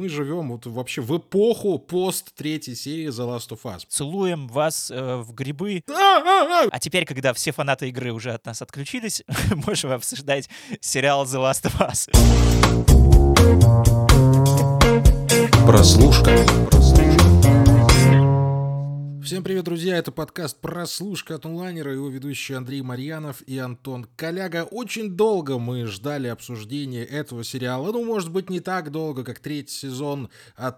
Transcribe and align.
мы 0.00 0.08
живем 0.08 0.48
вот 0.48 0.64
вообще 0.64 1.02
в 1.02 1.18
эпоху 1.18 1.78
пост 1.78 2.34
третьей 2.34 2.74
серии 2.74 3.08
The 3.08 3.28
Last 3.28 3.50
of 3.50 3.60
Us. 3.64 3.82
Целуем 3.86 4.48
вас 4.48 4.90
э, 4.90 5.16
в 5.16 5.34
грибы. 5.34 5.82
А 5.88 6.78
теперь, 6.80 7.04
когда 7.04 7.34
все 7.34 7.52
фанаты 7.52 7.90
игры 7.90 8.10
уже 8.12 8.32
от 8.32 8.46
нас 8.46 8.62
отключились, 8.62 9.22
можем 9.66 9.90
обсуждать 9.92 10.48
сериал 10.80 11.24
The 11.24 11.38
Last 11.38 11.70
of 11.70 11.86
Us. 11.86 12.08
Прослушка. 15.66 16.46
Всем 19.30 19.44
привет, 19.44 19.64
друзья! 19.64 19.96
Это 19.96 20.10
подкаст 20.10 20.60
«Прослушка 20.60 21.36
от 21.36 21.46
онлайнера», 21.46 21.92
его 21.92 22.08
ведущий 22.08 22.54
Андрей 22.54 22.82
Марьянов 22.82 23.42
и 23.42 23.58
Антон 23.58 24.08
Коляга. 24.16 24.64
Очень 24.64 25.10
долго 25.10 25.56
мы 25.56 25.86
ждали 25.86 26.26
обсуждения 26.26 27.04
этого 27.04 27.44
сериала. 27.44 27.92
Ну, 27.92 28.04
может 28.04 28.32
быть, 28.32 28.50
не 28.50 28.58
так 28.58 28.90
долго, 28.90 29.22
как 29.22 29.38
третий 29.38 29.72
сезон 29.72 30.30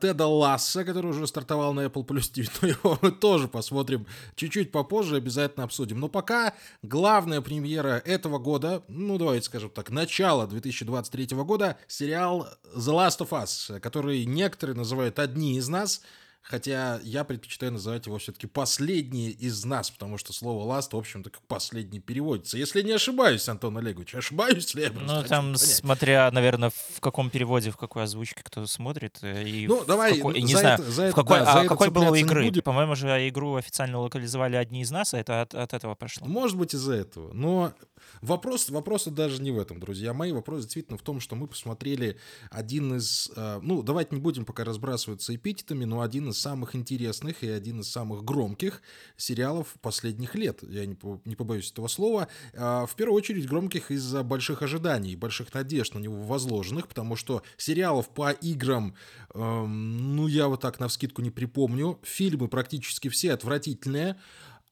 Теда 0.03 0.27
Ласса, 0.27 0.85
который 0.85 1.13
уже 1.13 1.27
стартовал 1.27 1.73
на 1.73 1.87
Apple 1.87 2.07
Plus 2.07 2.31
TV, 2.35 2.51
но 2.61 2.69
его 2.69 2.99
мы 3.01 3.11
тоже 3.11 3.49
посмотрим 3.49 4.07
чуть-чуть 4.35 4.71
попозже, 4.71 5.17
обязательно 5.17 5.65
обсудим. 5.65 5.99
Но 5.99 6.11
пока 6.11 6.53
главная 6.83 7.41
премьера 7.41 8.03
этого 8.05 8.39
года, 8.39 8.83
ну, 8.87 9.17
давайте 9.17 9.47
скажем 9.47 9.71
так, 9.71 9.89
начало 9.89 10.47
2023 10.47 11.39
года, 11.39 11.79
сериал 11.89 12.49
The 12.77 12.93
Last 12.93 13.27
of 13.27 13.31
Us, 13.31 13.81
который 13.81 14.27
некоторые 14.27 14.77
называют 14.77 15.19
«Одни 15.19 15.57
из 15.57 15.71
нас», 15.71 16.03
Хотя 16.43 17.01
я 17.05 17.23
предпочитаю 17.25 17.73
называть 17.73 18.07
его 18.07 18.19
все-таки 18.19 18.47
последний 18.47 19.31
из 19.31 19.65
нас, 19.65 19.91
потому 19.91 20.19
что 20.19 20.33
слово 20.33 20.77
last, 20.77 20.89
в 20.93 20.97
общем-то, 20.97 21.31
как 21.31 21.43
последний 21.43 22.01
переводится. 22.01 22.59
Если 22.59 22.83
не 22.83 22.93
ошибаюсь, 22.93 23.49
Антон 23.49 23.79
Олегович, 23.79 24.17
ошибаюсь 24.17 24.75
ли 24.75 24.83
я? 24.83 24.91
Ну, 24.93 25.23
там, 25.23 25.57
смотря, 25.57 26.31
наверное, 26.33 26.71
в 26.71 27.01
каком 27.01 27.31
переводе, 27.31 27.71
в 27.71 27.77
какой 27.77 28.03
озвучке 28.03 28.43
кто 28.43 28.67
смотрит. 28.67 29.19
Э, 29.23 29.45
и 29.45 29.69
ну, 29.69 29.85
давай, 29.85 30.17
какой, 30.17 30.43
не 30.43 30.55
знаю, 30.55 30.81
это, 30.81 30.91
за 30.91 31.03
это, 31.05 31.15
какой, 31.15 31.39
да, 31.39 31.61
а 31.61 31.65
какой 31.67 31.91
был 31.91 32.13
игры? 32.15 32.51
По-моему 32.63 32.97
же 32.97 33.07
игру 33.29 33.55
официально 33.55 33.99
локализовали 33.99 34.57
одни 34.57 34.83
из 34.83 34.91
нас, 34.91 35.15
а 35.15 35.19
это 35.19 35.43
от, 35.43 35.55
от 35.55 35.73
этого 35.73 35.95
прошло. 35.95 36.27
Может 36.27 36.57
быть, 36.59 36.75
из-за 36.75 36.95
этого. 36.95 37.33
Но 37.33 37.73
Вопрос, 38.21 38.71
вопрос 38.71 39.07
даже 39.07 39.43
не 39.43 39.51
в 39.51 39.59
этом, 39.59 39.81
друзья 39.81 40.13
мои. 40.13 40.33
Вопрос 40.33 40.63
действительно 40.63 40.97
в 40.97 41.03
том, 41.03 41.21
что 41.21 41.35
мы 41.35 41.47
посмотрели 41.47 42.19
один 42.51 42.97
из... 42.97 43.31
Э, 43.35 43.59
ну, 43.63 43.83
давайте 43.83 44.15
не 44.15 44.21
будем 44.21 44.45
пока 44.45 44.65
разбрасываться 44.65 45.35
эпитетами, 45.35 45.85
но 45.85 46.03
один 46.03 46.31
из 46.31 46.32
самых 46.39 46.75
интересных 46.75 47.43
и 47.43 47.49
один 47.49 47.81
из 47.81 47.89
самых 47.89 48.25
громких 48.25 48.83
сериалов 49.17 49.75
последних 49.81 50.35
лет. 50.35 50.61
Я 50.63 50.87
не, 50.87 50.97
не 51.25 51.37
побоюсь 51.37 51.71
этого 51.71 51.89
слова. 51.89 52.29
Э, 52.53 52.87
в 52.87 52.95
первую 52.97 53.17
очередь 53.17 53.49
громких 53.49 53.91
из-за 53.91 54.23
больших 54.23 54.63
ожиданий, 54.63 55.17
больших 55.17 55.53
надежд 55.55 55.95
на 55.95 55.99
него 55.99 56.23
возложенных, 56.23 56.89
потому 56.89 57.17
что 57.17 57.43
сериалов 57.57 58.09
по 58.09 58.31
играм, 58.31 58.95
эм, 59.35 60.17
ну, 60.17 60.27
я 60.27 60.49
вот 60.49 60.61
так 60.61 60.81
на 60.81 60.89
вскидку 60.89 61.23
не 61.23 61.31
припомню. 61.31 61.99
Фильмы 62.03 62.49
практически 62.49 63.09
все 63.09 63.33
отвратительные. 63.33 64.17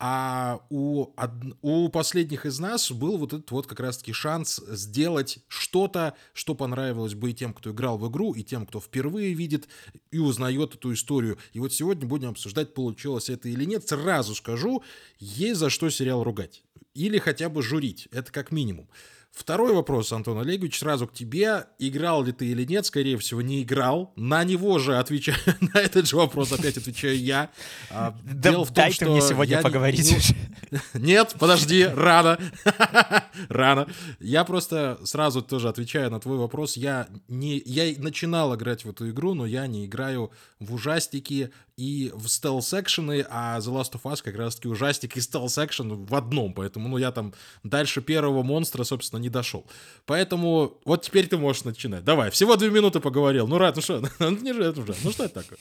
А 0.02 0.62
у, 0.70 1.08
у 1.60 1.88
последних 1.90 2.46
из 2.46 2.58
нас 2.58 2.90
был 2.90 3.18
вот 3.18 3.34
этот 3.34 3.50
вот 3.50 3.66
как 3.66 3.80
раз-таки 3.80 4.14
шанс 4.14 4.58
сделать 4.66 5.40
что-то, 5.46 6.14
что 6.32 6.54
понравилось 6.54 7.12
бы 7.12 7.30
и 7.30 7.34
тем, 7.34 7.52
кто 7.52 7.72
играл 7.72 7.98
в 7.98 8.10
игру, 8.10 8.32
и 8.32 8.42
тем, 8.42 8.64
кто 8.64 8.80
впервые 8.80 9.34
видит 9.34 9.68
и 10.10 10.18
узнает 10.18 10.74
эту 10.74 10.94
историю. 10.94 11.36
И 11.52 11.60
вот 11.60 11.74
сегодня 11.74 12.08
будем 12.08 12.30
обсуждать, 12.30 12.72
получилось 12.72 13.28
это 13.28 13.50
или 13.50 13.66
нет. 13.66 13.86
Сразу 13.86 14.34
скажу, 14.34 14.82
есть 15.18 15.60
за 15.60 15.68
что 15.68 15.90
сериал 15.90 16.24
ругать. 16.24 16.62
Или 16.94 17.18
хотя 17.18 17.50
бы 17.50 17.62
журить. 17.62 18.08
Это 18.10 18.32
как 18.32 18.52
минимум. 18.52 18.88
Второй 19.32 19.72
вопрос, 19.72 20.12
Антон 20.12 20.38
Олегович, 20.38 20.78
сразу 20.80 21.06
к 21.06 21.12
тебе. 21.12 21.66
Играл 21.78 22.24
ли 22.24 22.32
ты 22.32 22.46
или 22.46 22.64
нет? 22.64 22.84
Скорее 22.84 23.16
всего, 23.16 23.40
не 23.40 23.62
играл. 23.62 24.12
На 24.16 24.42
него 24.42 24.78
же 24.78 24.98
отвечаю, 24.98 25.38
на 25.74 25.78
этот 25.78 26.08
же 26.08 26.16
вопрос 26.16 26.52
опять 26.52 26.76
отвечаю 26.76 27.16
я. 27.16 27.50
А, 27.90 28.16
да 28.24 28.50
Дело 28.50 28.64
в 28.64 28.68
том, 28.68 28.74
дай 28.74 28.92
что 28.92 29.06
мне 29.06 29.20
сегодня 29.20 29.56
я 29.56 29.62
поговорить. 29.62 30.34
Нет, 30.94 31.36
подожди, 31.38 31.84
рано. 31.84 32.38
рано. 33.48 33.86
Я 34.18 34.44
просто 34.44 34.98
сразу 35.04 35.42
тоже 35.42 35.68
отвечаю 35.68 36.10
на 36.10 36.18
твой 36.18 36.36
вопрос. 36.36 36.76
Я, 36.76 37.08
не, 37.28 37.62
я 37.64 37.94
начинал 37.98 38.54
играть 38.56 38.84
в 38.84 38.90
эту 38.90 39.10
игру, 39.10 39.34
но 39.34 39.46
я 39.46 39.66
не 39.68 39.86
играю 39.86 40.32
в 40.58 40.74
ужастики 40.74 41.50
и 41.80 42.12
в 42.14 42.26
стелс-экшены, 42.26 43.26
а 43.30 43.58
The 43.58 43.72
Last 43.72 43.92
of 43.92 44.02
Us 44.02 44.20
как 44.22 44.36
раз-таки 44.36 44.68
ужастик 44.68 45.16
и 45.16 45.20
стелс-экшен 45.20 46.04
в 46.04 46.14
одном, 46.14 46.52
поэтому, 46.52 46.88
ну, 46.88 46.98
я 46.98 47.10
там 47.10 47.32
дальше 47.62 48.02
первого 48.02 48.42
монстра, 48.42 48.84
собственно, 48.84 49.18
не 49.18 49.30
дошел. 49.30 49.66
Поэтому 50.04 50.78
вот 50.84 51.02
теперь 51.02 51.26
ты 51.26 51.38
можешь 51.38 51.64
начинать. 51.64 52.04
Давай, 52.04 52.30
всего 52.30 52.56
две 52.56 52.68
минуты 52.70 53.00
поговорил. 53.00 53.48
Ну, 53.48 53.56
рад, 53.56 53.76
ну 53.76 53.82
что, 53.82 54.02
ну, 54.18 54.30
не 54.30 54.52
же 54.52 54.62
это 54.62 54.80
уже. 54.82 54.94
Ну, 55.02 55.10
что 55.10 55.24
это 55.24 55.42
такое? 55.42 55.58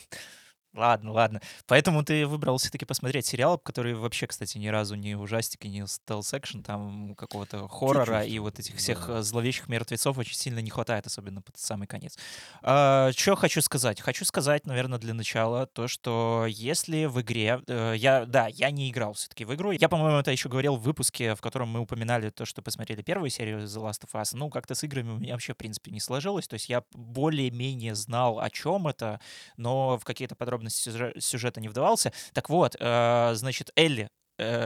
Ладно, 0.75 1.11
ладно. 1.11 1.41
Поэтому 1.65 2.03
ты 2.03 2.27
выбрал 2.27 2.57
все-таки 2.59 2.85
посмотреть 2.85 3.25
сериал, 3.25 3.57
который 3.57 3.95
вообще, 3.95 4.27
кстати, 4.27 4.59
ни 4.59 4.67
разу 4.67 4.93
не 4.93 5.15
ужастик 5.15 5.65
и 5.65 5.69
не 5.69 5.81
стелс-экшен, 5.87 6.61
там 6.61 7.15
какого-то 7.15 7.67
хоррора 7.67 8.19
Чуть-чуть. 8.19 8.33
и 8.33 8.39
вот 8.39 8.59
этих 8.59 8.75
всех 8.75 9.07
да. 9.07 9.19
Э, 9.19 9.21
зловещих 9.23 9.67
мертвецов 9.67 10.19
очень 10.19 10.35
сильно 10.35 10.59
не 10.59 10.69
хватает, 10.69 11.07
особенно 11.07 11.41
под 11.41 11.57
самый 11.57 11.87
конец. 11.87 12.19
А, 12.61 13.11
что 13.15 13.35
хочу 13.35 13.61
сказать? 13.61 13.99
Хочу 13.99 14.25
сказать, 14.25 14.67
наверное, 14.67 14.99
для 14.99 15.15
начала 15.15 15.65
то, 15.65 15.87
что 15.87 16.45
если 16.47 17.05
в 17.05 17.19
игре... 17.21 17.61
Э, 17.65 17.95
я, 17.97 18.25
да, 18.27 18.47
я 18.47 18.69
не 18.69 18.91
играл 18.91 19.13
все-таки 19.13 19.45
в 19.45 19.55
игру. 19.55 19.71
Я, 19.71 19.89
по-моему, 19.89 20.17
это 20.17 20.29
еще 20.29 20.49
говорил 20.49 20.75
в 20.75 20.83
выпуске, 20.83 21.33
в 21.33 21.41
котором 21.41 21.69
мы 21.69 21.79
упоминали 21.79 22.29
то, 22.29 22.45
что 22.45 22.61
посмотрели 22.61 23.01
первую 23.01 23.31
серию 23.31 23.61
The 23.61 23.81
Last 23.89 24.05
of 24.05 24.21
Us. 24.21 24.29
Ну, 24.33 24.51
как-то 24.51 24.75
с 24.75 24.83
играми 24.83 25.09
у 25.09 25.17
меня 25.17 25.33
вообще, 25.33 25.53
в 25.53 25.57
принципе, 25.57 25.89
не 25.89 25.99
сложилось. 25.99 26.47
То 26.47 26.53
есть 26.53 26.69
я 26.69 26.83
более-менее 26.93 27.95
знал, 27.95 28.39
о 28.39 28.51
чем 28.51 28.87
это, 28.87 29.19
но 29.57 29.97
в 29.97 30.05
какие-то 30.05 30.35
подробности 30.35 30.58
подробности 30.59 31.19
сюжета 31.19 31.61
не 31.61 31.69
вдавался. 31.69 32.11
Так 32.33 32.49
вот, 32.49 32.75
э, 32.79 33.31
значит, 33.35 33.71
Элли 33.75 34.09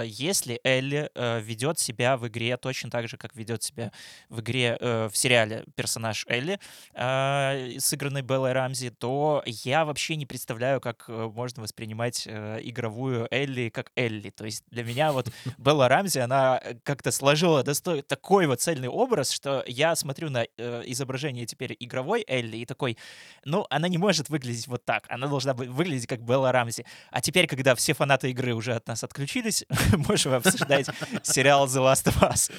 если 0.05 0.59
Элли 0.63 1.09
э, 1.13 1.39
ведет 1.41 1.79
себя 1.79 2.17
в 2.17 2.27
игре 2.27 2.57
точно 2.57 2.89
так 2.89 3.07
же, 3.07 3.17
как 3.17 3.35
ведет 3.35 3.63
себя 3.63 3.91
в 4.29 4.41
игре, 4.41 4.77
э, 4.79 5.09
в 5.11 5.17
сериале 5.17 5.65
персонаж 5.75 6.25
Элли, 6.27 6.59
сыгранный 7.79 8.21
Беллой 8.21 8.53
Рамзи, 8.53 8.91
то 8.91 9.43
я 9.45 9.85
вообще 9.85 10.15
не 10.15 10.25
представляю, 10.25 10.79
как 10.79 11.07
можно 11.07 11.63
воспринимать 11.63 12.27
игровую 12.27 13.27
Элли 13.31 13.69
как 13.69 13.91
Элли. 13.95 14.29
То 14.29 14.45
есть 14.45 14.63
для 14.69 14.83
меня 14.83 15.11
вот 15.11 15.31
Белла 15.57 15.87
Рамзи, 15.87 16.19
она 16.19 16.61
как-то 16.83 17.11
сложила 17.11 17.63
достой, 17.63 18.01
такой 18.01 18.47
вот 18.47 18.61
цельный 18.61 18.87
образ, 18.87 19.31
что 19.31 19.63
я 19.67 19.95
смотрю 19.95 20.29
на 20.29 20.43
изображение 20.43 21.45
теперь 21.45 21.75
игровой 21.79 22.23
Элли 22.27 22.57
и 22.57 22.65
такой, 22.65 22.97
ну, 23.45 23.65
она 23.69 23.87
не 23.87 23.97
может 23.97 24.29
выглядеть 24.29 24.67
вот 24.67 24.85
так, 24.85 25.05
она 25.09 25.27
должна 25.27 25.53
выглядеть 25.53 26.07
как 26.07 26.21
Белла 26.21 26.51
Рамзи. 26.51 26.85
А 27.11 27.21
теперь, 27.21 27.47
когда 27.47 27.75
все 27.75 27.93
фанаты 27.93 28.29
игры 28.31 28.53
уже 28.53 28.73
от 28.73 28.87
нас 28.87 29.03
отключились, 29.03 29.62
можем 30.07 30.33
обсуждать 30.33 30.87
сериал 31.23 31.67
The 31.67 31.81
Last 31.81 32.05
of 32.05 32.19
Us. 32.21 32.51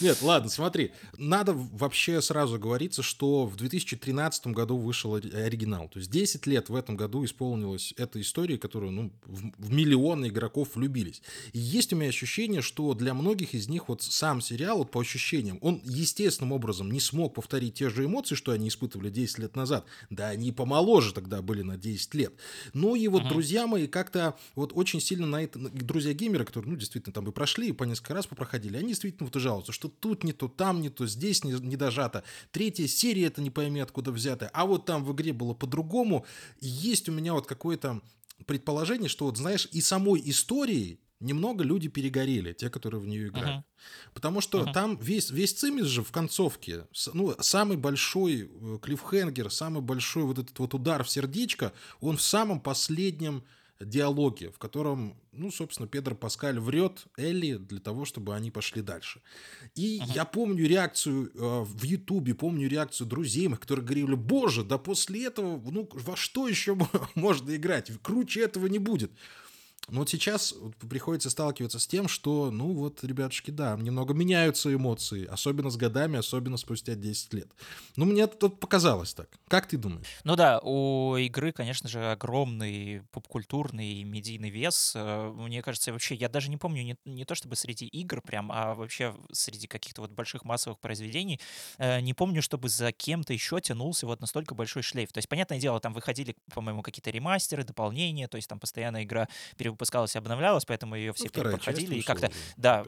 Нет, 0.00 0.22
ладно, 0.22 0.48
смотри. 0.48 0.92
Надо 1.18 1.52
вообще 1.54 2.20
сразу 2.20 2.58
говориться, 2.58 3.02
что 3.02 3.46
в 3.46 3.56
2013 3.56 4.48
году 4.48 4.76
вышел 4.76 5.14
оригинал. 5.14 5.88
То 5.88 5.98
есть 5.98 6.10
10 6.10 6.46
лет 6.46 6.68
в 6.68 6.74
этом 6.74 6.96
году 6.96 7.24
исполнилась 7.24 7.94
эта 7.96 8.20
история, 8.20 8.58
которую 8.58 8.92
ну, 8.92 9.12
в 9.24 9.72
миллионы 9.72 10.28
игроков 10.28 10.74
влюбились. 10.74 11.22
И 11.52 11.58
есть 11.58 11.92
у 11.92 11.96
меня 11.96 12.08
ощущение, 12.08 12.62
что 12.62 12.94
для 12.94 13.14
многих 13.14 13.54
из 13.54 13.68
них 13.68 13.88
вот 13.88 14.02
сам 14.02 14.40
сериал, 14.40 14.78
вот 14.78 14.90
по 14.90 15.00
ощущениям, 15.00 15.58
он 15.60 15.80
естественным 15.84 16.52
образом 16.52 16.90
не 16.90 17.00
смог 17.00 17.34
повторить 17.34 17.74
те 17.74 17.90
же 17.90 18.04
эмоции, 18.04 18.34
что 18.34 18.52
они 18.52 18.68
испытывали 18.68 19.10
10 19.10 19.38
лет 19.38 19.56
назад. 19.56 19.86
Да, 20.10 20.28
они 20.28 20.52
помоложе 20.52 21.12
тогда 21.12 21.42
были 21.42 21.62
на 21.62 21.76
10 21.76 22.14
лет. 22.14 22.34
Ну 22.72 22.94
и 22.94 23.08
вот, 23.08 23.22
uh-huh. 23.22 23.28
друзья 23.28 23.66
мои, 23.66 23.86
как-то 23.86 24.34
вот 24.54 24.72
очень 24.74 25.00
сильно 25.00 25.26
на 25.26 25.42
это 25.42 25.58
друзья-геймеры, 25.96 26.44
которые, 26.44 26.70
ну, 26.70 26.76
действительно, 26.76 27.12
там 27.14 27.28
и 27.28 27.32
прошли, 27.32 27.68
и 27.68 27.72
по 27.72 27.84
несколько 27.84 28.14
раз 28.14 28.26
попроходили, 28.26 28.76
они 28.76 28.88
действительно 28.88 29.26
вот 29.26 29.36
и 29.36 29.40
жалуются, 29.40 29.72
что 29.72 29.88
тут 29.88 30.24
не 30.24 30.32
то, 30.32 30.48
там 30.48 30.82
не 30.82 30.90
то, 30.90 31.06
здесь 31.06 31.42
не, 31.42 31.52
не 31.52 31.76
дожато. 31.76 32.22
Третья 32.50 32.86
серия 32.86 33.26
это 33.26 33.40
не 33.40 33.50
пойми 33.50 33.80
откуда 33.80 34.12
взятая. 34.12 34.50
А 34.52 34.66
вот 34.66 34.84
там 34.84 35.04
в 35.04 35.12
игре 35.12 35.32
было 35.32 35.54
по-другому. 35.54 36.26
Есть 36.60 37.08
у 37.08 37.12
меня 37.12 37.32
вот 37.32 37.46
какое-то 37.46 38.02
предположение, 38.44 39.08
что 39.08 39.24
вот, 39.24 39.38
знаешь, 39.38 39.68
и 39.72 39.80
самой 39.80 40.22
истории 40.26 41.00
немного 41.18 41.64
люди 41.64 41.88
перегорели, 41.88 42.52
те, 42.52 42.68
которые 42.68 43.00
в 43.00 43.06
нее 43.06 43.28
играли. 43.28 43.58
Uh-huh. 43.58 44.12
Потому 44.12 44.42
что 44.42 44.60
uh-huh. 44.60 44.72
там 44.74 44.98
весь, 44.98 45.30
весь 45.30 45.54
цимис 45.54 45.86
же 45.86 46.02
в 46.02 46.12
концовке, 46.12 46.86
ну, 47.14 47.34
самый 47.40 47.78
большой 47.78 48.50
э, 48.52 48.78
клиффхенгер, 48.82 49.50
самый 49.50 49.80
большой 49.80 50.24
вот 50.24 50.38
этот 50.38 50.58
вот 50.58 50.74
удар 50.74 51.04
в 51.04 51.08
сердечко, 51.08 51.72
он 52.00 52.18
в 52.18 52.22
самом 52.22 52.60
последнем 52.60 53.44
диалоге, 53.80 54.50
в 54.50 54.58
котором, 54.58 55.16
ну, 55.32 55.50
собственно, 55.50 55.86
Педро 55.88 56.14
Паскаль 56.14 56.58
врет 56.58 57.04
Элли 57.16 57.54
для 57.54 57.80
того, 57.80 58.04
чтобы 58.04 58.34
они 58.34 58.50
пошли 58.50 58.82
дальше. 58.82 59.20
И 59.74 59.98
ага. 60.02 60.12
я 60.14 60.24
помню 60.24 60.66
реакцию 60.66 61.30
э, 61.34 61.64
в 61.64 61.82
Ютубе, 61.84 62.34
помню 62.34 62.68
реакцию 62.68 63.06
друзей 63.06 63.48
моих, 63.48 63.60
которые 63.60 63.84
говорили, 63.84 64.14
боже, 64.14 64.64
да 64.64 64.78
после 64.78 65.26
этого, 65.26 65.60
ну, 65.70 65.88
во 65.92 66.16
что 66.16 66.48
еще 66.48 66.76
можно 67.14 67.54
играть? 67.54 67.92
Круче 68.02 68.42
этого 68.42 68.66
не 68.66 68.78
будет. 68.78 69.12
Но 69.88 70.00
вот 70.00 70.10
сейчас 70.10 70.52
приходится 70.88 71.30
сталкиваться 71.30 71.78
с 71.78 71.86
тем, 71.86 72.08
что, 72.08 72.50
ну 72.50 72.72
вот, 72.72 73.04
ребятушки, 73.04 73.52
да, 73.52 73.76
немного 73.76 74.14
меняются 74.14 74.74
эмоции, 74.74 75.26
особенно 75.26 75.70
с 75.70 75.76
годами, 75.76 76.18
особенно 76.18 76.56
спустя 76.56 76.96
10 76.96 77.34
лет. 77.34 77.48
Ну, 77.94 78.04
мне 78.04 78.26
тут 78.26 78.58
показалось 78.58 79.14
так. 79.14 79.28
Как 79.46 79.68
ты 79.68 79.76
думаешь? 79.76 80.06
Ну 80.24 80.34
да, 80.34 80.58
у 80.58 81.16
игры, 81.16 81.52
конечно 81.52 81.88
же, 81.88 82.10
огромный 82.10 83.02
попкультурный 83.12 84.02
медийный 84.02 84.50
вес. 84.50 84.92
Э, 84.96 85.32
мне 85.32 85.62
кажется, 85.62 85.92
вообще, 85.92 86.16
я 86.16 86.28
даже 86.28 86.50
не 86.50 86.56
помню, 86.56 86.82
не, 86.82 86.96
не 87.04 87.24
то 87.24 87.36
чтобы 87.36 87.54
среди 87.54 87.86
игр 87.86 88.20
прям, 88.22 88.50
а 88.50 88.74
вообще 88.74 89.14
среди 89.30 89.68
каких-то 89.68 90.00
вот 90.00 90.10
больших 90.10 90.44
массовых 90.44 90.80
произведений, 90.80 91.40
э, 91.78 92.00
не 92.00 92.12
помню, 92.12 92.42
чтобы 92.42 92.68
за 92.68 92.90
кем-то 92.90 93.32
еще 93.32 93.60
тянулся 93.60 94.06
вот 94.06 94.20
настолько 94.20 94.56
большой 94.56 94.82
шлейф. 94.82 95.12
То 95.12 95.18
есть, 95.18 95.28
понятное 95.28 95.60
дело, 95.60 95.78
там 95.78 95.92
выходили, 95.92 96.34
по-моему, 96.52 96.82
какие-то 96.82 97.10
ремастеры, 97.10 97.62
дополнения, 97.62 98.26
то 98.26 98.36
есть 98.36 98.48
там 98.48 98.58
постоянно 98.58 99.04
игра 99.04 99.28
выпускалась 99.76 100.14
и 100.14 100.18
обновлялась, 100.18 100.64
поэтому 100.64 100.96
ее 100.96 101.12
все 101.12 101.28
ну, 101.34 101.42
проходили. 101.42 101.96
И 101.96 102.02
как-то, 102.02 102.30
да, 102.56 102.84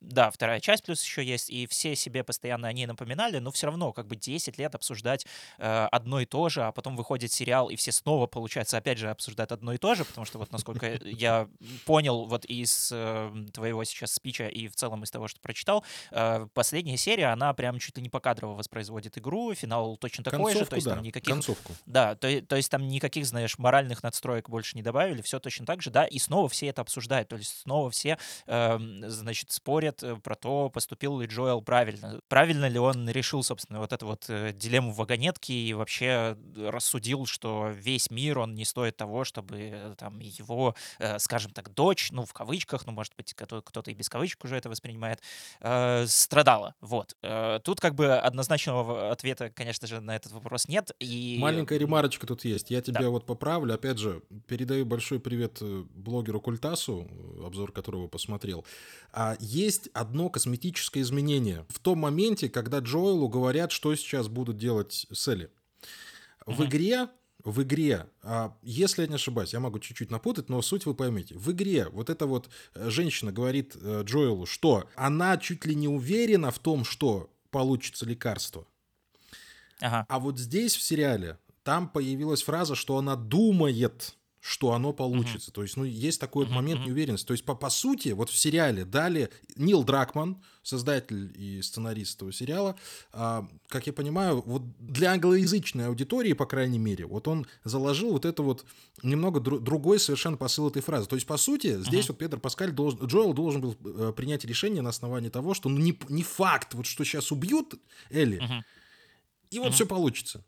да, 0.00 0.30
вторая 0.30 0.60
часть 0.60 0.84
плюс 0.84 1.02
еще 1.02 1.24
есть, 1.24 1.50
и 1.50 1.66
все 1.66 1.96
себе 1.96 2.22
постоянно 2.22 2.68
о 2.68 2.72
ней 2.72 2.86
напоминали, 2.86 3.38
но 3.38 3.50
все 3.50 3.66
равно 3.66 3.92
как 3.92 4.06
бы 4.06 4.16
10 4.16 4.58
лет 4.58 4.74
обсуждать 4.74 5.26
э, 5.58 5.88
одно 5.90 6.20
и 6.20 6.26
то 6.26 6.48
же, 6.48 6.62
а 6.62 6.72
потом 6.72 6.96
выходит 6.96 7.32
сериал, 7.32 7.70
и 7.70 7.76
все 7.76 7.90
снова, 7.90 8.26
получается, 8.26 8.76
опять 8.76 8.98
же 8.98 9.10
обсуждают 9.10 9.52
одно 9.52 9.72
и 9.72 9.78
то 9.78 9.94
же, 9.94 10.04
потому 10.04 10.26
что 10.26 10.38
вот 10.38 10.52
насколько 10.52 10.98
я 11.02 11.48
понял 11.86 12.26
вот 12.26 12.44
из 12.44 12.90
э, 12.92 13.32
твоего 13.52 13.84
сейчас 13.84 14.12
спича 14.12 14.48
и 14.48 14.68
в 14.68 14.76
целом 14.76 15.02
из 15.04 15.10
того, 15.10 15.28
что 15.28 15.40
прочитал, 15.40 15.84
э, 16.10 16.46
последняя 16.52 16.96
серия, 16.98 17.26
она 17.32 17.54
прям 17.54 17.78
чуть 17.78 17.96
ли 17.96 18.02
не 18.02 18.10
покадрово 18.10 18.54
воспроизводит 18.54 19.16
игру, 19.18 19.54
финал 19.54 19.96
точно 19.96 20.24
такой 20.24 20.52
Концовку, 20.52 20.64
же, 20.64 20.70
то 20.70 20.76
есть 20.76 20.86
да. 20.86 20.94
там 20.94 21.02
никаких... 21.02 21.32
Концовку. 21.32 21.72
Да, 21.86 22.14
то, 22.14 22.42
то 22.42 22.56
есть 22.56 22.70
там 22.70 22.86
никаких, 22.88 23.26
знаешь, 23.26 23.58
моральных 23.58 24.02
надстроек 24.02 24.48
больше 24.48 24.76
не 24.76 24.82
добавили, 24.82 25.22
все 25.22 25.38
точно 25.38 25.66
так 25.66 25.82
же, 25.82 25.90
да, 25.90 26.04
и 26.04 26.15
снова 26.18 26.48
все 26.48 26.66
это 26.66 26.82
обсуждают, 26.82 27.28
то 27.28 27.36
есть 27.36 27.60
снова 27.60 27.90
все, 27.90 28.18
э, 28.46 28.78
значит, 29.06 29.50
спорят 29.50 30.02
э, 30.02 30.16
про 30.16 30.34
то, 30.34 30.70
поступил 30.70 31.20
ли 31.20 31.26
Джоэл 31.26 31.62
правильно, 31.62 32.20
правильно 32.28 32.66
ли 32.68 32.78
он 32.78 33.08
решил, 33.08 33.42
собственно, 33.42 33.80
вот 33.80 33.92
эту 33.92 34.06
вот 34.06 34.24
э, 34.28 34.52
дилемму 34.52 34.92
вагонетки 34.92 35.52
и 35.52 35.74
вообще 35.74 36.36
рассудил, 36.56 37.26
что 37.26 37.68
весь 37.68 38.10
мир, 38.10 38.38
он 38.38 38.54
не 38.54 38.64
стоит 38.64 38.96
того, 38.96 39.24
чтобы 39.24 39.56
э, 39.58 39.94
там 39.98 40.18
его, 40.18 40.74
э, 40.98 41.18
скажем 41.18 41.52
так, 41.52 41.72
дочь, 41.72 42.10
ну, 42.12 42.24
в 42.24 42.32
кавычках, 42.32 42.86
ну, 42.86 42.92
может 42.92 43.14
быть, 43.16 43.34
кто-то 43.34 43.90
и 43.90 43.94
без 43.94 44.08
кавычек 44.08 44.44
уже 44.44 44.56
это 44.56 44.68
воспринимает, 44.68 45.20
э, 45.60 46.06
страдала, 46.06 46.74
вот. 46.80 47.16
Э, 47.22 47.60
тут 47.62 47.80
как 47.80 47.94
бы 47.94 48.16
однозначного 48.16 49.10
ответа, 49.10 49.50
конечно 49.50 49.86
же, 49.86 50.00
на 50.00 50.16
этот 50.16 50.32
вопрос 50.32 50.68
нет, 50.68 50.90
и... 51.00 51.38
Маленькая 51.40 51.78
ремарочка 51.78 52.26
тут 52.26 52.44
есть, 52.44 52.70
я 52.70 52.80
тебя 52.80 53.00
да. 53.00 53.10
вот 53.10 53.26
поправлю, 53.26 53.74
опять 53.74 53.98
же, 53.98 54.22
передаю 54.46 54.84
большой 54.86 55.20
привет 55.20 55.62
блогеру 56.06 56.40
Культасу, 56.40 57.08
обзор 57.44 57.72
которого 57.72 58.08
посмотрел, 58.08 58.64
а 59.12 59.36
есть 59.40 59.88
одно 59.92 60.30
косметическое 60.30 61.02
изменение. 61.02 61.66
В 61.68 61.78
том 61.78 61.98
моменте, 61.98 62.48
когда 62.48 62.78
Джоэлу 62.78 63.28
говорят, 63.28 63.72
что 63.72 63.94
сейчас 63.94 64.28
будут 64.28 64.56
делать 64.56 65.06
с 65.12 65.28
Элли. 65.28 65.50
В 66.46 66.64
игре 66.64 67.08
в 67.44 67.62
игре, 67.62 68.06
а, 68.22 68.56
если 68.62 69.02
я 69.02 69.08
не 69.08 69.14
ошибаюсь, 69.14 69.52
я 69.52 69.60
могу 69.60 69.78
чуть-чуть 69.78 70.10
напутать, 70.10 70.48
но 70.48 70.60
суть 70.62 70.84
вы 70.84 70.94
поймете. 70.94 71.36
В 71.36 71.52
игре 71.52 71.88
вот 71.90 72.10
эта 72.10 72.26
вот 72.26 72.50
э, 72.74 72.90
женщина 72.90 73.30
говорит 73.30 73.76
э, 73.80 74.02
Джоэлу, 74.04 74.46
что 74.46 74.88
она 74.96 75.36
чуть 75.36 75.64
ли 75.64 75.76
не 75.76 75.86
уверена 75.86 76.50
в 76.50 76.58
том, 76.58 76.84
что 76.84 77.30
получится 77.50 78.04
лекарство. 78.04 78.66
Ага. 79.80 80.06
А 80.08 80.18
вот 80.18 80.40
здесь 80.40 80.74
в 80.74 80.82
сериале 80.82 81.38
там 81.62 81.88
появилась 81.88 82.42
фраза, 82.42 82.74
что 82.74 82.96
она 82.96 83.16
думает, 83.16 84.16
что 84.46 84.72
оно 84.74 84.92
получится. 84.92 85.50
Uh-huh. 85.50 85.54
То 85.54 85.62
есть, 85.62 85.76
ну, 85.76 85.82
есть 85.82 86.20
такой 86.20 86.46
uh-huh, 86.46 86.52
момент 86.52 86.86
неуверенности. 86.86 87.26
То 87.26 87.32
есть, 87.32 87.44
по, 87.44 87.56
по 87.56 87.68
сути, 87.68 88.10
вот 88.10 88.30
в 88.30 88.38
сериале 88.38 88.84
дали 88.84 89.28
Нил 89.56 89.82
Дракман, 89.82 90.40
создатель 90.62 91.32
и 91.34 91.60
сценарист 91.62 92.16
этого 92.16 92.32
сериала, 92.32 92.76
а, 93.12 93.48
как 93.68 93.88
я 93.88 93.92
понимаю, 93.92 94.44
вот 94.46 94.62
для 94.78 95.12
англоязычной 95.12 95.88
аудитории, 95.88 96.32
по 96.32 96.46
крайней 96.46 96.78
мере, 96.78 97.06
вот 97.06 97.26
он 97.26 97.46
заложил 97.64 98.12
вот 98.12 98.24
это 98.24 98.44
вот 98.44 98.64
немного 99.02 99.40
дру- 99.40 99.58
другой 99.58 99.98
совершенно 99.98 100.36
посыл 100.36 100.68
этой 100.68 100.80
фразы. 100.80 101.08
То 101.08 101.16
есть, 101.16 101.26
по 101.26 101.38
сути, 101.38 101.82
здесь 101.82 102.04
uh-huh. 102.04 102.08
вот 102.10 102.18
Петр 102.18 102.38
Паскаль 102.38 102.70
должен, 102.70 103.04
Джоэл 103.04 103.32
должен 103.32 103.60
был 103.60 103.76
э, 103.84 104.12
принять 104.16 104.44
решение 104.44 104.80
на 104.80 104.90
основании 104.90 105.28
того, 105.28 105.54
что 105.54 105.68
ну, 105.68 105.78
не, 105.78 105.98
не 106.08 106.22
факт, 106.22 106.74
вот 106.74 106.86
что 106.86 107.02
сейчас 107.02 107.32
убьют 107.32 107.74
Элли, 108.10 108.38
uh-huh. 108.38 108.62
и 109.50 109.58
вот 109.58 109.68
uh-huh. 109.68 109.72
все 109.72 109.86
получится. 109.86 110.44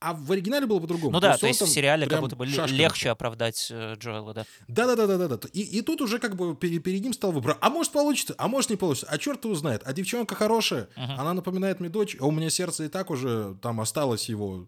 А 0.00 0.14
в 0.14 0.32
оригинале 0.32 0.66
было 0.66 0.80
по-другому. 0.80 1.12
Ну 1.12 1.20
да, 1.20 1.36
то 1.36 1.46
есть 1.46 1.60
в 1.60 1.66
сериале 1.66 2.06
как 2.06 2.20
будто 2.20 2.34
бы 2.34 2.46
легче 2.46 3.10
оправдать 3.10 3.68
э, 3.70 3.96
Джоэла, 3.98 4.32
да. 4.32 4.46
Да-да-да-да-да. 4.66 5.48
И, 5.52 5.60
и 5.60 5.82
тут 5.82 6.00
уже 6.00 6.18
как 6.18 6.36
бы 6.36 6.56
перед, 6.56 6.82
перед 6.82 7.02
ним 7.02 7.12
стал 7.12 7.32
выбор. 7.32 7.58
А 7.60 7.68
может 7.68 7.92
получится, 7.92 8.34
а 8.38 8.48
может 8.48 8.70
не 8.70 8.76
получится. 8.76 9.06
А 9.10 9.18
черт 9.18 9.44
его 9.44 9.54
знает. 9.54 9.82
А 9.84 9.92
девчонка 9.92 10.34
хорошая, 10.34 10.88
uh-huh. 10.96 11.16
она 11.18 11.34
напоминает 11.34 11.80
мне 11.80 11.90
дочь, 11.90 12.16
а 12.18 12.26
у 12.26 12.30
меня 12.30 12.48
сердце 12.48 12.84
и 12.84 12.88
так 12.88 13.10
уже 13.10 13.56
там 13.60 13.80
осталось 13.80 14.28
его 14.30 14.66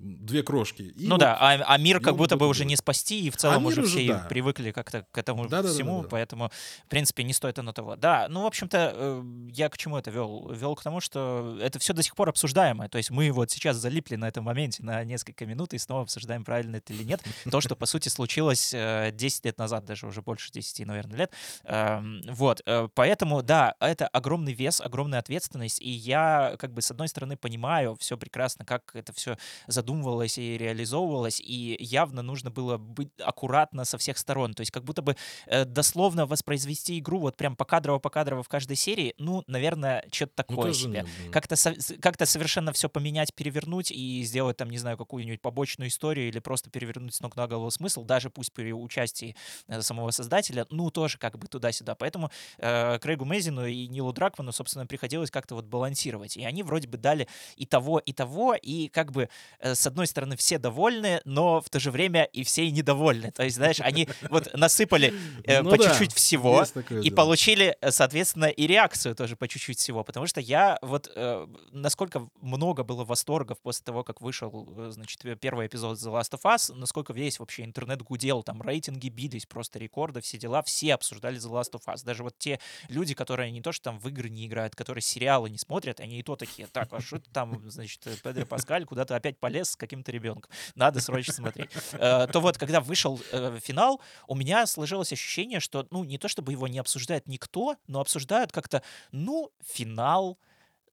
две 0.00 0.42
крошки. 0.42 0.82
И 0.82 1.06
ну 1.06 1.12
вот, 1.12 1.20
да, 1.20 1.36
а, 1.38 1.62
а 1.66 1.78
мир 1.78 2.00
как 2.00 2.16
будто 2.16 2.36
бы 2.36 2.48
уже 2.48 2.64
не 2.64 2.76
спасти, 2.76 3.20
и 3.26 3.30
в 3.30 3.36
целом 3.36 3.66
а 3.66 3.68
уже 3.68 3.82
все 3.82 4.08
да. 4.08 4.26
привыкли 4.28 4.70
как-то 4.70 5.06
к 5.10 5.18
этому 5.18 5.46
да, 5.46 5.62
всему, 5.62 5.96
да, 5.96 5.96
да, 5.98 6.02
да, 6.02 6.08
поэтому, 6.08 6.50
в 6.84 6.88
принципе, 6.88 7.22
не 7.22 7.34
стоит 7.34 7.58
оно 7.58 7.72
того. 7.72 7.96
Да, 7.96 8.26
ну, 8.28 8.42
в 8.42 8.46
общем-то, 8.46 8.92
э, 8.94 9.22
я 9.52 9.68
к 9.68 9.76
чему 9.76 9.98
это 9.98 10.10
вел? 10.10 10.50
Вел 10.50 10.74
к 10.74 10.82
тому, 10.82 11.00
что 11.00 11.58
это 11.60 11.78
все 11.78 11.92
до 11.92 12.02
сих 12.02 12.16
пор 12.16 12.30
обсуждаемое, 12.30 12.88
то 12.88 12.98
есть 12.98 13.10
мы 13.10 13.30
вот 13.30 13.50
сейчас 13.50 13.76
залипли 13.76 14.16
на 14.16 14.28
этом 14.28 14.44
моменте 14.44 14.82
на 14.82 15.04
несколько 15.04 15.44
минут 15.44 15.74
и 15.74 15.78
снова 15.78 16.02
обсуждаем, 16.02 16.44
правильно 16.44 16.76
это 16.76 16.92
или 16.92 17.04
нет. 17.04 17.22
То, 17.50 17.60
что, 17.60 17.76
по 17.76 17.86
сути, 17.86 18.08
случилось 18.08 18.70
10 18.70 18.74
э, 18.74 19.48
лет 19.48 19.58
назад, 19.58 19.84
даже 19.84 20.06
уже 20.06 20.22
больше 20.22 20.50
10, 20.50 20.86
наверное, 20.86 21.18
лет. 21.18 21.32
Эм, 21.64 22.22
вот, 22.28 22.62
э, 22.64 22.88
поэтому, 22.94 23.42
да, 23.42 23.74
это 23.80 24.08
огромный 24.08 24.54
вес, 24.54 24.80
огромная 24.80 25.18
ответственность, 25.18 25.80
и 25.82 25.90
я, 25.90 26.56
как 26.58 26.72
бы, 26.72 26.80
с 26.80 26.90
одной 26.90 27.08
стороны, 27.08 27.36
понимаю 27.36 27.96
все 27.96 28.16
прекрасно, 28.16 28.64
как 28.64 28.94
это 28.94 29.12
все 29.12 29.36
задумано, 29.66 29.89
задумывалось 29.90 30.38
и 30.38 30.56
реализовывалось, 30.56 31.40
и 31.40 31.76
явно 31.80 32.22
нужно 32.22 32.50
было 32.50 32.78
быть 32.78 33.08
аккуратно 33.20 33.84
со 33.84 33.98
всех 33.98 34.18
сторон. 34.18 34.54
То 34.54 34.60
есть 34.60 34.70
как 34.70 34.84
будто 34.84 35.02
бы 35.02 35.16
э, 35.46 35.64
дословно 35.64 36.26
воспроизвести 36.26 36.98
игру 36.98 37.18
вот 37.18 37.36
прям 37.36 37.56
покадрово-покадрово 37.56 38.42
в 38.42 38.48
каждой 38.48 38.76
серии, 38.76 39.14
ну, 39.18 39.42
наверное, 39.46 40.04
что-то 40.12 40.32
ну, 40.48 40.56
такое 40.56 40.68
ну, 40.68 40.74
себе. 40.74 41.06
Как-то, 41.32 41.56
со- 41.56 41.74
как-то 42.00 42.26
совершенно 42.26 42.72
все 42.72 42.88
поменять, 42.88 43.34
перевернуть 43.34 43.90
и 43.90 44.22
сделать 44.22 44.56
там, 44.56 44.70
не 44.70 44.78
знаю, 44.78 44.96
какую-нибудь 44.96 45.40
побочную 45.40 45.88
историю 45.88 46.28
или 46.28 46.38
просто 46.38 46.70
перевернуть 46.70 47.14
с 47.14 47.20
ног 47.20 47.36
на 47.36 47.46
голову 47.48 47.70
смысл, 47.70 48.04
даже 48.04 48.30
пусть 48.30 48.52
при 48.52 48.72
участии 48.72 49.34
э, 49.68 49.82
самого 49.82 50.12
создателя, 50.12 50.66
ну, 50.70 50.90
тоже 50.90 51.18
как 51.18 51.38
бы 51.38 51.48
туда-сюда. 51.48 51.94
Поэтому 51.94 52.30
э, 52.58 52.98
Крейгу 53.00 53.24
Мейзину 53.24 53.66
и 53.66 53.88
Нилу 53.88 54.12
Дракману, 54.12 54.52
собственно, 54.52 54.86
приходилось 54.86 55.30
как-то 55.30 55.56
вот 55.56 55.64
балансировать. 55.64 56.36
И 56.36 56.44
они 56.44 56.62
вроде 56.62 56.86
бы 56.86 56.96
дали 56.96 57.26
и 57.56 57.66
того, 57.66 57.98
и 57.98 58.12
того, 58.12 58.54
и 58.54 58.88
как 58.88 59.10
бы 59.10 59.28
э, 59.58 59.74
с 59.80 59.86
одной 59.86 60.06
стороны, 60.06 60.36
все 60.36 60.58
довольны, 60.58 61.20
но 61.24 61.60
в 61.60 61.70
то 61.70 61.80
же 61.80 61.90
время 61.90 62.24
и 62.24 62.44
все 62.44 62.66
и 62.66 62.70
недовольны. 62.70 63.30
То 63.32 63.42
есть, 63.44 63.56
знаешь, 63.56 63.80
они 63.80 64.08
вот 64.28 64.52
насыпали 64.54 65.14
э, 65.44 65.62
ну 65.62 65.70
по 65.70 65.78
да, 65.78 65.88
чуть-чуть 65.88 66.12
всего 66.12 66.62
и 66.90 67.02
дело. 67.02 67.16
получили, 67.16 67.76
э, 67.80 67.90
соответственно, 67.90 68.46
и 68.46 68.66
реакцию 68.66 69.14
тоже 69.14 69.36
по 69.36 69.48
чуть-чуть 69.48 69.78
всего. 69.78 70.04
Потому 70.04 70.26
что 70.26 70.40
я 70.40 70.78
вот, 70.82 71.10
э, 71.14 71.46
насколько 71.72 72.28
много 72.40 72.84
было 72.84 73.04
восторгов 73.04 73.58
после 73.60 73.84
того, 73.84 74.04
как 74.04 74.20
вышел, 74.20 74.68
э, 74.76 74.90
значит, 74.92 75.22
первый 75.40 75.66
эпизод 75.66 75.98
The 75.98 76.12
Last 76.12 76.38
of 76.38 76.42
Us, 76.42 76.74
насколько 76.74 77.12
весь 77.12 77.38
вообще 77.38 77.64
интернет 77.64 78.02
гудел, 78.02 78.42
там 78.42 78.60
рейтинги 78.62 79.08
бились, 79.08 79.46
просто 79.46 79.78
рекорды, 79.78 80.20
все 80.20 80.38
дела, 80.38 80.62
все 80.62 80.94
обсуждали 80.94 81.38
The 81.38 81.50
Last 81.50 81.72
of 81.72 81.82
Us. 81.86 82.04
Даже 82.04 82.22
вот 82.22 82.36
те 82.38 82.60
люди, 82.88 83.14
которые 83.14 83.50
не 83.50 83.62
то, 83.62 83.72
что 83.72 83.84
там 83.84 83.98
в 83.98 84.08
игры 84.08 84.28
не 84.28 84.46
играют, 84.46 84.76
которые 84.76 85.02
сериалы 85.02 85.48
не 85.48 85.58
смотрят, 85.58 86.00
они 86.00 86.18
и 86.18 86.22
то 86.22 86.36
такие, 86.36 86.68
так, 86.68 86.92
а 86.92 87.00
что 87.00 87.20
там, 87.32 87.70
значит, 87.70 88.06
Педро 88.22 88.44
Паскаль 88.44 88.84
куда-то 88.84 89.16
опять 89.16 89.38
полез 89.38 89.69
с 89.72 89.76
каким-то 89.76 90.12
ребенком. 90.12 90.50
Надо 90.74 91.00
срочно 91.00 91.32
смотреть. 91.32 91.70
Э, 91.92 92.26
то 92.26 92.40
вот, 92.40 92.58
когда 92.58 92.80
вышел 92.80 93.20
э, 93.32 93.58
финал, 93.62 94.00
у 94.26 94.34
меня 94.34 94.66
сложилось 94.66 95.12
ощущение, 95.12 95.60
что, 95.60 95.86
ну, 95.90 96.04
не 96.04 96.18
то 96.18 96.28
чтобы 96.28 96.52
его 96.52 96.68
не 96.68 96.78
обсуждает 96.78 97.26
никто, 97.26 97.76
но 97.86 98.00
обсуждают 98.00 98.52
как-то, 98.52 98.82
ну, 99.12 99.50
финал, 99.64 100.38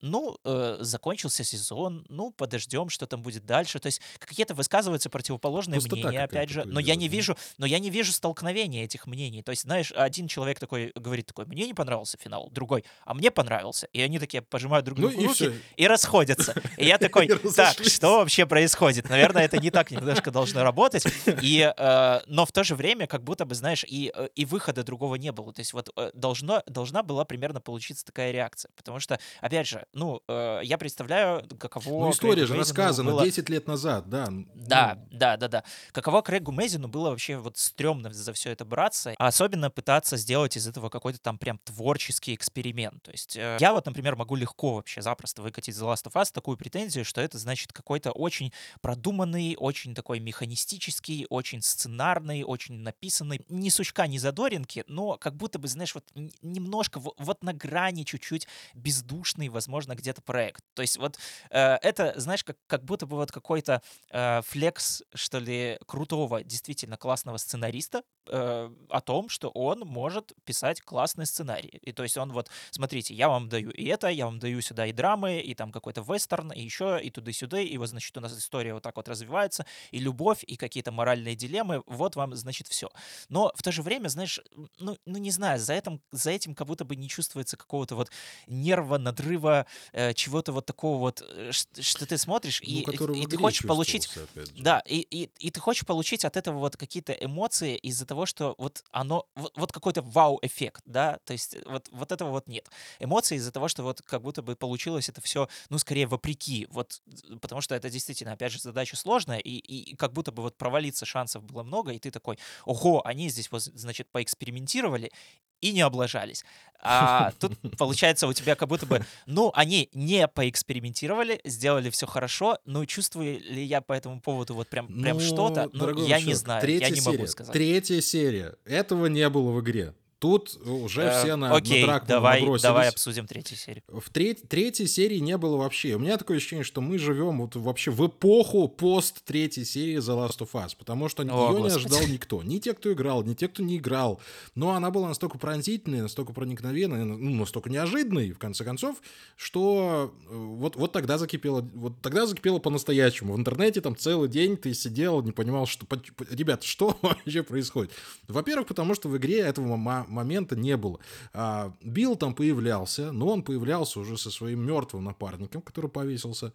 ну, 0.02 0.38
э, 0.44 0.78
закончился 0.82 1.44
сезон, 1.44 2.06
ну, 2.10 2.32
подождем, 2.32 2.90
что 2.90 3.08
там 3.08 3.22
будет 3.22 3.46
дальше. 3.46 3.80
То 3.80 3.88
есть 3.88 4.02
какие-то 4.20 4.54
высказываются 4.54 5.10
противоположные 5.10 5.80
Пустота 5.80 6.10
мнения, 6.10 6.24
опять 6.24 6.50
же, 6.50 6.64
но 6.66 6.80
я 6.80 6.96
не 6.96 7.08
вижу, 7.08 7.38
но 7.58 7.66
я 7.66 7.80
не 7.80 7.90
вижу 7.90 8.12
столкновения 8.12 8.84
этих 8.84 9.08
мнений. 9.08 9.42
То 9.44 9.52
есть, 9.52 9.64
знаешь, 9.64 9.92
один 9.96 10.28
человек 10.28 10.60
такой 10.60 10.92
говорит 10.96 11.28
такой, 11.28 11.46
мне 11.46 11.66
не 11.66 11.74
понравился 11.74 12.18
финал, 12.18 12.50
другой, 12.52 12.84
а 13.06 13.14
мне 13.14 13.32
понравился. 13.32 13.88
И 13.94 14.02
они 14.02 14.20
такие 14.20 14.42
пожимают 14.42 14.86
друг 14.86 15.00
ну 15.00 15.10
другу 15.10 15.22
ну, 15.22 15.30
руки 15.30 15.52
и, 15.76 15.84
и 15.84 15.88
расходятся. 15.88 16.56
И 16.78 16.86
я 16.86 16.98
такой, 17.00 17.28
так, 17.28 17.78
что 17.84 18.20
вообще 18.20 18.46
происходит? 18.46 19.10
Наверное, 19.10 19.46
это 19.46 19.58
не 19.58 19.72
так 19.72 19.92
немножко 19.92 20.32
должно 20.32 20.64
работать. 20.64 21.06
И, 21.42 21.74
э, 21.76 22.20
но 22.28 22.46
в 22.46 22.52
то 22.52 22.64
же 22.64 22.76
время, 22.76 23.08
как 23.08 23.24
будто 23.24 23.46
бы, 23.46 23.56
знаешь, 23.56 23.84
и, 23.88 24.12
э, 24.14 24.30
и 24.36 24.46
выхода 24.46 24.84
другого 24.84 25.16
не 25.16 25.32
было. 25.32 25.54
То 25.54 25.62
есть 25.62 25.74
вот 25.74 25.90
э, 25.96 26.12
должно, 26.14 26.64
должна 26.68 27.04
была 27.04 27.26
примерно 27.26 27.62
получиться 27.62 28.06
такая 28.06 28.32
реакция. 28.32 28.72
Потому 28.76 29.00
что, 29.00 29.20
опять 29.42 29.68
же, 29.68 29.87
Ну, 29.94 30.22
э, 30.28 30.60
я 30.64 30.78
представляю, 30.78 31.48
каково... 31.58 32.06
Ну, 32.06 32.12
история 32.12 32.34
Крейгу 32.34 32.48
же 32.48 32.54
Мейзину 32.54 32.60
рассказана 32.60 33.12
было- 33.12 33.24
10 33.26 33.50
лет 33.50 33.68
назад, 33.68 34.10
да. 34.10 34.28
Да, 34.54 34.96
Ну, 34.96 35.08
да, 35.18 35.38
да, 35.38 35.48
да. 35.48 35.64
Каково 35.92 36.22
Крейгу 36.22 36.52
Мейзину 36.52 36.88
было 36.88 37.10
вообще 37.10 37.38
вот 37.38 37.58
стрёмно 37.58 38.12
за 38.14 38.34
все 38.34 38.52
это 38.52 38.66
браться, 38.66 39.16
а 39.18 39.28
особенно 39.28 39.72
пытаться 39.72 40.18
сделать 40.18 40.58
из 40.58 40.68
этого 40.68 40.90
какой-то 40.90 41.20
там 41.20 41.38
прям 41.38 41.58
творческий 41.64 42.36
эксперимент. 42.36 43.02
То 43.04 43.12
есть 43.12 43.38
э, 43.38 43.58
я 43.60 43.74
вот, 43.74 43.86
например, 43.86 44.16
могу 44.18 44.36
легко 44.36 44.76
вообще 44.76 45.02
запросто 45.02 45.42
выкатить 45.42 45.74
The 45.76 45.94
Last 45.94 46.06
of 46.06 46.14
Us 46.22 46.32
такую 46.34 46.58
претензию, 46.58 47.06
что 47.06 47.22
это 47.22 47.38
значит 47.38 47.72
какой-то 47.74 48.12
очень 48.12 48.52
продуманный, 48.82 49.56
очень 49.58 49.96
такой 49.96 50.20
механистический, 50.20 51.26
очень 51.30 51.62
сценарный, 51.62 52.44
очень 52.44 52.76
написанный, 52.76 53.42
ни 53.50 53.70
сучка, 53.70 54.06
ни 54.08 54.18
задоринки, 54.18 54.84
но 54.88 55.18
как 55.18 55.36
будто 55.36 55.60
бы, 55.60 55.68
знаешь, 55.68 55.96
вот 55.96 56.04
немножко 56.42 57.00
во- 57.00 57.14
вот 57.18 57.42
на 57.44 57.54
грани 57.54 58.04
чуть-чуть 58.04 58.48
бездушный, 58.76 59.50
возможно, 59.50 59.77
где-то 59.86 60.22
проект. 60.22 60.62
То 60.74 60.82
есть 60.82 60.98
вот 60.98 61.18
э, 61.50 61.76
это, 61.82 62.14
знаешь, 62.20 62.44
как, 62.44 62.58
как 62.68 62.84
будто 62.84 63.06
бы 63.06 63.18
вот 63.18 63.32
какой-то 63.32 63.82
э, 64.12 64.42
флекс, 64.44 65.04
что 65.14 65.40
ли, 65.40 65.78
крутого, 65.86 66.44
действительно 66.44 66.98
классного 66.98 67.38
сценариста 67.38 68.04
э, 68.28 68.72
о 68.90 69.02
том, 69.02 69.30
что 69.30 69.50
он 69.50 69.80
может 69.80 70.34
писать 70.44 70.82
классный 70.82 71.26
сценарий. 71.26 71.80
И 71.82 71.92
то 71.92 72.04
есть 72.04 72.18
он 72.18 72.32
вот, 72.32 72.50
смотрите, 72.72 73.14
я 73.14 73.30
вам 73.30 73.50
даю 73.50 73.72
и 73.72 73.86
это, 73.86 74.08
я 74.08 74.26
вам 74.26 74.40
даю 74.40 74.62
сюда 74.62 74.88
и 74.88 74.92
драмы, 74.92 75.40
и 75.40 75.54
там 75.54 75.72
какой-то 75.72 76.02
вестерн, 76.02 76.52
и 76.52 76.62
еще, 76.62 77.00
и 77.02 77.10
туда-сюда, 77.10 77.60
и 77.60 77.78
вот, 77.78 77.90
значит, 77.90 78.18
у 78.18 78.22
нас 78.22 78.38
история 78.38 78.74
вот 78.74 78.84
так 78.84 78.96
вот 78.96 79.08
развивается, 79.08 79.66
и 79.92 80.00
любовь, 80.00 80.44
и 80.44 80.58
какие-то 80.58 80.92
моральные 80.92 81.36
дилеммы, 81.36 81.84
вот 81.86 82.16
вам, 82.16 82.36
значит, 82.36 82.68
все. 82.68 82.90
Но 83.30 83.52
в 83.56 83.62
то 83.62 83.72
же 83.72 83.82
время, 83.82 84.08
знаешь, 84.08 84.40
ну, 84.80 84.98
ну 85.06 85.18
не 85.18 85.32
знаю, 85.32 85.60
за 85.60 85.74
этим, 85.74 86.02
за 86.12 86.32
этим 86.32 86.56
как 86.56 86.68
будто 86.68 86.86
бы 86.86 86.96
не 86.96 87.08
чувствуется 87.08 87.58
какого-то 87.58 87.96
вот 87.96 88.10
нерва, 88.48 88.98
надрыва, 88.98 89.67
э, 89.94 90.14
чего-то 90.14 90.52
вот 90.52 90.66
такого 90.66 90.98
вот, 90.98 91.22
э, 91.22 91.52
что 91.52 92.06
ты 92.06 92.18
смотришь, 92.18 92.62
ну, 92.62 92.68
и, 92.68 92.86
в 92.86 93.12
и 93.14 93.28
ты 93.28 93.38
хочешь 93.38 93.66
получить 93.68 94.04
чувствовался, 94.04 94.32
опять 94.32 94.56
же. 94.56 94.64
да, 94.64 94.80
и, 94.86 95.00
и, 95.00 95.30
и 95.40 95.52
ты 95.52 95.60
хочешь 95.60 95.86
получить 95.86 96.26
от 96.26 96.38
этого 96.38 96.60
вот 96.60 96.78
какие-то 96.78 97.14
эмоции 97.14 97.76
из-за 97.78 98.06
того, 98.06 98.26
что 98.26 98.56
вот 98.58 98.84
оно, 98.92 99.28
вот, 99.36 99.54
вот 99.56 99.72
какой-то 99.72 100.02
вау-эффект, 100.02 100.82
да, 100.86 101.20
то 101.26 101.34
есть 101.34 101.58
вот, 101.66 101.88
вот 101.92 102.12
этого 102.12 102.32
вот 102.32 102.48
нет. 102.48 102.70
Эмоции 103.00 103.38
из-за 103.38 103.52
того, 103.52 103.68
что 103.68 103.84
вот 103.84 104.02
как 104.02 104.22
будто 104.22 104.42
бы 104.42 104.56
получилось 104.56 105.10
это 105.10 105.22
все, 105.22 105.48
ну, 105.70 105.78
скорее 105.78 106.08
вопреки, 106.08 106.68
вот, 106.70 107.02
потому 107.42 107.62
что 107.62 107.76
это 107.76 107.90
действительно, 107.90 108.34
опять 108.34 108.52
же, 108.52 108.60
задача 108.60 108.96
сложная, 108.96 109.40
и, 109.40 109.52
и, 109.52 109.92
и 109.92 109.96
как 109.96 110.14
будто 110.14 110.32
бы 110.32 110.44
вот 110.44 110.58
провалиться 110.58 111.06
шансов 111.06 111.44
было 111.44 111.64
много, 111.64 111.92
и 111.92 112.00
ты 112.00 112.12
такой, 112.12 112.38
ого, 112.66 113.06
они 113.06 113.30
здесь, 113.30 113.52
вот, 113.52 113.64
значит, 113.64 114.10
поэкспериментировали, 114.12 115.12
и 115.62 115.72
не 115.72 115.82
облажались. 115.82 116.44
А 116.80 117.32
тут 117.40 117.54
получается 117.78 118.28
у 118.28 118.34
тебя 118.34 118.56
как 118.56 118.70
будто 118.70 118.86
бы, 118.86 119.04
ну, 119.26 119.52
они 119.56 119.90
не 119.94 120.28
поэкспериментировали, 120.28 121.42
сделали 121.44 121.90
все 121.90 122.06
хорошо, 122.06 122.60
но 122.66 122.86
чувствую 122.86 123.40
ли 123.40 123.64
я 123.64 123.82
по 123.82 123.94
этому 123.94 124.22
поводу 124.22 124.54
вот 124.54 124.68
прям, 124.68 124.88
прям 124.88 125.18
Ну, 125.18 125.24
что-то, 125.24 125.70
ну, 125.74 125.90
я 126.06 126.18
не 126.18 126.22
человек, 126.22 126.38
знаю, 126.38 126.62
третья 126.62 126.88
я 126.88 126.96
не 126.96 127.02
могу 127.02 127.18
серия, 127.18 127.28
сказать. 127.28 127.54
Третья 127.54 128.02
серия. 128.02 128.56
Этого 128.66 129.08
не 129.08 129.28
было 129.30 129.52
в 129.52 129.62
игре. 129.62 129.94
Тут 130.20 130.58
уже 130.66 131.04
Э, 131.04 131.22
все 131.24 131.36
на, 131.36 131.56
Окей, 131.56 131.82
на 131.82 131.88
Дракмана 131.88 132.08
давай, 132.08 132.40
набросились. 132.42 132.62
давай 132.64 132.90
обсудим 132.90 133.28
третью 133.28 133.56
серию. 133.56 133.84
В 133.88 134.10
треть- 134.10 134.48
третьей 134.50 134.88
серии 134.88 135.20
не 135.20 135.38
было 135.38 135.58
вообще. 135.58 135.94
У 135.94 136.00
меня 136.00 136.18
такое 136.18 136.38
ощущение, 136.38 136.64
что 136.64 136.82
мы 136.82 136.98
живем 136.98 137.40
вот 137.40 137.56
вообще 137.56 137.92
в 137.92 138.06
эпоху 138.08 138.68
пост 138.68 139.24
третьей 139.26 139.64
серии 139.64 139.98
The 139.98 140.28
Last 140.28 140.40
of 140.40 140.50
Us, 140.54 140.72
потому 140.78 141.08
что 141.08 141.22
О, 141.22 141.26
ее 141.26 141.58
не 141.58 141.64
Господи. 141.64 141.76
ожидал 141.86 142.08
никто. 142.08 142.42
Ни 142.42 142.58
те, 142.58 142.74
кто 142.74 142.92
играл, 142.92 143.24
ни 143.24 143.36
те, 143.36 143.48
кто 143.48 143.62
не 143.62 143.78
играл. 143.78 144.20
Но 144.56 144.72
она 144.72 144.90
была 144.90 145.08
настолько 145.08 145.38
пронзительной, 145.38 146.02
настолько 146.02 146.34
проникновенной, 146.34 147.06
ну, 147.06 147.36
настолько 147.36 147.70
неожиданной, 147.70 148.32
в 148.32 148.40
конце 148.40 148.64
концов, 148.64 148.98
что 149.36 150.12
э, 150.30 150.36
вот, 150.36 150.76
вот 150.76 150.92
тогда 150.92 151.18
закипело, 151.20 151.62
вот 151.76 152.02
тогда 152.02 152.26
закипело 152.26 152.58
по-настоящему. 152.60 153.34
В 153.34 153.38
интернете 153.38 153.82
там 153.82 153.96
целый 153.96 154.30
день 154.30 154.58
ты 154.58 154.74
сидел, 154.74 155.22
не 155.22 155.32
понимал, 155.32 155.68
что... 155.68 155.86
Ребят, 156.32 156.64
что 156.64 156.98
вообще 157.04 157.44
происходит? 157.44 157.92
Во-первых, 158.28 158.68
потому 158.68 158.96
что 158.96 159.10
в 159.10 159.18
игре 159.18 159.40
этого 159.42 159.78
момента 160.08 160.56
не 160.56 160.78
было. 160.78 161.00
А, 161.34 161.74
Билл 161.82 162.16
там 162.16 162.34
появлялся, 162.34 163.12
но 163.12 163.28
он 163.28 163.44
появлялся 163.44 164.00
уже 164.00 164.18
со 164.18 164.32
своим 164.32 164.66
мертвым 164.66 165.04
напарником, 165.04 165.62
который 165.62 165.90
повесился. 165.90 166.54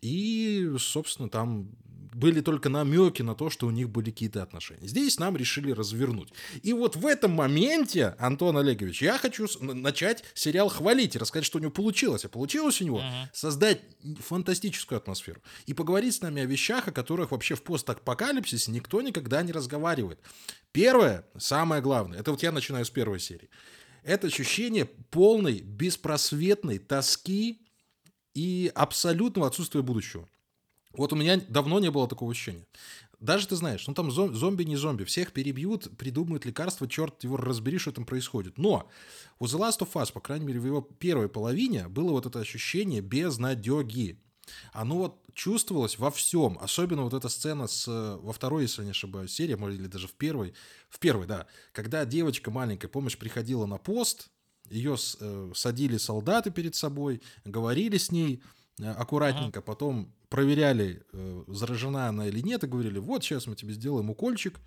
И, 0.00 0.72
собственно, 0.78 1.28
там 1.28 1.68
были 2.14 2.40
только 2.40 2.68
намеки 2.68 3.22
на 3.22 3.34
то, 3.34 3.50
что 3.50 3.66
у 3.66 3.70
них 3.70 3.88
были 3.90 4.10
какие-то 4.10 4.42
отношения. 4.42 4.86
Здесь 4.86 5.18
нам 5.18 5.36
решили 5.36 5.72
развернуть. 5.72 6.32
И 6.62 6.72
вот 6.72 6.96
в 6.96 7.06
этом 7.06 7.32
моменте, 7.32 8.14
Антон 8.18 8.56
Олегович, 8.56 9.02
я 9.02 9.18
хочу 9.18 9.46
начать 9.60 10.24
сериал 10.34 10.68
хвалить 10.68 11.16
и 11.16 11.18
рассказать, 11.18 11.44
что 11.44 11.58
у 11.58 11.60
него 11.60 11.72
получилось. 11.72 12.24
А 12.24 12.28
получилось 12.28 12.80
у 12.80 12.84
него 12.84 12.98
Мгм. 12.98 13.28
создать 13.32 13.80
фантастическую 14.20 14.96
атмосферу 14.98 15.42
и 15.66 15.74
поговорить 15.74 16.14
с 16.14 16.20
нами 16.20 16.42
о 16.42 16.46
вещах, 16.46 16.88
о 16.88 16.92
которых 16.92 17.32
вообще 17.32 17.54
в 17.56 17.62
постапокалипсисе 17.62 18.70
никто 18.70 19.02
никогда 19.02 19.42
не 19.42 19.52
разговаривает. 19.52 20.20
Первое, 20.72 21.26
самое 21.38 21.82
главное, 21.82 22.20
это 22.20 22.30
вот 22.30 22.42
я 22.42 22.52
начинаю 22.52 22.84
с 22.84 22.90
первой 22.90 23.20
серии. 23.20 23.48
Это 24.02 24.26
ощущение 24.26 24.84
полной 24.84 25.60
беспросветной 25.60 26.78
тоски 26.78 27.60
и 28.34 28.70
абсолютного 28.74 29.46
отсутствия 29.48 29.82
будущего. 29.82 30.28
Вот 30.94 31.12
у 31.12 31.16
меня 31.16 31.40
давно 31.48 31.80
не 31.80 31.90
было 31.90 32.08
такого 32.08 32.30
ощущения. 32.30 32.66
Даже 33.20 33.48
ты 33.48 33.56
знаешь, 33.56 33.86
ну 33.86 33.94
там 33.94 34.10
зом- 34.10 34.34
зомби 34.34 34.64
не 34.64 34.76
зомби, 34.76 35.04
всех 35.04 35.32
перебьют, 35.32 35.96
придумают 35.96 36.44
лекарства, 36.44 36.88
черт 36.88 37.24
его 37.24 37.36
разбери, 37.36 37.78
что 37.78 37.92
там 37.92 38.04
происходит. 38.04 38.58
Но 38.58 38.90
у 39.38 39.46
The 39.46 39.58
Last 39.58 39.78
of 39.80 39.92
Us, 39.94 40.12
по 40.12 40.20
крайней 40.20 40.46
мере, 40.46 40.60
в 40.60 40.66
его 40.66 40.82
первой 40.82 41.28
половине 41.28 41.88
было 41.88 42.12
вот 42.12 42.26
это 42.26 42.40
ощущение 42.40 43.00
безнадеги. 43.00 44.20
Оно 44.72 44.98
вот 44.98 45.22
чувствовалось 45.32 45.98
во 45.98 46.10
всем. 46.10 46.58
Особенно 46.60 47.02
вот 47.02 47.14
эта 47.14 47.28
сцена 47.28 47.66
с, 47.66 47.86
во 47.86 48.32
второй, 48.32 48.62
если 48.62 48.84
не 48.84 48.90
ошибаюсь, 48.90 49.32
серии, 49.32 49.54
может, 49.54 49.80
или 49.80 49.86
даже 49.86 50.06
в 50.06 50.12
первой. 50.12 50.54
В 50.90 50.98
первой, 50.98 51.26
да. 51.26 51.46
Когда 51.72 52.04
девочка 52.04 52.50
маленькая, 52.50 52.88
помнишь, 52.88 53.18
приходила 53.18 53.66
на 53.66 53.78
пост, 53.78 54.28
ее 54.68 54.96
э, 55.20 55.52
садили 55.54 55.96
солдаты 55.96 56.50
перед 56.50 56.74
собой, 56.74 57.22
говорили 57.44 57.96
с 57.96 58.10
ней 58.10 58.42
э, 58.80 58.90
аккуратненько, 58.90 59.60
потом 59.62 60.12
проверяли, 60.28 61.02
э, 61.12 61.44
заражена 61.48 62.08
она 62.08 62.26
или 62.26 62.40
нет, 62.40 62.64
и 62.64 62.66
говорили, 62.66 62.98
вот 62.98 63.22
сейчас 63.22 63.46
мы 63.46 63.54
тебе 63.54 63.72
сделаем 63.72 64.10
укольчик, 64.10 64.58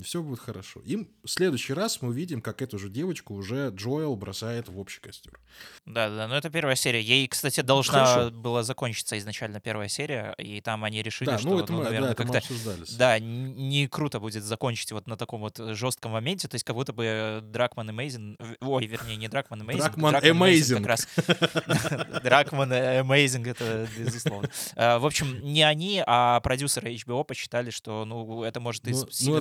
все 0.00 0.22
будет 0.22 0.40
хорошо. 0.40 0.80
И 0.84 0.96
в 0.96 1.28
следующий 1.28 1.74
раз 1.74 2.00
мы 2.00 2.08
увидим, 2.08 2.40
как 2.40 2.62
эту 2.62 2.78
же 2.78 2.88
девочку 2.88 3.34
уже 3.34 3.70
Джоэл 3.74 4.16
бросает 4.16 4.68
в 4.68 4.78
общий 4.78 5.00
костер. 5.00 5.38
Да, 5.84 6.08
да, 6.08 6.28
но 6.28 6.36
это 6.36 6.48
первая 6.48 6.76
серия. 6.76 7.02
Ей, 7.02 7.28
кстати, 7.28 7.60
должна 7.60 8.06
Хорошо. 8.06 8.30
была 8.30 8.62
закончиться 8.62 9.18
изначально 9.18 9.60
первая 9.60 9.88
серия, 9.88 10.34
и 10.38 10.62
там 10.62 10.84
они 10.84 11.02
решили, 11.02 11.28
да, 11.28 11.38
что, 11.38 11.48
ну 11.48 11.60
это 11.60 11.72
мы, 11.72 11.84
наверное, 11.84 12.10
да, 12.10 12.14
как-то. 12.14 12.40
Да, 12.96 13.18
не 13.18 13.86
круто 13.86 14.18
будет 14.18 14.44
закончить 14.44 14.92
вот 14.92 15.06
на 15.06 15.16
таком 15.16 15.42
вот 15.42 15.58
жестком 15.58 16.12
моменте, 16.12 16.48
то 16.48 16.54
есть 16.54 16.64
как 16.64 16.74
будто 16.74 16.92
бы 16.94 17.04
э, 17.04 17.40
Дракман 17.42 17.90
и 17.90 17.92
Мейзин, 17.92 18.38
ой, 18.60 18.86
вернее, 18.86 19.16
не 19.16 19.28
Дракман 19.28 19.60
и 19.62 19.64
Мейзин, 19.64 19.82
Дракман 19.82 20.14
Мейзин 20.38 20.78
Amazing. 20.78 20.80
как 20.80 20.86
раз. 20.86 21.08
Дракман 22.22 22.72
Amazing, 22.72 23.48
это 23.48 23.86
безусловно. 23.98 24.48
Э, 24.76 24.98
В 24.98 25.06
общем, 25.06 25.40
не 25.42 25.62
они, 25.62 26.02
а 26.06 26.40
продюсеры 26.40 26.94
HBO 26.94 27.24
посчитали, 27.24 27.70
что, 27.70 28.04
ну, 28.04 28.42
это 28.42 28.60
может 28.60 28.86
и 28.88 28.92
Ну, 28.92 29.00
ну, 29.00 29.10
сильно 29.10 29.40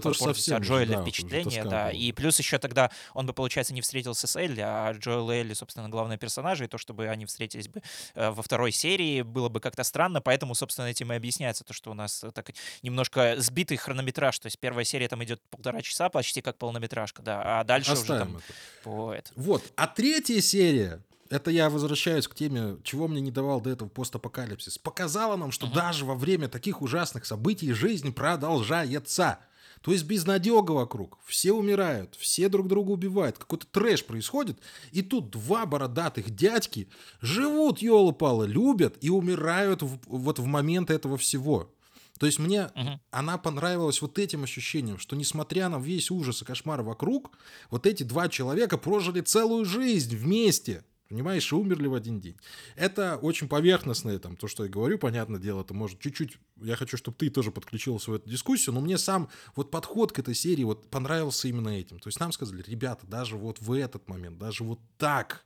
от 0.50 0.62
уже, 0.62 0.70
Джоэля 0.70 0.88
да, 0.88 1.02
уже 1.02 1.04
впечатление, 1.04 1.64
да, 1.66 1.92
и 1.92 2.12
плюс 2.12 2.40
еще 2.40 2.58
тогда 2.58 2.92
он 3.14 3.26
бы, 3.26 3.34
получается, 3.34 3.74
не 3.74 3.82
встретился 3.82 4.28
с 4.28 4.36
Элли, 4.36 4.62
а 4.62 4.92
Джоэл 4.94 5.32
и 5.32 5.36
Элли, 5.36 5.54
собственно, 5.54 5.90
главные 5.90 6.18
персонажи, 6.18 6.66
и 6.66 6.68
то, 6.68 6.78
чтобы 6.78 7.08
они 7.08 7.26
встретились 7.26 7.68
бы 7.68 7.82
э, 8.16 8.30
во 8.32 8.42
второй 8.42 8.72
серии, 8.72 9.22
было 9.22 9.50
бы 9.50 9.60
как-то 9.60 9.84
странно, 9.84 10.22
поэтому, 10.22 10.56
собственно, 10.56 10.88
этим 10.88 11.12
и 11.12 11.16
объясняется 11.16 11.64
то, 11.64 11.74
что 11.74 11.92
у 11.92 11.94
нас 11.94 12.24
э, 12.24 12.32
так 12.32 12.52
немножко 12.82 13.36
сбитый 13.38 13.78
хронометраж, 13.78 14.38
то 14.40 14.48
есть 14.48 14.60
первая 14.60 14.86
серия 14.86 15.08
там 15.08 15.24
идет 15.24 15.42
полтора 15.50 15.82
часа, 15.82 16.10
почти 16.10 16.42
как 16.42 16.58
полнометражка, 16.58 17.22
да, 17.22 17.60
а 17.60 17.64
дальше 17.64 17.92
уже 17.92 18.02
Оставим 18.02 18.22
там 18.28 18.38
это. 18.38 18.54
по 18.84 19.14
это. 19.14 19.32
Вот. 19.36 19.64
А 19.76 19.88
третья 19.88 20.42
серия, 20.42 21.02
это 21.30 21.50
я 21.50 21.70
возвращаюсь 21.70 22.28
к 22.28 22.36
теме, 22.36 22.78
чего 22.84 23.08
мне 23.08 23.22
не 23.22 23.32
давал 23.32 23.62
до 23.62 23.70
этого 23.70 23.88
постапокалипсис, 23.88 24.78
показала 24.78 25.38
нам, 25.38 25.52
что 25.52 25.66
даже 25.68 26.06
во 26.06 26.16
время 26.16 26.50
таких 26.50 26.82
ужасных 26.82 27.26
событий 27.26 27.72
жизнь 27.72 28.14
продолжается. 28.14 29.40
То 29.82 29.92
есть 29.92 30.04
безнадега 30.06 30.72
вокруг. 30.72 31.18
Все 31.26 31.52
умирают, 31.54 32.16
все 32.20 32.50
друг 32.50 32.68
друга 32.68 32.92
убивают. 32.92 33.38
Какой-то 33.38 33.66
трэш 33.68 34.06
происходит. 34.06 34.60
И 34.92 35.02
тут 35.02 35.32
два 35.32 35.66
бородатых 35.66 36.30
дядьки 36.30 36.88
живут, 37.22 37.80
елы-палы, 37.80 38.48
любят 38.48 38.96
и 39.02 39.10
умирают 39.10 39.82
в- 39.82 40.00
вот 40.06 40.38
в 40.40 40.46
момент 40.46 40.92
этого 40.92 41.18
всего. 41.18 41.74
То 42.20 42.28
есть 42.28 42.38
мне 42.38 42.70
Мгм. 42.76 43.02
она 43.10 43.40
понравилась 43.40 44.00
вот 44.04 44.20
этим 44.20 44.44
ощущением, 44.44 45.00
что 45.00 45.16
несмотря 45.16 45.70
на 45.70 45.80
весь 45.80 46.12
ужас 46.12 46.44
и 46.44 46.46
кошмар 46.46 46.84
вокруг, 46.84 47.32
вот 47.72 47.88
эти 47.88 48.04
два 48.04 48.30
человека 48.30 48.78
прожили 48.78 49.22
целую 49.22 49.66
жизнь 49.66 50.16
вместе. 50.16 50.84
Понимаешь, 51.12 51.52
и 51.52 51.56
умерли 51.56 51.88
в 51.88 51.94
один 51.94 52.22
день. 52.22 52.38
Это 52.78 53.18
очень 53.18 53.50
поверхностное, 53.50 54.18
там, 54.18 54.38
то, 54.38 54.48
что 54.48 54.64
я 54.64 54.70
говорю, 54.70 54.98
понятное 54.98 55.42
дело, 55.42 55.60
это 55.60 55.74
может 55.74 56.00
чуть-чуть... 56.00 56.38
Я 56.62 56.78
хочу, 56.78 56.96
чтобы 56.96 57.18
ты 57.18 57.30
тоже 57.30 57.52
подключился 57.52 58.12
в 58.12 58.14
эту 58.14 58.30
дискуссию, 58.30 58.74
но 58.74 58.80
мне 58.80 58.98
сам 58.98 59.28
вот 59.58 59.72
подход 59.72 60.14
к 60.14 60.20
этой 60.20 60.34
серии 60.34 60.64
вот 60.64 60.90
понравился 60.90 61.50
именно 61.50 61.68
этим. 61.68 62.00
То 62.00 62.08
есть 62.08 62.22
нам 62.22 62.32
сказали, 62.32 62.64
ребята, 62.66 63.06
даже 63.08 63.36
вот 63.36 63.60
в 63.60 63.74
этот 63.74 64.08
момент, 64.08 64.38
даже 64.38 64.64
вот 64.64 64.80
так 64.98 65.44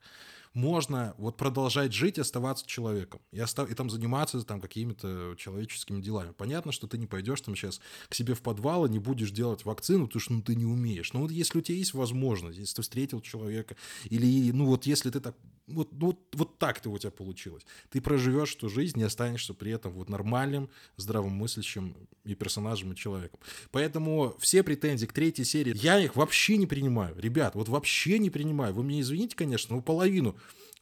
можно 0.55 1.13
вот 1.17 1.37
продолжать 1.37 1.93
жить 1.93 2.17
и 2.17 2.21
оставаться 2.21 2.65
человеком. 2.65 3.21
И, 3.31 3.39
остав... 3.39 3.69
и 3.69 3.75
там 3.75 3.89
заниматься 3.89 4.41
там 4.43 4.61
какими-то 4.61 5.35
человеческими 5.37 6.01
делами. 6.01 6.31
Понятно, 6.31 6.71
что 6.71 6.87
ты 6.87 6.97
не 6.97 7.07
пойдешь 7.07 7.41
там 7.41 7.55
сейчас 7.55 7.81
к 8.09 8.15
себе 8.15 8.33
в 8.33 8.41
подвал 8.41 8.85
и 8.85 8.89
не 8.89 8.99
будешь 8.99 9.31
делать 9.31 9.65
вакцину, 9.65 10.07
потому 10.07 10.21
что 10.21 10.33
ну, 10.33 10.41
ты 10.41 10.55
не 10.55 10.65
умеешь. 10.65 11.13
Но 11.13 11.19
вот 11.19 11.31
если 11.31 11.59
у 11.59 11.61
тебя 11.61 11.77
есть 11.77 11.93
возможность, 11.93 12.57
если 12.57 12.77
ты 12.77 12.81
встретил 12.81 13.21
человека, 13.21 13.75
или 14.05 14.51
ну 14.51 14.65
вот 14.65 14.85
если 14.85 15.09
ты 15.09 15.19
так 15.19 15.35
вот, 15.67 15.89
вот, 15.93 16.19
вот 16.33 16.57
так 16.59 16.79
ты 16.79 16.89
у 16.89 16.97
тебя 16.97 17.11
получилось. 17.11 17.65
Ты 17.89 18.01
проживешь 18.01 18.55
эту 18.55 18.69
жизнь 18.69 18.99
и 18.99 19.03
останешься 19.03 19.53
при 19.53 19.71
этом 19.71 19.93
вот 19.93 20.09
нормальным, 20.09 20.69
здравомыслящим 20.97 21.95
и 22.23 22.35
персонажем, 22.35 22.93
и 22.93 22.95
человеком. 22.95 23.39
Поэтому 23.71 24.35
все 24.39 24.63
претензии 24.63 25.05
к 25.05 25.13
третьей 25.13 25.45
серии, 25.45 25.75
я 25.75 25.99
их 25.99 26.15
вообще 26.15 26.57
не 26.57 26.67
принимаю. 26.67 27.19
Ребят, 27.19 27.55
вот 27.55 27.69
вообще 27.69 28.19
не 28.19 28.29
принимаю. 28.29 28.73
Вы 28.73 28.83
мне 28.83 29.01
извините, 29.01 29.35
конечно, 29.35 29.75
но 29.75 29.81
половину 29.81 30.35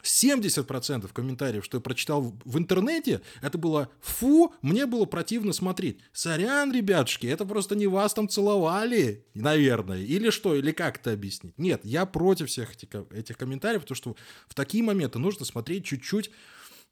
70% 0.04 1.10
комментариев, 1.12 1.64
что 1.64 1.78
я 1.78 1.80
прочитал 1.80 2.36
в 2.44 2.58
интернете, 2.58 3.22
это 3.40 3.58
было 3.58 3.90
«фу, 4.00 4.54
мне 4.62 4.86
было 4.86 5.06
противно 5.06 5.52
смотреть». 5.52 5.98
Сорян, 6.12 6.72
ребятушки, 6.72 7.26
это 7.26 7.44
просто 7.44 7.74
не 7.74 7.86
вас 7.86 8.14
там 8.14 8.28
целовали, 8.28 9.26
наверное. 9.34 10.02
Или 10.02 10.30
что, 10.30 10.54
или 10.54 10.72
как 10.72 10.98
это 10.98 11.12
объяснить? 11.12 11.56
Нет, 11.58 11.80
я 11.84 12.04
против 12.06 12.48
всех 12.48 12.74
этих, 12.74 12.88
этих 13.10 13.38
комментариев, 13.38 13.82
потому 13.82 13.96
что 13.96 14.16
в 14.46 14.54
такие 14.54 14.84
моменты 14.84 15.18
нужно 15.18 15.46
смотреть 15.46 15.86
чуть-чуть, 15.86 16.30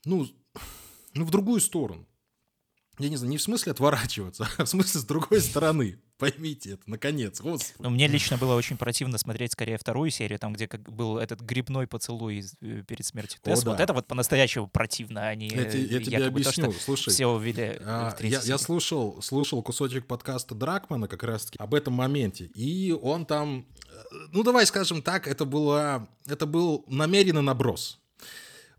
ну, 0.05 0.27
ну, 1.15 1.25
в 1.25 1.31
другую 1.31 1.61
сторону 1.61 2.07
я 3.03 3.11
не 3.11 3.17
знаю, 3.17 3.31
не 3.31 3.39
в 3.39 3.43
смысле 3.43 3.73
отворачиваться, 3.73 4.49
а 4.57 4.65
в 4.65 4.69
смысле 4.69 5.01
с 5.01 5.05
другой 5.05 5.41
стороны. 5.41 5.99
Поймите 6.19 6.75
это, 6.75 6.83
наконец, 6.87 7.41
господи. 7.41 7.75
Ну, 7.81 7.91
мне 7.91 8.07
лично 8.07 8.37
было 8.37 8.55
очень 8.55 8.77
противно 8.77 9.19
смотреть 9.19 9.53
скорее 9.53 9.77
вторую 9.77 10.11
серию, 10.11 10.39
там, 10.39 10.53
где 10.53 10.69
как 10.69 10.83
был 10.83 11.19
этот 11.19 11.41
грибной 11.41 11.89
поцелуй 11.89 12.45
э, 12.61 12.85
перед 12.87 13.05
смертью 13.05 13.41
Тесс. 13.43 13.65
Вот 13.65 13.81
это 13.81 13.93
вот 13.93 14.07
по-настоящему 14.07 14.69
противно, 14.69 15.27
а 15.27 15.35
не 15.35 15.49
Я, 15.49 15.63
я 15.63 16.01
тебе 16.01 16.25
объясню, 16.27 16.71
то, 16.71 16.79
слушай. 16.79 17.11
Все 17.11 17.27
увидели 17.27 17.77
а, 17.85 18.15
я, 18.21 18.41
я 18.41 18.59
слушал, 18.59 19.21
слушал 19.21 19.63
кусочек 19.63 20.07
подкаста 20.07 20.55
Дракмана 20.55 21.09
как 21.09 21.25
раз-таки 21.25 21.59
об 21.59 21.75
этом 21.75 21.95
моменте, 21.95 22.45
и 22.45 22.93
он 22.93 23.27
там, 23.27 23.67
э, 23.89 24.15
ну, 24.31 24.45
давай 24.45 24.65
скажем 24.67 25.03
так, 25.03 25.27
это, 25.27 25.45
было, 25.45 26.07
это 26.27 26.47
был 26.47 26.85
намеренный 26.87 27.43
наброс 27.43 28.02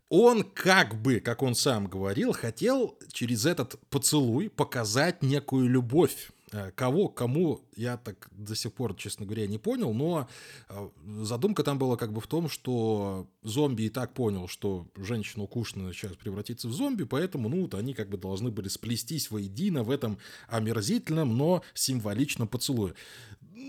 он 0.08 0.42
как 0.42 1.00
бы, 1.00 1.20
как 1.20 1.42
он 1.42 1.54
сам 1.54 1.86
говорил, 1.86 2.32
хотел 2.32 2.98
через 3.12 3.46
этот 3.46 3.78
поцелуй 3.90 4.50
показать 4.50 5.22
некую 5.22 5.68
любовь. 5.68 6.30
Э, 6.52 6.70
кого, 6.70 7.08
кому, 7.08 7.62
я 7.74 7.96
так 7.96 8.28
до 8.30 8.54
сих 8.54 8.72
пор, 8.72 8.94
честно 8.94 9.26
говоря, 9.26 9.46
не 9.48 9.58
понял, 9.58 9.92
но 9.92 10.28
э, 10.68 10.88
задумка 11.22 11.64
там 11.64 11.78
была 11.78 11.96
как 11.96 12.12
бы 12.12 12.20
в 12.20 12.28
том, 12.28 12.48
что 12.48 13.26
зомби 13.42 13.84
и 13.84 13.88
так 13.88 14.14
понял, 14.14 14.46
что 14.46 14.86
женщина 14.94 15.42
укушенная 15.42 15.92
сейчас 15.92 16.12
превратится 16.12 16.68
в 16.68 16.72
зомби, 16.72 17.02
поэтому, 17.02 17.48
ну, 17.48 17.62
вот 17.62 17.74
они 17.74 17.92
как 17.92 18.08
бы 18.08 18.18
должны 18.18 18.52
были 18.52 18.68
сплестись 18.68 19.32
воедино 19.32 19.82
в 19.82 19.90
этом 19.90 20.18
омерзительном, 20.46 21.36
но 21.36 21.62
символичном 21.74 22.46
поцелуе. 22.46 22.94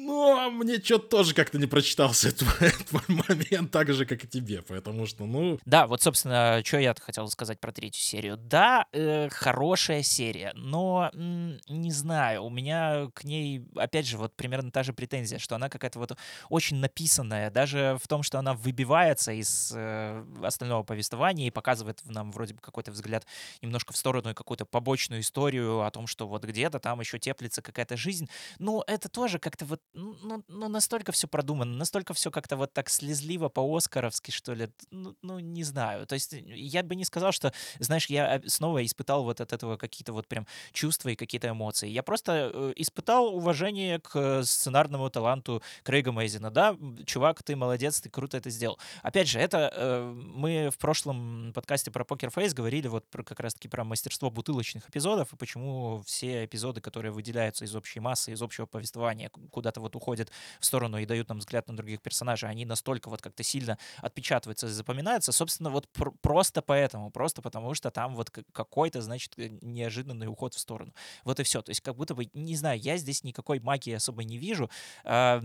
Но 0.05 0.51
мне 0.51 0.79
что-то 0.79 1.07
тоже 1.17 1.33
как-то 1.33 1.57
не 1.57 1.65
прочитался 1.65 2.29
этот 2.59 2.91
момент 3.07 3.71
так 3.71 3.91
же, 3.91 4.05
как 4.05 4.24
и 4.24 4.27
тебе, 4.27 4.62
потому 4.62 5.07
что, 5.07 5.25
ну... 5.25 5.59
Да, 5.65 5.88
вот, 5.88 6.01
собственно, 6.01 6.62
что 6.63 6.77
я 6.77 6.93
хотел 7.00 7.27
сказать 7.29 7.59
про 7.59 7.71
третью 7.71 8.03
серию. 8.03 8.38
Да, 8.38 8.85
э, 8.91 9.29
хорошая 9.29 10.03
серия, 10.03 10.51
но, 10.55 11.09
м, 11.13 11.59
не 11.67 11.91
знаю, 11.91 12.43
у 12.43 12.50
меня 12.51 13.07
к 13.15 13.24
ней, 13.24 13.65
опять 13.75 14.05
же, 14.05 14.17
вот 14.19 14.35
примерно 14.35 14.69
та 14.69 14.83
же 14.83 14.93
претензия, 14.93 15.39
что 15.39 15.55
она 15.55 15.69
какая-то 15.69 15.97
вот 15.97 16.15
очень 16.50 16.77
написанная, 16.77 17.50
даже 17.50 17.97
в 18.00 18.07
том, 18.07 18.21
что 18.21 18.38
она 18.38 18.53
выбивается 18.53 19.31
из 19.31 19.74
э, 19.75 20.24
остального 20.43 20.83
повествования 20.83 21.47
и 21.47 21.51
показывает 21.51 22.01
нам 22.05 22.31
вроде 22.31 22.53
бы 22.53 22.62
какой-то 22.62 22.91
взгляд 22.91 23.25
немножко 23.63 23.91
в 23.91 23.97
сторону 23.97 24.29
и 24.29 24.33
какую-то 24.35 24.65
побочную 24.65 25.21
историю 25.21 25.81
о 25.81 25.89
том, 25.89 26.05
что 26.05 26.27
вот 26.27 26.43
где-то 26.43 26.79
там 26.79 27.00
еще 27.00 27.17
теплится 27.17 27.63
какая-то 27.63 27.97
жизнь. 27.97 28.29
Но 28.59 28.83
это 28.85 29.09
тоже 29.09 29.39
как-то 29.39 29.65
вот 29.65 29.81
ну, 29.95 30.43
ну, 30.47 30.67
настолько 30.67 31.11
все 31.11 31.27
продумано, 31.27 31.75
настолько 31.75 32.13
все 32.13 32.31
как-то 32.31 32.57
вот 32.57 32.73
так 32.73 32.89
слезливо 32.89 33.49
по-оскаровски, 33.49 34.31
что 34.31 34.53
ли. 34.53 34.69
Ну, 34.91 35.15
ну, 35.21 35.39
не 35.39 35.63
знаю. 35.63 36.05
То 36.05 36.15
есть 36.15 36.33
я 36.33 36.83
бы 36.83 36.95
не 36.95 37.05
сказал, 37.05 37.31
что, 37.31 37.53
знаешь, 37.79 38.07
я 38.07 38.41
снова 38.45 38.85
испытал 38.85 39.23
вот 39.23 39.41
от 39.41 39.53
этого 39.53 39.77
какие-то 39.77 40.13
вот 40.13 40.27
прям 40.27 40.45
чувства 40.71 41.09
и 41.09 41.15
какие-то 41.15 41.49
эмоции. 41.49 41.87
Я 41.87 42.03
просто 42.03 42.51
э, 42.53 42.73
испытал 42.75 43.33
уважение 43.33 43.99
к 43.99 44.43
сценарному 44.43 45.09
таланту 45.09 45.61
Крейга 45.83 46.11
Мейзина. 46.11 46.51
Да, 46.51 46.77
чувак, 47.05 47.41
ты 47.43 47.55
молодец, 47.55 48.01
ты 48.01 48.09
круто 48.09 48.37
это 48.37 48.50
сделал. 48.50 48.77
Опять 49.01 49.29
же, 49.29 49.39
это 49.39 49.72
э, 49.74 50.13
мы 50.13 50.70
в 50.72 50.77
прошлом 50.77 51.53
подкасте 51.53 51.91
про 51.91 52.03
Покер 52.03 52.31
Фейс 52.31 52.53
говорили 52.53 52.87
вот 52.87 53.05
про, 53.09 53.24
как 53.24 53.39
раз-таки 53.39 53.67
про 53.67 53.83
мастерство 53.83 54.29
бутылочных 54.29 54.89
эпизодов 54.89 55.33
и 55.33 55.37
почему 55.37 56.03
все 56.05 56.46
эпизоды, 56.46 56.81
которые 56.81 57.11
выделяются 57.11 57.63
из 57.65 57.75
общей 57.75 58.00
массы, 58.00 58.33
из 58.33 58.41
общего 58.41 58.65
повествования, 58.65 59.29
куда-то 59.51 59.84
вот 59.85 59.95
уходят 59.95 60.31
в 60.59 60.65
сторону 60.65 60.98
и 60.98 61.05
дают 61.05 61.29
нам 61.29 61.39
взгляд 61.39 61.67
на 61.67 61.77
других 61.77 62.01
персонажей, 62.01 62.50
они 62.50 62.65
настолько 62.65 63.09
вот 63.09 63.21
как-то 63.21 63.43
сильно 63.43 63.77
отпечатываются 64.01 64.67
и 64.67 64.69
запоминаются, 64.69 65.31
собственно, 65.31 65.69
вот 65.69 65.87
пр- 65.89 66.13
просто 66.21 66.61
поэтому, 66.61 67.09
просто 67.11 67.41
потому 67.41 67.74
что 67.74 67.91
там 67.91 68.15
вот 68.15 68.29
какой-то, 68.29 69.01
значит, 69.01 69.33
э, 69.37 69.50
неожиданный 69.61 70.27
уход 70.27 70.53
в 70.53 70.59
сторону. 70.59 70.93
Вот 71.24 71.39
и 71.39 71.43
все. 71.43 71.61
То 71.61 71.69
есть 71.71 71.81
как 71.81 71.95
будто 71.95 72.15
бы, 72.15 72.29
не 72.33 72.55
знаю, 72.55 72.79
я 72.79 72.98
здесь 72.98 73.24
никакой 73.24 73.59
магии 73.59 73.93
особо 73.93 74.24
не 74.24 74.37
вижу, 74.37 74.69
э, 75.03 75.41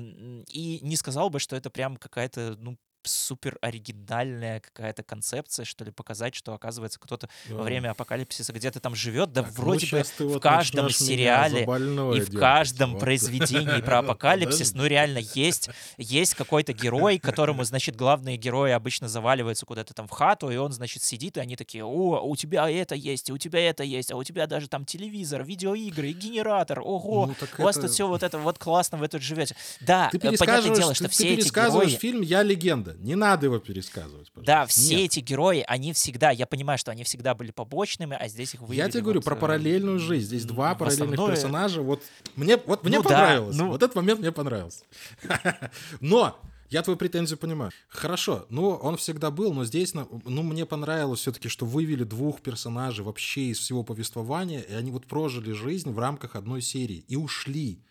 и 0.49 0.81
не 0.83 0.97
сказал 0.97 1.31
бы, 1.31 1.39
что 1.39 1.57
это 1.57 1.71
прям 1.71 1.97
какая-то, 1.97 2.57
ну, 2.59 2.77
супер 3.07 3.59
оригинальная 3.61 4.61
какая-то 4.61 5.03
концепция, 5.03 5.65
что 5.65 5.85
ли, 5.85 5.91
показать, 5.91 6.35
что, 6.35 6.55
оказывается, 6.55 6.99
кто-то 6.99 7.29
да. 7.49 7.55
во 7.55 7.63
время 7.63 7.91
апокалипсиса 7.91 8.53
где-то 8.53 8.81
там 8.81 8.95
живет, 8.95 9.33
да 9.33 9.43
так, 9.43 9.53
ну, 9.57 9.63
вроде 9.65 9.87
бы 9.87 10.03
в 10.03 10.21
вот 10.21 10.43
каждом 10.43 10.91
сериале 10.91 11.63
и 11.63 12.21
в 12.21 12.39
каждом 12.39 12.93
вот. 12.93 13.01
произведении 13.01 13.81
про 13.81 13.99
апокалипсис, 14.01 14.75
ну, 14.75 14.87
реально, 14.87 15.19
есть, 15.35 15.71
есть 15.99 16.35
какой-то 16.35 16.73
герой, 16.73 17.19
которому, 17.19 17.65
значит, 17.65 17.97
главные 17.97 18.37
герои 18.37 18.73
обычно 18.73 19.09
заваливаются 19.09 19.67
куда-то 19.67 19.95
там 19.95 20.07
в 20.07 20.11
хату, 20.11 20.51
и 20.51 20.57
он, 20.57 20.73
значит, 20.73 21.03
сидит, 21.03 21.37
и 21.37 21.41
они 21.41 21.57
такие, 21.57 21.85
о, 21.85 22.21
у 22.21 22.37
тебя 22.37 22.71
это 22.71 22.95
есть, 22.95 23.29
и 23.29 23.33
у 23.33 23.39
тебя 23.39 23.61
это 23.61 23.83
есть, 23.83 24.13
а 24.13 24.17
у 24.17 24.25
тебя 24.25 24.47
даже 24.47 24.69
там 24.69 24.85
телевизор, 24.85 25.45
видеоигры, 25.45 26.13
генератор, 26.13 26.81
ого, 26.81 27.27
ну, 27.27 27.35
у 27.59 27.63
вас 27.63 27.77
это... 27.77 27.87
тут 27.87 27.95
все 27.95 28.07
вот 28.07 28.23
это 28.23 28.39
вот 28.39 28.59
классно, 28.59 28.99
вы 28.99 29.09
тут 29.09 29.23
живете. 29.23 29.57
Да, 29.81 30.11
э, 30.13 30.37
понятное 30.37 30.75
дело, 30.75 30.95
что 30.95 31.05
ты, 31.05 31.11
все 31.11 31.25
ты 31.25 31.35
эти 31.35 31.49
герои... 31.49 31.89
фильм 31.89 32.23
«Я 32.23 32.43
легенда», 32.43 32.90
надо. 32.93 33.03
Не 33.05 33.15
надо 33.15 33.47
его 33.47 33.59
пересказывать. 33.59 34.31
Пожалуйста. 34.33 34.41
Да, 34.43 34.67
все 34.67 34.97
Нет. 34.97 35.05
эти 35.07 35.21
герои, 35.21 35.65
они 35.67 35.93
всегда, 35.93 36.31
я 36.31 36.47
понимаю, 36.47 36.79
что 36.79 36.91
они 36.91 37.05
всегда 37.05 37.35
были 37.35 37.51
побочными, 37.51 38.17
а 38.19 38.29
здесь 38.29 38.55
их 38.55 38.61
вывели. 38.61 38.77
Я 38.77 38.89
тебе 38.89 39.03
говорю 39.03 39.21
вот, 39.21 39.25
про 39.25 39.37
э, 39.37 39.39
параллельную 39.39 39.99
жизнь. 39.99 40.27
Здесь 40.27 40.45
два 40.45 40.75
параллельных 40.75 41.11
основное... 41.11 41.35
персонажа. 41.35 41.83
Вот 41.83 42.03
мне, 42.37 42.57
вот 42.57 42.85
мне 42.85 42.99
ну, 42.99 43.05
понравилось. 43.05 43.57
Да, 43.57 43.65
ну... 43.65 43.71
Вот 43.71 43.83
этот 43.83 43.97
момент 43.97 44.21
мне 44.21 44.33
понравился. 44.33 44.85
Но 46.01 46.41
я 46.71 46.83
твою 46.83 46.97
претензию 46.97 47.37
понимаю. 47.37 47.73
Хорошо, 47.89 48.47
ну 48.49 48.71
он 48.71 48.97
всегда 48.97 49.33
был, 49.33 49.53
но 49.53 49.65
здесь, 49.65 49.93
ну, 49.93 50.43
мне 50.43 50.65
понравилось 50.65 51.19
все-таки, 51.19 51.49
что 51.49 51.67
вывели 51.67 52.05
двух 52.05 52.43
персонажей 52.43 53.05
вообще 53.05 53.47
из 53.47 53.59
всего 53.59 53.83
повествования, 53.83 54.61
и 54.61 54.73
они 54.73 54.93
вот 54.93 55.07
прожили 55.07 55.51
жизнь 55.51 55.91
в 55.91 55.99
рамках 55.99 56.37
одной 56.37 56.63
серии 56.63 57.05
и 57.09 57.17
ушли, 57.17 57.83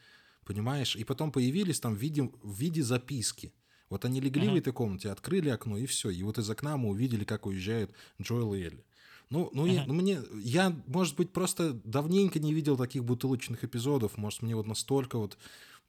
понимаешь? 0.45 0.95
И 0.95 1.03
потом 1.03 1.33
появились 1.33 1.81
там 1.81 1.93
в 1.93 1.97
виде, 1.97 2.31
в 2.41 2.57
виде 2.57 2.81
записки. 2.81 3.51
Вот 3.89 4.05
они 4.05 4.21
легли 4.21 4.47
uh-huh. 4.47 4.53
в 4.53 4.57
этой 4.57 4.73
комнате, 4.73 5.09
открыли 5.09 5.49
окно, 5.49 5.77
и 5.77 5.85
все. 5.85 6.09
И 6.09 6.21
вот 6.23 6.37
из 6.37 6.49
окна 6.49 6.77
мы 6.77 6.89
увидели, 6.89 7.23
как 7.23 7.45
уезжают 7.45 7.91
Джоэл 8.21 8.53
и 8.53 8.61
Элли. 8.61 8.85
Ну, 9.29 9.49
ну, 9.53 9.67
uh-huh. 9.67 9.73
я, 9.73 9.85
ну 9.85 9.93
мне, 9.93 10.19
я, 10.41 10.75
может 10.87 11.15
быть, 11.15 11.31
просто 11.31 11.73
давненько 11.83 12.39
не 12.39 12.53
видел 12.53 12.77
таких 12.77 13.03
бутылочных 13.03 13.63
эпизодов. 13.63 14.17
Может, 14.17 14.41
мне 14.41 14.55
вот 14.55 14.67
настолько 14.67 15.17
вот 15.17 15.37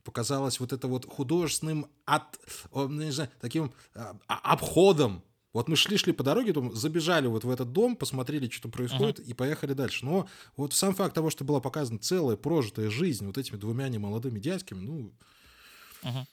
показалось 0.05 0.61
вот 0.61 0.73
это 0.73 0.89
вот 0.89 1.07
художественным 1.07 1.87
от, 2.07 2.39
ну, 2.73 2.89
не 2.89 3.13
знаю, 3.13 3.31
таким 3.41 3.73
а, 3.95 4.17
а, 4.29 4.53
обходом. 4.53 5.23
Вот 5.53 5.69
мы 5.69 5.77
шли-шли 5.77 6.13
по 6.13 6.23
дороге, 6.23 6.53
там, 6.53 6.75
забежали 6.75 7.27
вот 7.27 7.45
в 7.45 7.51
этот 7.51 7.73
дом, 7.73 7.97
посмотрели, 7.97 8.49
что 8.49 8.63
там 8.63 8.73
происходит, 8.73 9.19
uh-huh. 9.19 9.25
и 9.25 9.35
поехали 9.35 9.73
дальше. 9.73 10.07
Но 10.07 10.29
вот 10.57 10.73
сам 10.73 10.95
факт 10.95 11.15
того, 11.15 11.29
что 11.29 11.45
была 11.45 11.61
показана 11.61 11.99
целая 11.99 12.37
прожитая 12.37 12.89
жизнь 12.89 13.27
вот 13.27 13.37
этими 13.37 13.57
двумя 13.57 13.89
немолодыми 13.89 14.39
дядьками, 14.39 14.81
ну... 14.81 15.13
Uh-huh. 16.03 16.27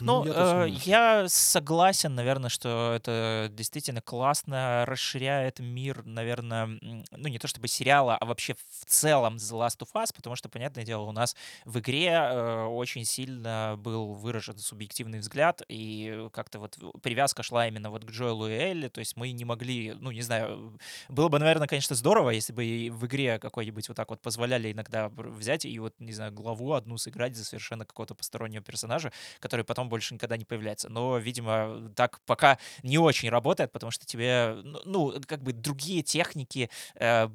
Ну, 0.00 0.24
ну 0.24 0.32
я, 0.32 0.66
э, 0.66 0.68
я 0.84 1.28
согласен, 1.28 2.14
наверное, 2.14 2.50
что 2.50 2.92
это 2.94 3.48
действительно 3.52 4.00
классно 4.00 4.84
расширяет 4.86 5.58
мир, 5.60 6.04
наверное, 6.04 6.66
ну 7.10 7.28
не 7.28 7.38
то 7.38 7.48
чтобы 7.48 7.68
сериала, 7.68 8.16
а 8.16 8.24
вообще 8.26 8.54
в 8.54 8.84
целом 8.86 9.36
The 9.36 9.58
Last 9.58 9.78
of 9.80 9.88
Us, 9.94 10.14
потому 10.14 10.36
что, 10.36 10.48
понятное 10.48 10.84
дело, 10.84 11.02
у 11.02 11.12
нас 11.12 11.36
в 11.64 11.78
игре 11.78 12.08
э, 12.10 12.64
очень 12.64 13.04
сильно 13.04 13.76
был 13.78 14.14
выражен 14.14 14.58
субъективный 14.58 15.18
взгляд, 15.18 15.62
и 15.68 16.28
как-то 16.32 16.58
вот 16.58 16.78
привязка 17.02 17.42
шла 17.42 17.66
именно 17.66 17.90
вот 17.90 18.04
к 18.04 18.10
Джоэлу 18.10 18.48
и 18.48 18.52
Элли, 18.52 18.88
то 18.88 19.00
есть 19.00 19.16
мы 19.16 19.30
не 19.32 19.44
могли, 19.44 19.94
ну 19.98 20.10
не 20.10 20.22
знаю, 20.22 20.78
было 21.08 21.28
бы, 21.28 21.38
наверное, 21.38 21.66
конечно, 21.68 21.96
здорово, 21.96 22.30
если 22.30 22.52
бы 22.52 22.64
и 22.64 22.90
в 22.90 23.06
игре 23.06 23.38
какой-нибудь 23.38 23.88
вот 23.88 23.96
так 23.96 24.10
вот 24.10 24.20
позволяли 24.20 24.72
иногда 24.72 25.08
взять 25.08 25.64
и 25.64 25.78
вот, 25.78 25.94
не 25.98 26.12
знаю, 26.12 26.32
главу 26.32 26.72
одну 26.72 26.98
сыграть 26.98 27.36
за 27.36 27.44
совершенно 27.44 27.84
какого-то 27.84 28.14
постороннего 28.14 28.62
персонажа, 28.62 29.12
который 29.40 29.64
потом 29.64 29.87
больше 29.88 30.14
никогда 30.14 30.36
не 30.36 30.44
появляется. 30.44 30.88
Но, 30.88 31.18
видимо, 31.18 31.90
так 31.94 32.20
пока 32.26 32.58
не 32.82 32.98
очень 32.98 33.28
работает, 33.30 33.72
потому 33.72 33.90
что 33.90 34.06
тебе, 34.06 34.54
ну, 34.62 34.80
ну 34.84 35.20
как 35.26 35.42
бы 35.42 35.52
другие 35.52 36.02
техники 36.02 36.70
э, 36.94 37.28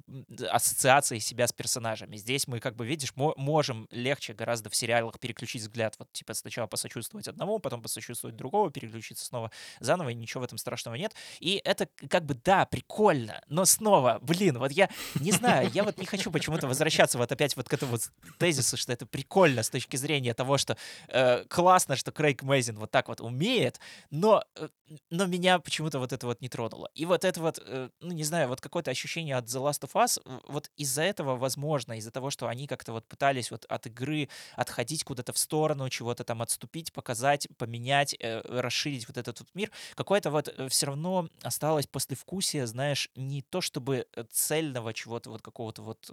ассоциации 0.50 1.20
себя 1.20 1.48
с 1.48 1.54
персонажами. 1.54 2.16
Здесь 2.18 2.48
мы, 2.48 2.60
как 2.60 2.76
бы, 2.76 2.86
видишь, 2.86 3.14
можем 3.16 3.88
легче 3.92 4.34
гораздо 4.34 4.70
в 4.70 4.76
сериалах 4.76 5.20
переключить 5.20 5.62
взгляд. 5.62 5.96
Вот, 6.00 6.12
типа, 6.12 6.34
сначала 6.34 6.68
посочувствовать 6.68 7.28
одному, 7.28 7.60
потом 7.60 7.82
посочувствовать 7.82 8.36
другого, 8.36 8.72
переключиться 8.72 9.26
снова 9.26 9.52
заново, 9.80 10.10
и 10.10 10.16
ничего 10.16 10.42
в 10.42 10.44
этом 10.46 10.58
страшного 10.58 10.96
нет. 10.96 11.14
И 11.40 11.62
это, 11.64 11.88
как 12.10 12.26
бы, 12.26 12.36
да, 12.36 12.66
прикольно, 12.66 13.44
но 13.48 13.66
снова, 13.66 14.20
блин, 14.22 14.58
вот 14.58 14.72
я 14.72 14.90
не 15.20 15.32
знаю, 15.32 15.70
я 15.74 15.84
вот 15.84 15.98
не 15.98 16.06
хочу 16.06 16.32
почему-то 16.32 16.68
возвращаться 16.68 17.18
вот 17.18 17.32
опять 17.32 17.56
вот 17.56 17.70
к 17.70 17.74
этому 17.74 17.98
тезису, 18.38 18.78
что 18.78 18.94
это 18.94 19.06
прикольно 19.06 19.64
с 19.64 19.70
точки 19.70 19.96
зрения 19.96 20.34
того, 20.34 20.58
что 20.58 20.78
э, 21.08 21.46
классно, 21.46 21.96
что 21.96 22.12
Крейг 22.12 22.43
Мейзин 22.44 22.78
вот 22.78 22.92
так 22.92 23.08
вот 23.08 23.22
умеет, 23.22 23.80
но, 24.12 24.44
э, 24.56 24.70
но 25.10 25.26
меня 25.26 25.60
почему-то 25.60 26.00
вот 26.00 26.14
это 26.14 26.28
вот 26.28 26.42
не 26.42 26.50
тронуло. 26.50 26.90
И 26.96 27.06
вот 27.06 27.26
это 27.26 27.42
вот, 27.42 27.60
э, 27.66 27.90
ну, 28.00 28.12
не 28.12 28.24
знаю, 28.24 28.48
вот 28.48 28.62
какое-то 28.62 28.92
ощущение 28.92 29.36
от 29.36 29.46
The 29.46 29.62
Last 29.62 29.82
of 29.82 29.94
Us, 29.94 30.22
вот 30.48 30.70
из-за 30.78 31.04
этого, 31.04 31.36
возможно, 31.36 31.98
из-за 31.98 32.12
того, 32.12 32.30
что 32.30 32.48
они 32.48 32.68
как-то 32.68 32.94
вот 32.94 33.06
пытались 33.08 33.52
вот 33.52 33.66
от 33.66 33.88
игры 33.88 34.30
отходить 34.56 35.04
куда-то 35.04 35.34
в 35.34 35.38
сторону, 35.38 35.90
чего-то 35.90 36.24
там 36.24 36.42
отступить, 36.42 36.94
показать, 36.94 37.48
поменять, 37.58 38.16
э, 38.20 38.42
расширить 38.62 39.08
вот 39.08 39.18
этот 39.18 39.40
вот 39.40 39.50
мир, 39.54 39.72
какое-то 39.96 40.32
вот 40.32 40.54
все 40.70 40.88
равно 40.88 41.30
осталось 41.42 41.88
послевкусие, 41.88 42.68
знаешь, 42.68 43.10
не 43.16 43.42
то 43.42 43.62
чтобы 43.62 44.08
цельного 44.32 44.94
чего-то 44.94 45.30
вот 45.30 45.42
какого-то 45.42 45.82
вот 45.82 46.12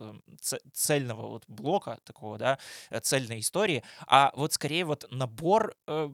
цельного 0.73 1.27
вот 1.27 1.45
блока 1.49 1.99
такого, 2.05 2.39
да, 2.39 2.59
цельной 3.03 3.41
истории, 3.41 3.83
а 4.07 4.33
вот 4.35 4.53
скорее 4.53 4.85
вот 4.85 5.07
набор 5.11 5.75
э, 5.87 6.09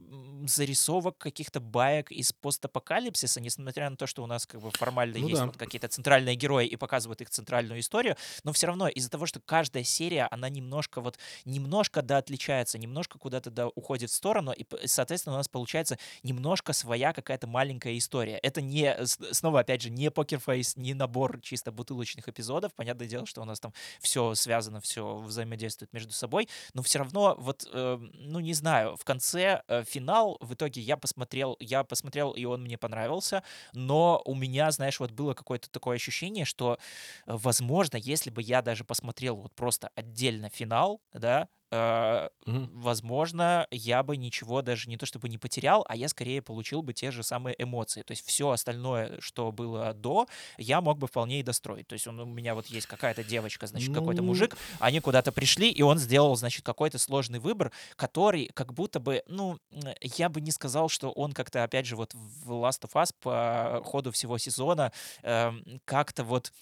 зарисовок 0.46 1.18
каких-то 1.18 1.60
баек 1.60 2.10
из 2.10 2.32
постапокалипсиса, 2.32 3.40
несмотря 3.40 3.90
на 3.90 3.96
то, 3.96 4.06
что 4.06 4.22
у 4.22 4.26
нас 4.26 4.46
как 4.46 4.60
бы 4.60 4.70
формально 4.70 5.18
ну, 5.18 5.28
есть 5.28 5.40
да. 5.40 5.46
вот 5.46 5.56
какие-то 5.56 5.88
центральные 5.88 6.36
герои 6.36 6.66
и 6.66 6.76
показывают 6.76 7.20
их 7.20 7.30
центральную 7.30 7.80
историю, 7.80 8.16
но 8.44 8.52
все 8.52 8.66
равно 8.66 8.88
из-за 8.88 9.10
того, 9.10 9.26
что 9.26 9.40
каждая 9.40 9.84
серия, 9.84 10.28
она 10.30 10.48
немножко 10.48 11.00
вот, 11.00 11.18
немножко 11.44 12.02
да 12.02 12.18
отличается, 12.18 12.78
немножко 12.78 13.18
куда-то 13.18 13.50
да 13.50 13.68
уходит 13.68 14.10
в 14.10 14.14
сторону, 14.14 14.52
и, 14.52 14.64
соответственно, 14.86 15.34
у 15.34 15.38
нас 15.38 15.48
получается 15.48 15.98
немножко 16.22 16.72
своя 16.72 17.12
какая-то 17.12 17.46
маленькая 17.46 17.96
история. 17.98 18.38
Это 18.38 18.60
не, 18.60 18.96
снова, 19.06 19.60
опять 19.60 19.82
же, 19.82 19.90
не 19.90 20.10
покерфейс, 20.10 20.76
не 20.76 20.94
набор 20.94 21.40
чисто 21.40 21.72
бутылочных 21.72 22.28
эпизодов, 22.28 22.74
понятное 22.74 23.08
дело, 23.08 23.26
что 23.26 23.42
у 23.42 23.44
нас 23.44 23.60
там 23.60 23.72
все 24.00 24.34
связано, 24.34 24.80
все 24.80 25.16
взаимодействует 25.16 25.92
между 25.92 26.12
собой, 26.12 26.48
но 26.74 26.82
все 26.82 26.98
равно 26.98 27.34
вот, 27.38 27.68
э, 27.72 27.98
ну, 28.14 28.40
не 28.40 28.54
знаю, 28.54 28.96
в 28.96 29.04
конце 29.04 29.62
э, 29.68 29.82
финал, 29.98 30.36
в 30.40 30.54
итоге 30.54 30.80
я 30.80 30.96
посмотрел, 30.96 31.56
я 31.60 31.84
посмотрел, 31.84 32.32
и 32.32 32.44
он 32.44 32.62
мне 32.62 32.76
понравился, 32.78 33.42
но 33.72 34.22
у 34.24 34.34
меня, 34.34 34.70
знаешь, 34.70 35.00
вот 35.00 35.10
было 35.12 35.34
какое-то 35.34 35.70
такое 35.70 35.96
ощущение, 35.96 36.44
что, 36.44 36.78
э, 37.26 37.36
возможно, 37.36 37.96
если 37.96 38.30
бы 38.30 38.42
я 38.42 38.62
даже 38.62 38.84
посмотрел 38.84 39.36
вот 39.36 39.54
просто 39.54 39.90
отдельно 39.94 40.48
финал, 40.50 41.00
да, 41.12 41.48
э, 41.76 42.50
угу. 42.50 42.68
возможно, 42.72 43.66
я 43.70 44.02
бы 44.02 44.16
ничего 44.16 44.62
даже 44.62 44.88
не 44.88 44.96
то 44.96 45.06
чтобы 45.06 45.28
не 45.28 45.38
потерял, 45.38 45.84
а 45.88 45.96
я 45.96 46.08
скорее 46.08 46.42
получил 46.42 46.82
бы 46.82 46.92
те 46.92 47.10
же 47.10 47.22
самые 47.22 47.54
эмоции. 47.58 48.02
То 48.02 48.12
есть 48.12 48.26
все 48.26 48.50
остальное, 48.50 49.20
что 49.20 49.52
было 49.52 49.92
до, 49.94 50.26
я 50.58 50.80
мог 50.80 50.98
бы 50.98 51.06
вполне 51.06 51.40
и 51.40 51.42
достроить. 51.42 51.86
То 51.86 51.94
есть 51.94 52.06
он, 52.06 52.20
у 52.20 52.26
меня 52.26 52.54
вот 52.54 52.66
есть 52.66 52.86
какая-то 52.86 53.24
девочка, 53.24 53.66
значит, 53.66 53.90
ну... 53.90 53.94
какой-то 53.94 54.22
мужик, 54.22 54.56
они 54.78 55.00
куда-то 55.00 55.32
пришли, 55.32 55.70
и 55.70 55.82
он 55.82 55.98
сделал, 55.98 56.36
значит, 56.36 56.64
какой-то 56.64 56.98
сложный 56.98 57.38
выбор, 57.38 57.72
который 57.96 58.50
как 58.54 58.72
будто 58.72 59.00
бы, 59.00 59.22
ну, 59.26 59.58
я 60.00 60.28
бы 60.28 60.40
не 60.40 60.50
сказал, 60.50 60.88
что 60.88 61.10
он 61.10 61.32
как-то, 61.32 61.64
опять 61.64 61.86
же, 61.86 61.96
вот 61.96 62.14
в 62.14 62.52
Last 62.52 62.82
of 62.82 62.92
Us 62.94 63.14
по 63.20 63.82
ходу 63.84 64.12
всего 64.12 64.38
сезона 64.38 64.92
э, 65.22 65.52
как-то 65.84 66.24
вот 66.24 66.52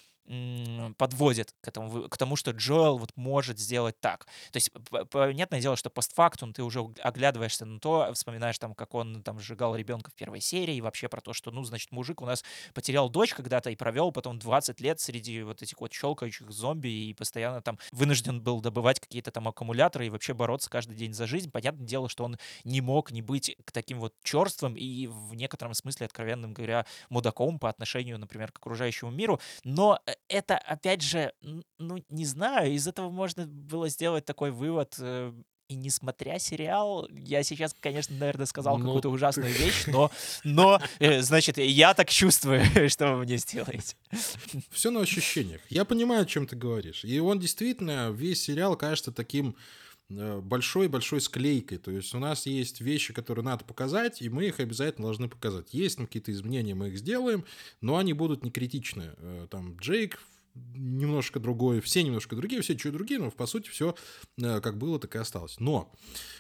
подводит 0.97 1.55
к, 1.61 1.69
этому, 1.69 2.09
к 2.09 2.17
тому, 2.17 2.37
что 2.37 2.53
Джоэл 2.53 2.99
вот 2.99 3.13
может 3.17 3.59
сделать 3.59 3.99
так. 4.01 4.27
То 4.53 4.57
есть, 4.57 4.71
понятное 5.11 5.61
дело, 5.61 5.77
что 5.77 5.91
постфактум 5.91 6.53
ты 6.53 6.63
уже 6.63 6.81
оглядываешься 7.03 7.67
на 7.67 7.79
то, 7.79 8.11
вспоминаешь 8.15 8.59
там, 8.59 8.75
как 8.75 8.95
он 8.95 9.23
там 9.23 9.39
сжигал 9.39 9.77
ребенка 9.77 10.11
в 10.11 10.15
первой 10.15 10.41
серии, 10.41 10.77
и 10.77 10.81
вообще 10.81 11.09
про 11.09 11.21
то, 11.21 11.33
что, 11.33 11.51
ну, 11.51 11.63
значит, 11.65 11.93
мужик 11.93 12.23
у 12.23 12.27
нас 12.27 12.43
потерял 12.73 13.11
дочь 13.11 13.35
когда-то 13.35 13.71
и 13.71 13.77
провел 13.77 14.13
потом 14.13 14.39
20 14.39 14.81
лет 14.81 15.01
среди 15.01 15.43
вот 15.43 15.63
этих 15.63 15.81
вот 15.81 15.93
щелкающих 15.93 16.51
зомби 16.51 16.89
и 16.89 17.15
постоянно 17.15 17.61
там 17.61 17.79
вынужден 17.93 18.41
был 18.41 18.61
добывать 18.61 19.01
какие-то 19.01 19.31
там 19.31 19.49
аккумуляторы 19.49 20.07
и 20.07 20.11
вообще 20.11 20.33
бороться 20.35 20.71
каждый 20.71 20.97
день 20.97 21.13
за 21.13 21.27
жизнь. 21.27 21.51
Понятное 21.51 21.87
дело, 21.87 22.09
что 22.09 22.25
он 22.25 22.39
не 22.65 22.81
мог 22.81 23.11
не 23.11 23.23
быть 23.23 23.57
таким 23.73 24.01
вот 24.01 24.15
черствым 24.23 24.75
и 24.75 25.07
в 25.07 25.35
некотором 25.35 25.75
смысле, 25.75 26.07
откровенным 26.07 26.55
говоря, 26.55 26.87
мудаком 27.11 27.59
по 27.59 27.69
отношению, 27.69 28.19
например, 28.19 28.53
к 28.53 28.59
окружающему 28.59 29.11
миру, 29.11 29.41
но 29.65 30.01
э, 30.07 30.14
это, 30.29 30.57
опять 30.59 31.03
же, 31.03 31.33
ну, 31.79 32.05
не 32.09 32.25
знаю, 32.25 32.73
из 32.73 32.87
этого 32.87 33.11
можно 33.11 33.47
было 33.47 33.89
сделать 33.89 34.25
такой 34.25 34.51
вывод, 34.51 34.95
э, 34.99 35.33
и 35.69 35.77
несмотря 35.77 36.39
сериал, 36.39 37.09
я 37.11 37.43
сейчас, 37.43 37.75
конечно, 37.79 38.17
наверное, 38.17 38.47
сказал 38.47 38.77
ну, 38.77 38.85
какую-то 38.85 39.09
ужасную 39.09 39.53
ты... 39.53 39.65
вещь, 39.65 39.85
но, 39.87 40.11
но, 40.45 40.81
э, 40.99 41.23
значит, 41.23 41.59
я 41.59 41.95
так 41.95 42.11
чувствую, 42.11 42.63
что 42.89 43.15
вы 43.15 43.25
мне 43.25 43.39
сделаете. 43.39 43.97
Все 44.71 44.91
на 44.91 45.01
ощущениях. 45.01 45.61
Я 45.71 45.85
понимаю, 45.85 46.23
о 46.23 46.27
чем 46.27 46.47
ты 46.47 46.57
говоришь. 46.57 47.05
И 47.05 47.19
он 47.19 47.39
действительно, 47.39 48.11
весь 48.11 48.43
сериал 48.43 48.77
кажется 48.77 49.11
таким 49.11 49.51
э, 49.51 49.84
большой-большой 50.09 51.21
склейкой. 51.21 51.79
То 51.79 51.91
есть 51.91 52.15
у 52.15 52.19
нас 52.19 52.47
есть 52.47 52.81
вещи, 52.81 53.13
которые 53.13 53.45
надо 53.45 53.65
показать, 53.65 54.23
и 54.23 54.29
мы 54.29 54.47
их 54.47 54.61
обязательно 54.61 55.07
должны 55.07 55.29
показать. 55.29 55.73
Есть 55.73 55.97
какие-то 55.97 56.33
изменения, 56.33 56.75
мы 56.75 56.89
их 56.89 56.99
сделаем, 56.99 57.45
но 57.81 57.97
они 57.97 58.13
будут 58.13 58.45
не 58.45 58.51
критичны. 58.51 59.15
Э, 59.17 59.47
там 59.51 59.77
Джейк 59.77 60.21
немножко 60.55 61.41
другое, 61.41 61.81
все 61.81 62.03
немножко 62.03 62.37
другие, 62.37 62.63
все 62.63 62.77
чуть 62.77 62.93
другие, 62.93 63.21
но 63.21 63.31
по 63.31 63.47
сути 63.47 63.69
все 63.69 63.95
э, 64.39 64.61
как 64.61 64.79
было, 64.79 64.99
так 64.99 65.15
и 65.17 65.19
осталось. 65.19 65.59
Но 65.59 65.93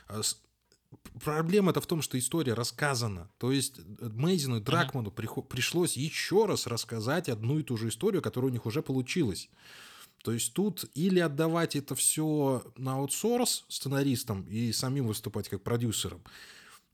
э, 0.08 0.20
проблема-то 1.22 1.80
в 1.80 1.86
том, 1.86 2.02
что 2.02 2.18
история 2.18 2.54
рассказана. 2.54 3.30
То 3.38 3.52
есть 3.52 3.78
э, 3.78 3.82
Мейзину 4.00 4.58
и 4.58 4.60
Дракману 4.60 5.10
uh-huh. 5.10 5.42
пришлось 5.42 5.96
еще 5.96 6.46
раз 6.46 6.66
рассказать 6.66 7.28
одну 7.28 7.58
и 7.58 7.62
ту 7.62 7.76
же 7.76 7.88
историю, 7.88 8.22
которая 8.22 8.50
у 8.50 8.52
них 8.52 8.66
уже 8.66 8.82
получилась. 8.82 9.48
То 10.24 10.32
есть 10.32 10.54
тут 10.54 10.86
или 10.94 11.18
отдавать 11.18 11.76
это 11.76 11.94
все 11.94 12.64
на 12.78 12.94
аутсорс 12.94 13.66
сценаристам 13.68 14.48
и 14.48 14.72
самим 14.72 15.06
выступать 15.06 15.50
как 15.50 15.62
продюсером, 15.62 16.22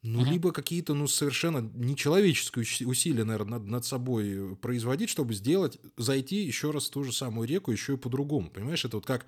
ну, 0.03 0.23
uh-huh. 0.23 0.31
либо 0.33 0.51
какие-то, 0.51 0.95
ну, 0.95 1.07
совершенно 1.07 1.59
нечеловеческие 1.59 2.89
усилия, 2.89 3.23
наверное, 3.23 3.61
над, 3.61 3.69
над 3.69 3.85
собой 3.85 4.57
производить, 4.57 5.11
чтобы 5.11 5.35
сделать, 5.35 5.79
зайти 5.97 6.43
еще 6.43 6.73
раз 6.73 6.89
в 6.89 6.91
ту 6.91 7.05
же 7.05 7.13
самую 7.13 7.47
реку, 7.47 7.71
еще 7.71 7.93
и 7.93 7.97
по-другому. 7.97 8.51
Понимаешь, 8.51 8.85
это 8.85 8.97
вот 8.97 9.07
как, 9.07 9.27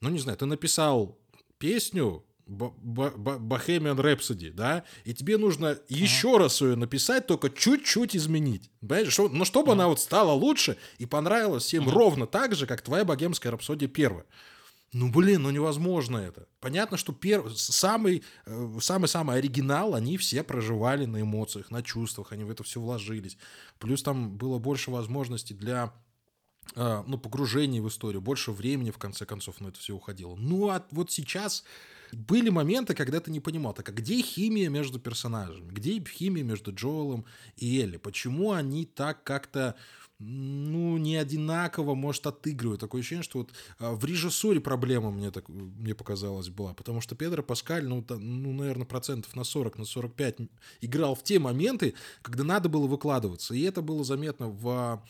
ну, 0.00 0.10
не 0.10 0.20
знаю, 0.20 0.38
ты 0.38 0.46
написал 0.46 1.18
песню, 1.58 2.24
Bohemian 2.50 3.96
Rhapsody, 3.96 4.52
да, 4.52 4.84
и 5.04 5.14
тебе 5.14 5.38
нужно 5.38 5.78
еще 5.88 6.36
раз 6.36 6.60
ее 6.60 6.76
написать, 6.76 7.26
только 7.26 7.48
чуть-чуть 7.50 8.16
изменить. 8.16 8.70
Понимаешь, 8.80 9.12
что, 9.12 9.28
но 9.28 9.44
чтобы 9.44 9.72
она 9.72 9.88
вот 9.88 10.00
стала 10.00 10.32
лучше 10.32 10.76
и 10.98 11.06
понравилась 11.06 11.64
всем 11.64 11.88
ровно 11.88 12.26
так 12.26 12.54
же, 12.54 12.66
как 12.66 12.82
твоя 12.82 13.04
богемская 13.04 13.52
рапсодия 13.52 13.88
первая. 13.88 14.26
Ну, 14.92 15.08
блин, 15.08 15.42
ну 15.42 15.50
невозможно 15.50 16.18
это. 16.18 16.48
Понятно, 16.58 16.96
что 16.96 17.12
первый, 17.12 17.54
самый, 17.54 18.24
э, 18.46 18.78
самый-самый 18.80 19.36
оригинал 19.36 19.94
они 19.94 20.16
все 20.16 20.42
проживали 20.42 21.04
на 21.04 21.20
эмоциях, 21.20 21.70
на 21.70 21.82
чувствах, 21.82 22.32
они 22.32 22.42
в 22.42 22.50
это 22.50 22.64
все 22.64 22.80
вложились. 22.80 23.38
Плюс 23.78 24.02
там 24.02 24.36
было 24.36 24.58
больше 24.58 24.90
возможностей 24.90 25.54
для 25.54 25.94
э, 26.74 27.04
ну, 27.06 27.18
погружения 27.18 27.80
в 27.80 27.86
историю, 27.86 28.20
больше 28.20 28.50
времени, 28.50 28.90
в 28.90 28.98
конце 28.98 29.24
концов, 29.26 29.60
на 29.60 29.68
это 29.68 29.78
все 29.78 29.94
уходило. 29.94 30.34
Ну, 30.34 30.68
а 30.70 30.84
вот 30.90 31.12
сейчас 31.12 31.62
были 32.12 32.50
моменты, 32.50 32.94
когда 32.94 33.20
ты 33.20 33.30
не 33.30 33.40
понимал, 33.40 33.74
так 33.74 33.88
а 33.88 33.92
где 33.92 34.20
химия 34.22 34.68
между 34.68 34.98
персонажами? 34.98 35.70
Где 35.70 36.02
химия 36.02 36.44
между 36.44 36.72
Джоэлом 36.74 37.24
и 37.56 37.80
Элли? 37.80 37.96
Почему 37.96 38.52
они 38.52 38.86
так 38.86 39.24
как-то 39.24 39.76
ну, 40.20 40.98
не 40.98 41.16
одинаково, 41.16 41.94
может, 41.94 42.26
отыгрывают. 42.26 42.80
Такое 42.80 43.00
ощущение, 43.00 43.22
что 43.22 43.38
вот 43.38 43.52
а, 43.78 43.94
в 43.94 44.04
режиссуре 44.04 44.60
проблема 44.60 45.10
мне, 45.10 45.30
так, 45.30 45.48
мне 45.48 45.94
показалось 45.94 46.50
была, 46.50 46.74
потому 46.74 47.00
что 47.00 47.14
Педро 47.14 47.42
Паскаль, 47.42 47.86
ну, 47.86 48.02
там, 48.02 48.42
ну, 48.42 48.52
наверное, 48.52 48.84
процентов 48.84 49.34
на 49.34 49.44
40, 49.44 49.78
на 49.78 49.84
45 49.86 50.36
играл 50.82 51.14
в 51.14 51.24
те 51.24 51.38
моменты, 51.38 51.94
когда 52.20 52.44
надо 52.44 52.68
было 52.68 52.86
выкладываться. 52.86 53.54
И 53.54 53.62
это 53.62 53.80
было 53.80 54.04
заметно, 54.04 54.48
в, 54.48 55.02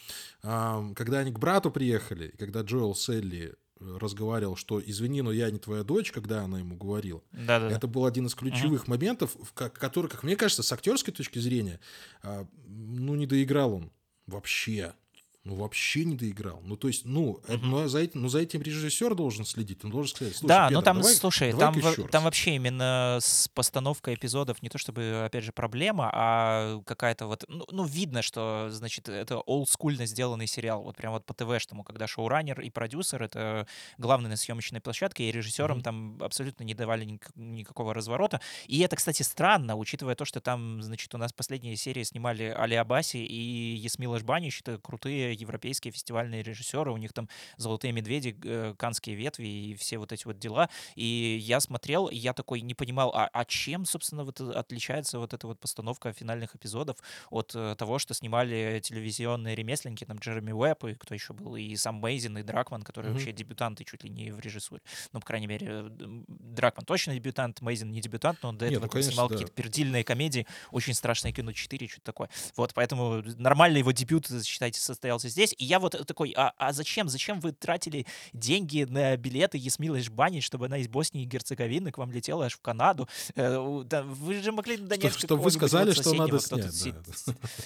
а, 0.44 0.92
когда 0.94 1.18
они 1.18 1.32
к 1.32 1.40
брату 1.40 1.72
приехали, 1.72 2.32
когда 2.38 2.60
Джоэл 2.62 2.94
Селли 2.94 3.54
разговаривал, 3.80 4.56
что 4.56 4.80
извини, 4.84 5.22
но 5.22 5.32
я 5.32 5.50
не 5.50 5.58
твоя 5.58 5.82
дочь, 5.82 6.12
когда 6.12 6.42
она 6.42 6.58
ему 6.58 6.76
говорила. 6.76 7.22
Да, 7.32 7.60
да. 7.60 7.70
Это 7.70 7.86
был 7.86 8.04
один 8.04 8.26
из 8.26 8.34
ключевых 8.34 8.84
uh-huh. 8.84 8.90
моментов, 8.90 9.36
который, 9.54 10.08
как 10.08 10.22
мне 10.22 10.36
кажется, 10.36 10.62
с 10.62 10.72
актерской 10.72 11.12
точки 11.14 11.38
зрения, 11.38 11.80
а, 12.22 12.46
ну, 12.66 13.14
не 13.14 13.26
доиграл 13.26 13.74
он 13.74 13.92
вообще 14.26 14.94
Ну, 15.44 15.54
вообще 15.54 16.04
не 16.04 16.16
доиграл. 16.16 16.60
Ну, 16.64 16.76
то 16.76 16.88
есть, 16.88 17.06
ну, 17.06 17.40
mm-hmm. 17.46 17.60
ну, 17.62 17.88
за 17.88 18.00
этим, 18.00 18.20
ну, 18.20 18.28
за 18.28 18.40
этим 18.40 18.60
режиссер 18.60 19.14
должен 19.14 19.46
следить. 19.46 19.82
Он 19.84 19.90
должен 19.90 20.14
сказать, 20.14 20.36
слушай, 20.36 20.48
Да, 20.48 20.68
Петр, 20.68 20.74
ну 20.74 20.82
там, 20.82 20.96
давай, 20.98 21.14
слушай, 21.14 21.52
давай 21.52 21.80
там, 21.80 21.94
в, 21.94 22.08
там 22.08 22.24
вообще 22.24 22.56
именно 22.56 23.18
с 23.22 23.48
постановкой 23.48 24.16
эпизодов 24.16 24.62
не 24.62 24.68
то 24.68 24.76
чтобы, 24.76 25.22
опять 25.24 25.44
же, 25.44 25.52
проблема, 25.52 26.10
а 26.12 26.82
какая-то 26.84 27.26
вот, 27.26 27.44
ну, 27.48 27.64
ну 27.70 27.84
видно, 27.84 28.20
что, 28.20 28.68
значит, 28.70 29.08
это 29.08 29.38
олдскульно 29.38 30.04
сделанный 30.04 30.46
сериал, 30.46 30.82
вот 30.82 30.96
прям 30.96 31.14
вот 31.14 31.24
по 31.24 31.32
ТВ-штому, 31.32 31.84
когда 31.84 32.06
шоураннер 32.06 32.60
и 32.60 32.68
продюсер— 32.68 33.22
это 33.22 33.66
главный 33.96 34.28
на 34.28 34.36
съемочной 34.36 34.82
площадке, 34.82 35.26
и 35.26 35.32
режиссерам 35.32 35.78
mm-hmm. 35.78 35.82
там 35.82 36.18
абсолютно 36.20 36.64
не 36.64 36.74
давали 36.74 37.06
ник- 37.06 37.30
никакого 37.34 37.94
разворота. 37.94 38.42
И 38.66 38.80
это, 38.80 38.96
кстати, 38.96 39.22
странно, 39.22 39.76
учитывая 39.76 40.16
то, 40.16 40.26
что 40.26 40.42
там, 40.42 40.82
значит, 40.82 41.14
у 41.14 41.18
нас 41.18 41.32
последние 41.32 41.76
серии 41.76 42.02
снимали 42.02 42.54
Али 42.54 42.74
Абаси 42.74 43.24
и 43.24 43.74
Ясмила 43.76 44.18
Жбанич, 44.18 44.60
это 44.60 44.76
крутые 44.76 45.29
европейские 45.32 45.92
фестивали 45.92 46.10
фестивальные 46.10 46.42
режиссеры, 46.42 46.92
у 46.92 46.96
них 46.96 47.12
там 47.12 47.28
«Золотые 47.56 47.92
медведи», 47.92 48.36
э, 48.44 48.74
«Канские 48.76 49.16
ветви» 49.16 49.46
и 49.46 49.74
все 49.74 49.98
вот 49.98 50.12
эти 50.12 50.26
вот 50.26 50.38
дела. 50.38 50.68
И 50.96 51.38
я 51.40 51.60
смотрел, 51.60 52.06
и 52.06 52.16
я 52.16 52.32
такой 52.32 52.60
не 52.60 52.74
понимал, 52.74 53.12
а, 53.14 53.28
а 53.32 53.44
чем, 53.44 53.84
собственно, 53.84 54.24
вот 54.24 54.40
отличается 54.40 55.18
вот 55.18 55.32
эта 55.32 55.46
вот 55.46 55.60
постановка 55.60 56.12
финальных 56.12 56.56
эпизодов 56.56 56.96
от 57.30 57.52
э, 57.54 57.74
того, 57.78 57.98
что 57.98 58.14
снимали 58.14 58.80
телевизионные 58.82 59.54
ремесленники, 59.54 60.04
там 60.04 60.18
Джереми 60.18 60.52
Уэбб 60.52 60.84
и 60.84 60.94
кто 60.94 61.14
еще 61.14 61.32
был, 61.32 61.56
и 61.56 61.76
сам 61.76 61.96
Мейзин, 61.96 62.38
и 62.38 62.42
Дракман, 62.42 62.82
которые 62.82 63.10
mm-hmm. 63.10 63.14
вообще 63.14 63.32
дебютанты 63.32 63.84
чуть 63.84 64.04
ли 64.04 64.10
не 64.10 64.32
в 64.32 64.40
режиссуре. 64.40 64.82
Ну, 65.12 65.20
по 65.20 65.26
крайней 65.26 65.46
мере, 65.46 65.84
Дракман 66.28 66.84
точно 66.84 67.14
дебютант, 67.14 67.60
Мейзин 67.60 67.90
не 67.90 68.00
дебютант, 68.00 68.40
но 68.42 68.50
он 68.50 68.58
до 68.58 68.66
этого 68.66 68.80
Нет, 68.80 68.82
ну, 68.82 68.88
конечно, 68.90 69.12
снимал 69.12 69.28
да. 69.28 69.34
какие-то 69.34 69.52
пердильные 69.52 70.04
комедии, 70.04 70.46
очень 70.70 70.94
страшное 70.94 71.32
кино 71.32 71.52
4, 71.52 71.88
что-то 71.88 72.04
такое. 72.04 72.30
Вот, 72.56 72.74
поэтому 72.74 73.22
нормально 73.38 73.78
его 73.78 73.92
дебют, 73.92 74.28
считайте, 74.44 74.80
состоялся 74.80 75.19
здесь. 75.28 75.54
И 75.58 75.64
я 75.64 75.78
вот 75.78 76.06
такой, 76.06 76.32
а, 76.36 76.52
а 76.56 76.72
зачем? 76.72 77.08
Зачем 77.08 77.40
вы 77.40 77.52
тратили 77.52 78.06
деньги 78.32 78.84
на 78.88 79.16
билеты 79.16 79.58
Есмилы 79.58 80.00
Жбани, 80.00 80.40
чтобы 80.40 80.66
она 80.66 80.78
из 80.78 80.88
Боснии 80.88 81.22
и 81.22 81.26
Герцеговины 81.26 81.92
к 81.92 81.98
вам 81.98 82.10
летела 82.10 82.46
аж 82.46 82.54
в 82.54 82.60
Канаду? 82.60 83.08
Э, 83.34 83.58
вы 83.58 84.42
же 84.42 84.52
могли 84.52 84.76
на 84.76 84.96
Что, 84.96 85.10
что 85.10 85.36
вы 85.36 85.50
сказали, 85.50 85.92
что 85.92 86.12
надо 86.14 86.38
снять. 86.40 86.66
Да. 86.66 86.70
Сидит, 86.70 86.96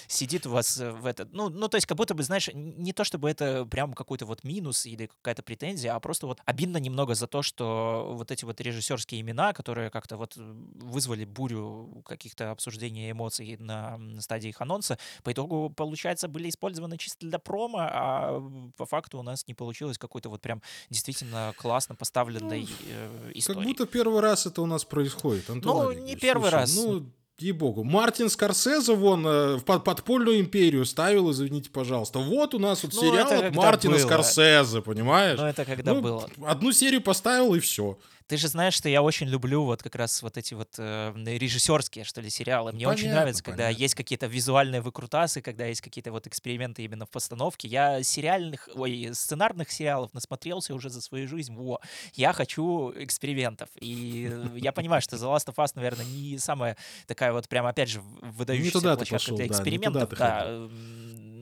сидит 0.07 0.47
у 0.47 0.51
вас 0.51 0.79
э, 0.79 0.91
в 0.91 1.05
этот... 1.05 1.33
Ну, 1.33 1.49
ну, 1.49 1.67
то 1.67 1.75
есть 1.75 1.87
как 1.87 1.97
будто 1.97 2.13
бы, 2.13 2.23
знаешь, 2.23 2.49
не 2.53 2.93
то 2.93 3.03
чтобы 3.03 3.29
это 3.29 3.65
прям 3.65 3.93
какой-то 3.93 4.25
вот 4.25 4.43
минус 4.43 4.85
или 4.85 5.07
какая-то 5.07 5.43
претензия, 5.43 5.95
а 5.95 5.99
просто 5.99 6.27
вот 6.27 6.39
обидно 6.45 6.77
немного 6.77 7.15
за 7.15 7.27
то, 7.27 7.41
что 7.41 8.13
вот 8.13 8.31
эти 8.31 8.45
вот 8.45 8.59
режиссерские 8.61 9.21
имена, 9.21 9.53
которые 9.53 9.89
как-то 9.89 10.17
вот 10.17 10.33
вызвали 10.35 11.25
бурю 11.25 12.03
каких-то 12.05 12.51
обсуждений 12.51 13.11
эмоций 13.11 13.57
на 13.59 13.99
стадии 14.19 14.49
их 14.49 14.61
анонса, 14.61 14.97
по 15.23 15.31
итогу, 15.31 15.69
получается, 15.69 16.27
были 16.27 16.49
использованы 16.49 16.97
чисто 16.97 17.25
для 17.27 17.39
промо, 17.45 17.79
а 17.79 18.43
по 18.75 18.85
факту 18.85 19.19
у 19.19 19.23
нас 19.23 19.47
не 19.47 19.53
получилось 19.53 19.97
какой-то 19.97 20.29
вот 20.29 20.41
прям 20.41 20.61
действительно 20.89 21.53
классно 21.57 21.95
поставленной 21.95 22.61
ну, 22.61 22.67
э, 22.89 23.31
истории. 23.35 23.59
Как 23.59 23.67
будто 23.67 23.85
первый 23.85 24.19
раз 24.19 24.45
это 24.45 24.61
у 24.61 24.65
нас 24.65 24.83
происходит, 24.83 25.49
Антон 25.49 25.77
Ну, 25.77 25.91
не 25.93 26.17
первый 26.17 26.49
Слушай, 26.49 26.53
раз. 26.53 26.75
Ну, 26.75 27.05
Ей-богу. 27.37 27.83
Мартин 27.83 28.29
Скорсезе 28.29 28.95
вон 28.95 29.27
э, 29.27 29.55
в 29.57 29.63
подпольную 29.63 30.39
империю 30.39 30.85
ставил, 30.85 31.29
извините, 31.31 31.69
пожалуйста. 31.69 32.19
Вот 32.19 32.53
у 32.53 32.59
нас 32.59 32.81
вот 32.83 32.93
ну, 32.93 33.01
сериал 33.01 33.29
от 33.29 33.53
Мартина 33.53 33.95
было. 33.95 34.01
Скорсезе, 34.01 34.81
понимаешь? 34.81 35.37
Ну, 35.37 35.45
это 35.45 35.65
когда 35.65 35.93
ну, 35.93 36.01
было. 36.01 36.29
Одну 36.45 36.71
серию 36.71 37.01
поставил, 37.01 37.53
и 37.53 37.59
все. 37.59 37.97
Ты 38.27 38.37
же 38.37 38.47
знаешь, 38.47 38.73
что 38.73 38.89
я 38.89 39.03
очень 39.03 39.27
люблю 39.27 39.63
вот 39.63 39.83
как 39.83 39.95
раз 39.95 40.23
вот 40.23 40.37
эти 40.37 40.55
вот 40.55 40.69
э, 40.77 41.13
режиссерские, 41.15 42.03
что 42.03 42.21
ли, 42.21 42.29
сериалы. 42.29 42.71
Мне 42.71 42.85
понятно, 42.85 43.03
очень 43.03 43.13
нравится, 43.13 43.43
когда 43.43 43.65
понятно. 43.65 43.81
есть 43.81 43.95
какие-то 43.95 44.25
визуальные 44.25 44.81
выкрутасы, 44.81 45.41
когда 45.41 45.65
есть 45.65 45.81
какие-то 45.81 46.11
вот 46.11 46.25
эксперименты 46.25 46.83
именно 46.83 47.05
в 47.05 47.11
постановке. 47.11 47.67
Я 47.67 48.01
сериальных, 48.01 48.67
ой, 48.73 49.09
сценарных 49.13 49.71
сериалов 49.71 50.13
насмотрелся 50.13 50.73
уже 50.73 50.89
за 50.89 51.01
свою 51.01 51.27
жизнь. 51.27 51.53
Во, 51.55 51.79
я 52.13 52.33
хочу 52.33 52.91
экспериментов. 52.95 53.69
И 53.79 54.31
я 54.55 54.71
понимаю, 54.71 55.01
что 55.01 55.17
The 55.17 55.35
Last 55.35 55.53
of 55.53 55.55
Us, 55.63 55.71
наверное, 55.75 56.05
не 56.05 56.39
самая 56.39 56.77
такая 57.05 57.31
вот 57.31 57.47
прям, 57.47 57.67
опять 57.67 57.89
же, 57.89 58.01
выдающаяся 58.21 58.79
площадка 58.95 59.35
для 59.35 59.47
экспериментов. 59.47 60.09
Да, 60.17 60.67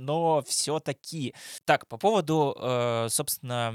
но 0.04 0.44
все-таки. 0.46 1.34
Так, 1.66 1.88
по 1.88 1.98
поводу, 1.98 2.56
э, 2.60 3.08
собственно, 3.10 3.72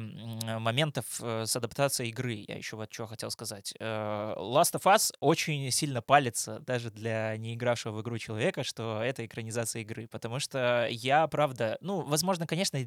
моментов 0.60 1.20
э, 1.20 1.46
с 1.46 1.56
адаптацией 1.56 2.10
игры, 2.10 2.44
я 2.46 2.56
еще 2.56 2.76
вот 2.76 2.92
что 2.92 3.06
хотел 3.06 3.30
сказать. 3.30 3.74
Э, 3.80 4.34
Last 4.36 4.74
of 4.74 4.82
Us 4.82 5.12
очень 5.20 5.70
сильно 5.70 6.02
палится 6.02 6.60
даже 6.60 6.90
для 6.90 7.36
не 7.36 7.54
игравшего 7.54 7.96
в 7.96 8.02
игру 8.02 8.18
человека, 8.18 8.62
что 8.62 9.02
это 9.02 9.24
экранизация 9.24 9.82
игры, 9.82 10.06
потому 10.08 10.38
что 10.38 10.86
я, 10.90 11.26
правда, 11.26 11.78
ну, 11.80 12.02
возможно, 12.02 12.46
конечно, 12.46 12.78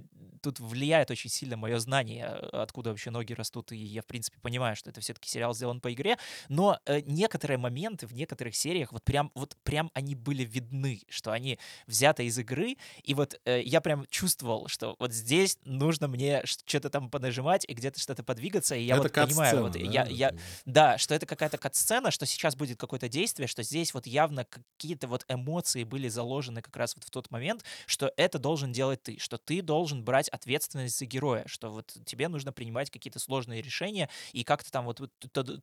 тут 0.41 0.59
влияет 0.59 1.11
очень 1.11 1.29
сильно 1.29 1.57
мое 1.57 1.79
знание, 1.79 2.25
откуда 2.25 2.89
вообще 2.89 3.11
ноги 3.11 3.33
растут, 3.33 3.71
и 3.71 3.77
я, 3.77 4.01
в 4.01 4.07
принципе, 4.07 4.39
понимаю, 4.39 4.75
что 4.75 4.89
это 4.89 5.01
все-таки 5.01 5.29
сериал 5.29 5.53
сделан 5.53 5.81
по 5.81 5.93
игре, 5.93 6.17
но 6.49 6.79
некоторые 7.05 7.57
моменты 7.57 8.07
в 8.07 8.13
некоторых 8.13 8.55
сериях 8.55 8.91
вот 8.91 9.03
прям, 9.03 9.31
вот 9.35 9.55
прям 9.63 9.91
они 9.93 10.15
были 10.15 10.43
видны, 10.43 11.01
что 11.09 11.31
они 11.31 11.59
взяты 11.87 12.25
из 12.25 12.37
игры, 12.39 12.77
и 13.03 13.13
вот 13.13 13.30
э, 13.45 13.61
я 13.63 13.81
прям 13.81 14.05
чувствовал, 14.09 14.67
что 14.67 14.95
вот 14.99 15.13
здесь 15.13 15.57
нужно 15.65 16.07
мне 16.07 16.41
что-то 16.45 16.89
там 16.89 17.09
понажимать 17.09 17.65
и 17.67 17.73
где-то 17.73 17.99
что-то 17.99 18.23
подвигаться, 18.23 18.75
и 18.75 18.83
я 18.83 18.95
это 18.95 19.03
вот 19.03 19.13
понимаю, 19.13 19.61
вот, 19.61 19.73
да? 19.73 19.79
я, 19.79 20.05
я, 20.05 20.35
да, 20.65 20.97
что 20.97 21.15
это 21.15 21.25
какая-то 21.25 21.57
кат-сцена, 21.57 22.11
что 22.11 22.25
сейчас 22.25 22.55
будет 22.55 22.79
какое-то 22.79 23.09
действие, 23.09 23.47
что 23.47 23.63
здесь 23.63 23.93
вот 23.93 24.07
явно 24.07 24.45
какие-то 24.45 25.07
вот 25.07 25.25
эмоции 25.27 25.83
были 25.83 26.07
заложены 26.07 26.61
как 26.61 26.75
раз 26.75 26.95
вот 26.95 27.03
в 27.03 27.09
тот 27.09 27.31
момент, 27.31 27.63
что 27.85 28.11
это 28.17 28.39
должен 28.39 28.71
делать 28.71 29.03
ты, 29.03 29.19
что 29.19 29.37
ты 29.37 29.61
должен 29.61 30.03
брать 30.03 30.29
ответственность 30.29 30.97
за 30.97 31.05
героя, 31.05 31.43
что 31.47 31.69
вот 31.71 31.95
тебе 32.05 32.27
нужно 32.27 32.51
принимать 32.51 32.89
какие-то 32.89 33.19
сложные 33.19 33.61
решения 33.61 34.09
и 34.31 34.43
как-то 34.43 34.71
там 34.71 34.85
вот 34.85 35.01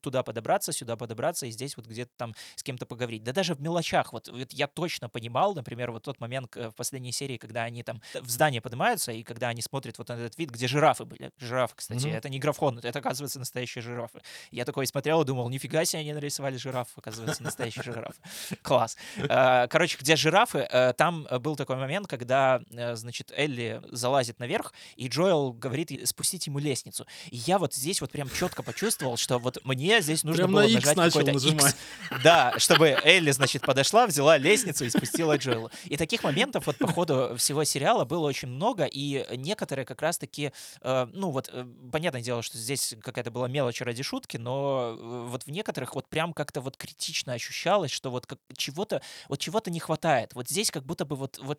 туда 0.00 0.22
подобраться, 0.22 0.72
сюда 0.72 0.96
подобраться, 0.96 1.46
и 1.46 1.50
здесь 1.50 1.76
вот 1.76 1.86
где-то 1.86 2.10
там 2.16 2.34
с 2.56 2.62
кем-то 2.62 2.86
поговорить. 2.86 3.24
Да 3.24 3.32
даже 3.32 3.54
в 3.54 3.60
мелочах, 3.60 4.12
вот, 4.12 4.28
вот 4.28 4.52
я 4.52 4.66
точно 4.66 5.08
понимал, 5.08 5.54
например, 5.54 5.90
вот 5.90 6.04
тот 6.04 6.20
момент 6.20 6.54
в 6.54 6.72
последней 6.72 7.12
серии, 7.12 7.36
когда 7.36 7.57
когда 7.58 7.64
они 7.64 7.82
там 7.82 8.00
в 8.14 8.30
здание 8.30 8.60
поднимаются, 8.60 9.10
и 9.10 9.22
когда 9.24 9.48
они 9.48 9.62
смотрят 9.62 9.98
вот 9.98 10.08
на 10.08 10.12
этот 10.12 10.38
вид, 10.38 10.50
где 10.50 10.68
жирафы 10.68 11.04
были. 11.04 11.32
Жирафы, 11.38 11.74
кстати, 11.76 12.06
mm-hmm. 12.06 12.16
это 12.16 12.28
не 12.28 12.38
графон, 12.38 12.78
это, 12.78 12.98
оказывается, 13.00 13.40
настоящие 13.40 13.82
жирафы. 13.82 14.20
Я 14.52 14.64
такой 14.64 14.86
смотрел 14.86 15.22
и 15.22 15.24
думал, 15.24 15.48
нифига 15.48 15.84
себе 15.84 16.00
они 16.00 16.12
нарисовали 16.12 16.56
жираф, 16.56 16.88
оказывается, 16.96 17.42
настоящий 17.42 17.82
жираф. 17.82 18.14
Класс. 18.62 18.96
Э, 19.16 19.66
короче, 19.68 19.98
где 20.00 20.14
жирафы, 20.14 20.58
э, 20.58 20.92
там 20.96 21.26
был 21.40 21.56
такой 21.56 21.76
момент, 21.76 22.06
когда, 22.06 22.60
э, 22.70 22.94
значит, 22.94 23.32
Элли 23.36 23.82
залазит 23.90 24.38
наверх, 24.38 24.72
и 24.96 25.08
Джоэл 25.08 25.52
говорит 25.52 26.08
спустить 26.08 26.46
ему 26.46 26.60
лестницу. 26.60 27.06
И 27.30 27.36
я 27.38 27.58
вот 27.58 27.74
здесь 27.74 28.00
вот 28.00 28.12
прям 28.12 28.30
четко 28.30 28.62
почувствовал, 28.62 29.16
что 29.16 29.38
вот 29.38 29.58
мне 29.64 30.00
здесь 30.00 30.22
нужно 30.22 30.44
прям 30.44 30.52
было 30.52 30.62
на 30.62 30.74
нажать 30.74 30.96
какой-то 30.96 31.32
X. 31.32 31.76
Да, 32.22 32.54
чтобы 32.58 32.96
Элли, 33.02 33.32
значит, 33.32 33.62
подошла, 33.62 34.06
взяла 34.06 34.38
лестницу 34.38 34.84
и 34.84 34.90
спустила 34.90 35.36
Джоэла. 35.36 35.70
И 35.86 35.96
таких 35.96 36.22
моментов 36.22 36.66
вот 36.68 36.78
по 36.78 36.86
ходу 36.86 37.34
всего 37.48 37.64
сериала 37.64 38.04
было 38.04 38.26
очень 38.26 38.48
много, 38.48 38.84
и 38.84 39.24
некоторые 39.38 39.86
как 39.86 40.02
раз-таки, 40.02 40.52
э, 40.82 41.06
ну 41.14 41.30
вот, 41.30 41.48
э, 41.50 41.64
понятное 41.90 42.20
дело, 42.20 42.42
что 42.42 42.58
здесь 42.58 42.94
какая-то 43.00 43.30
была 43.30 43.48
мелочь 43.48 43.80
ради 43.80 44.02
шутки, 44.02 44.36
но 44.36 44.94
э, 44.98 45.26
вот 45.30 45.44
в 45.44 45.50
некоторых 45.50 45.94
вот 45.94 46.06
прям 46.10 46.34
как-то 46.34 46.60
вот 46.60 46.76
критично 46.76 47.32
ощущалось, 47.32 47.90
что 47.90 48.10
вот 48.10 48.26
как, 48.26 48.38
чего-то, 48.54 49.00
вот 49.30 49.38
чего-то 49.38 49.70
не 49.70 49.80
хватает. 49.80 50.34
Вот 50.34 50.50
здесь 50.50 50.70
как 50.70 50.84
будто 50.84 51.06
бы 51.06 51.16
вот, 51.16 51.38
вот, 51.38 51.58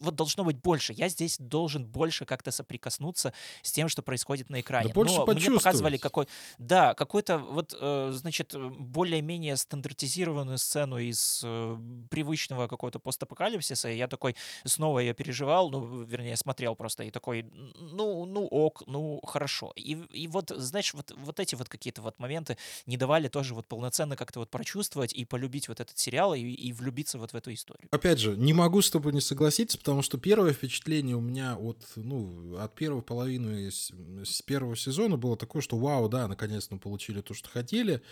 вот 0.00 0.14
должно 0.14 0.44
быть 0.44 0.56
больше. 0.56 0.92
Я 0.92 1.08
здесь 1.08 1.36
должен 1.38 1.84
больше 1.84 2.24
как-то 2.24 2.50
соприкоснуться 2.50 3.32
с 3.62 3.72
тем, 3.72 3.88
что 3.88 4.02
происходит 4.02 4.50
на 4.50 4.60
экране. 4.60 4.88
Да 4.88 4.94
больше 4.94 5.16
но 5.16 5.26
мне 5.26 5.50
показывали 5.50 5.96
какой, 5.96 6.26
да, 6.58 6.94
какой-то 6.94 7.38
вот, 7.38 7.74
э, 7.78 8.10
значит, 8.12 8.54
более-менее 8.54 9.56
стандартизированную 9.56 10.58
сцену 10.58 10.98
из 10.98 11.42
э, 11.44 11.78
привычного 12.10 12.68
какого-то 12.68 12.98
постапокалипсиса, 12.98 13.90
и 13.90 13.96
я 13.96 14.08
такой 14.08 14.36
снова 14.64 15.00
ее 15.00 15.14
переживал, 15.14 15.70
ну, 15.70 16.02
вернее, 16.02 16.36
смотрел 16.36 16.74
просто 16.74 17.04
и 17.04 17.10
такой, 17.10 17.46
ну, 17.78 18.24
ну 18.26 18.46
ок, 18.46 18.82
ну, 18.86 19.20
хорошо. 19.24 19.72
И, 19.76 19.92
и 20.12 20.28
вот, 20.28 20.50
знаешь, 20.54 20.94
вот, 20.94 21.12
вот 21.16 21.40
эти 21.40 21.54
вот 21.54 21.68
какие-то 21.68 22.02
вот 22.02 22.18
моменты 22.18 22.56
не 22.86 22.96
давали 22.96 23.28
тоже 23.28 23.54
вот 23.54 23.66
полноценно 23.66 24.16
как-то 24.16 24.40
вот 24.40 24.50
прочувствовать 24.50 25.12
и 25.12 25.24
полюбить 25.24 25.68
вот 25.68 25.80
этот 25.80 25.98
сериал 25.98 26.34
и, 26.34 26.40
и 26.40 26.72
влюбиться 26.72 27.18
вот 27.18 27.32
в 27.32 27.36
эту 27.36 27.52
историю. 27.52 27.88
Опять 27.90 28.18
же, 28.18 28.36
не 28.36 28.52
могу 28.52 28.82
с 28.82 28.90
тобой 28.90 29.12
не 29.12 29.20
согласиться, 29.20 29.45
потому 29.78 30.02
что 30.02 30.18
первое 30.18 30.52
впечатление 30.52 31.16
у 31.16 31.20
меня 31.20 31.56
от, 31.56 31.84
ну, 31.96 32.56
от 32.58 32.74
первой 32.74 33.02
половины 33.02 33.70
с, 33.70 33.92
с 34.24 34.42
первого 34.42 34.76
сезона 34.76 35.16
было 35.16 35.36
такое, 35.36 35.62
что 35.62 35.76
вау, 35.78 36.08
да, 36.08 36.28
наконец-то 36.28 36.74
мы 36.74 36.80
получили 36.80 37.20
то, 37.20 37.34
что 37.34 37.48
хотели. 37.48 38.02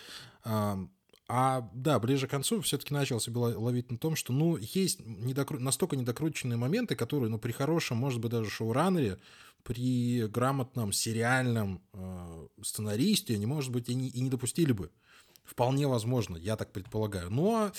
А 1.27 1.71
да, 1.73 1.99
ближе 1.99 2.27
к 2.27 2.31
концу 2.31 2.61
все-таки 2.61 2.93
начал 2.93 3.19
себя 3.19 3.41
ловить 3.41 3.91
на 3.91 3.97
том, 3.97 4.15
что, 4.15 4.33
ну, 4.33 4.59
есть 4.59 5.01
недокру... 5.01 5.59
настолько 5.59 5.97
недокрученные 5.97 6.59
моменты, 6.59 6.97
которые, 6.97 7.31
ну, 7.31 7.39
при 7.39 7.53
хорошем, 7.53 7.97
может 7.97 8.21
быть, 8.21 8.31
даже 8.31 8.51
шоураннере, 8.51 9.19
при 9.63 10.27
грамотном 10.27 10.93
сериальном 10.93 11.83
э, 11.95 12.49
сценаристе, 12.63 13.37
они, 13.37 13.47
может 13.47 13.73
быть, 13.73 13.89
и 13.89 13.95
не, 13.95 14.09
и 14.09 14.21
не 14.21 14.29
допустили 14.29 14.73
бы. 14.73 14.91
Вполне 15.45 15.87
возможно, 15.87 16.39
я 16.39 16.57
так 16.57 16.73
предполагаю. 16.73 17.31
Но, 17.31 17.71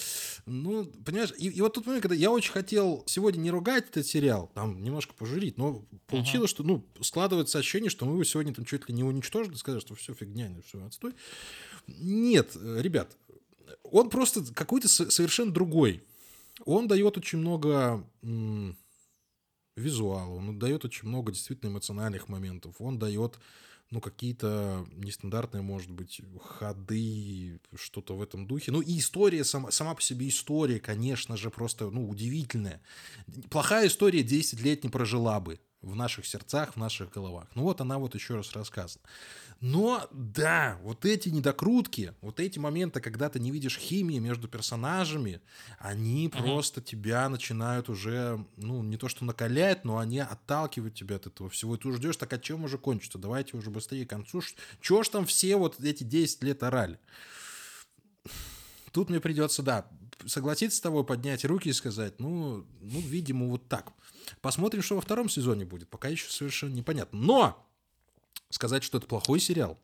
ну, 0.46 0.86
понимаешь, 0.86 1.34
и, 1.36 1.48
и 1.48 1.62
вот 1.62 1.74
тут 1.74 1.88
момент, 1.88 2.04
когда 2.04 2.16
я 2.16 2.30
очень 2.30 2.52
хотел 2.52 3.04
сегодня 3.08 3.40
не 3.40 3.50
ругать 3.50 3.90
этот 3.90 4.06
сериал, 4.06 4.52
там 4.54 4.84
немножко 4.84 5.16
пожурить, 5.16 5.58
но 5.58 5.84
получилось, 6.06 6.52
uh-huh. 6.52 6.54
что, 6.54 6.64
ну, 6.64 6.86
складывается 7.02 7.58
ощущение, 7.58 7.90
что 7.90 8.06
мы 8.06 8.14
его 8.14 8.24
сегодня 8.24 8.54
там 8.54 8.66
чуть 8.66 8.88
ли 8.88 8.94
не 8.94 9.04
уничтожили, 9.04 9.56
сказали, 9.56 9.82
что 9.82 9.96
все 9.96 10.14
фигня, 10.14 10.56
все 10.64 10.86
отстой. 10.86 11.14
Нет, 11.88 12.56
ребят, 12.56 13.18
он 13.84 14.10
просто 14.10 14.46
какой-то 14.54 14.88
совершенно 14.88 15.52
другой. 15.52 16.04
Он 16.66 16.88
дает 16.88 17.18
очень 17.18 17.40
много 17.40 18.08
м- 18.22 18.78
визуала, 19.76 20.34
он 20.34 20.58
дает 20.60 20.86
очень 20.86 21.08
много 21.08 21.32
действительно 21.32 21.72
эмоциональных 21.72 22.30
моментов, 22.30 22.76
он 22.80 22.98
дает 23.00 23.40
ну, 23.92 24.02
какие-то 24.02 24.86
нестандартные, 24.96 25.62
может 25.62 25.92
быть, 25.92 26.22
ходы, 26.42 27.60
что-то 27.76 28.16
в 28.16 28.22
этом 28.22 28.48
духе. 28.48 28.72
Ну, 28.72 28.82
и 28.82 28.98
история, 28.98 29.44
сама, 29.44 29.72
сама 29.72 29.94
по 29.94 30.02
себе 30.02 30.28
история, 30.28 30.80
конечно 30.80 31.38
же, 31.38 31.50
просто, 31.50 31.90
ну, 31.90 32.10
удивительная. 32.10 32.82
Плохая 33.50 33.88
история 33.88 34.24
10 34.24 34.62
лет 34.62 34.84
не 34.84 34.90
прожила 34.90 35.40
бы 35.40 35.60
в 35.86 35.96
наших 35.96 36.26
сердцах, 36.26 36.74
в 36.74 36.78
наших 36.78 37.12
головах. 37.12 37.48
Ну, 37.54 37.64
вот 37.64 37.80
она 37.80 38.00
вот 38.00 38.16
еще 38.16 38.36
раз 38.36 38.52
рассказана. 38.54 39.04
Но 39.62 40.08
да, 40.12 40.78
вот 40.84 41.06
эти 41.06 41.30
недокрутки, 41.30 42.14
вот 42.22 42.40
эти 42.40 42.60
моменты, 42.60 43.00
когда 43.00 43.30
ты 43.30 43.40
не 43.40 43.52
видишь 43.52 43.78
химии 43.78 44.18
между 44.18 44.48
персонажами, 44.48 45.42
они 45.80 46.28
uh-huh. 46.28 46.42
просто 46.42 46.82
тебя 46.82 47.30
начинают 47.30 47.88
уже, 47.88 48.44
ну, 48.58 48.84
не 48.84 48.98
то 48.98 49.08
что 49.08 49.24
накалять, 49.24 49.86
но 49.86 50.00
они 50.00 50.20
отталкивают 50.20 50.96
тебя 50.96 51.18
от 51.18 51.28
этого 51.28 51.50
всего. 51.50 51.76
И 51.76 51.78
ты 51.78 51.92
ждешь, 51.94 52.18
так 52.18 52.34
а 52.34 52.40
чем 52.40 52.64
уже 52.64 52.78
кончится? 52.78 53.18
Давайте 53.18 53.56
уже 53.56 53.70
быстрее 53.70 54.06
к 54.06 54.10
концу. 54.10 54.42
Чего 54.82 55.04
ж 55.04 55.10
там 55.10 55.26
все 55.26 55.56
вот 55.56 55.80
эти 55.80 56.04
10 56.04 56.44
лет 56.44 56.64
орали? 56.64 57.00
Тут 58.92 59.10
мне 59.10 59.20
придется, 59.20 59.62
да, 59.62 59.88
согласиться 60.26 60.78
с 60.78 60.82
тобой, 60.82 61.04
поднять 61.06 61.46
руки 61.46 61.70
и 61.70 61.74
сказать, 61.74 62.20
ну, 62.20 62.66
ну, 62.82 63.00
видимо, 63.02 63.48
вот 63.48 63.68
так. 63.68 63.92
Посмотрим, 64.42 64.82
что 64.82 64.96
во 64.96 65.02
втором 65.02 65.30
сезоне 65.30 65.66
будет. 65.66 65.90
Пока 65.90 66.08
еще 66.08 66.30
совершенно 66.30 66.74
непонятно. 66.74 67.20
Но 67.20 67.68
сказать, 68.50 68.84
что 68.84 68.98
это 68.98 69.08
плохой 69.08 69.40
сериал, 69.40 69.78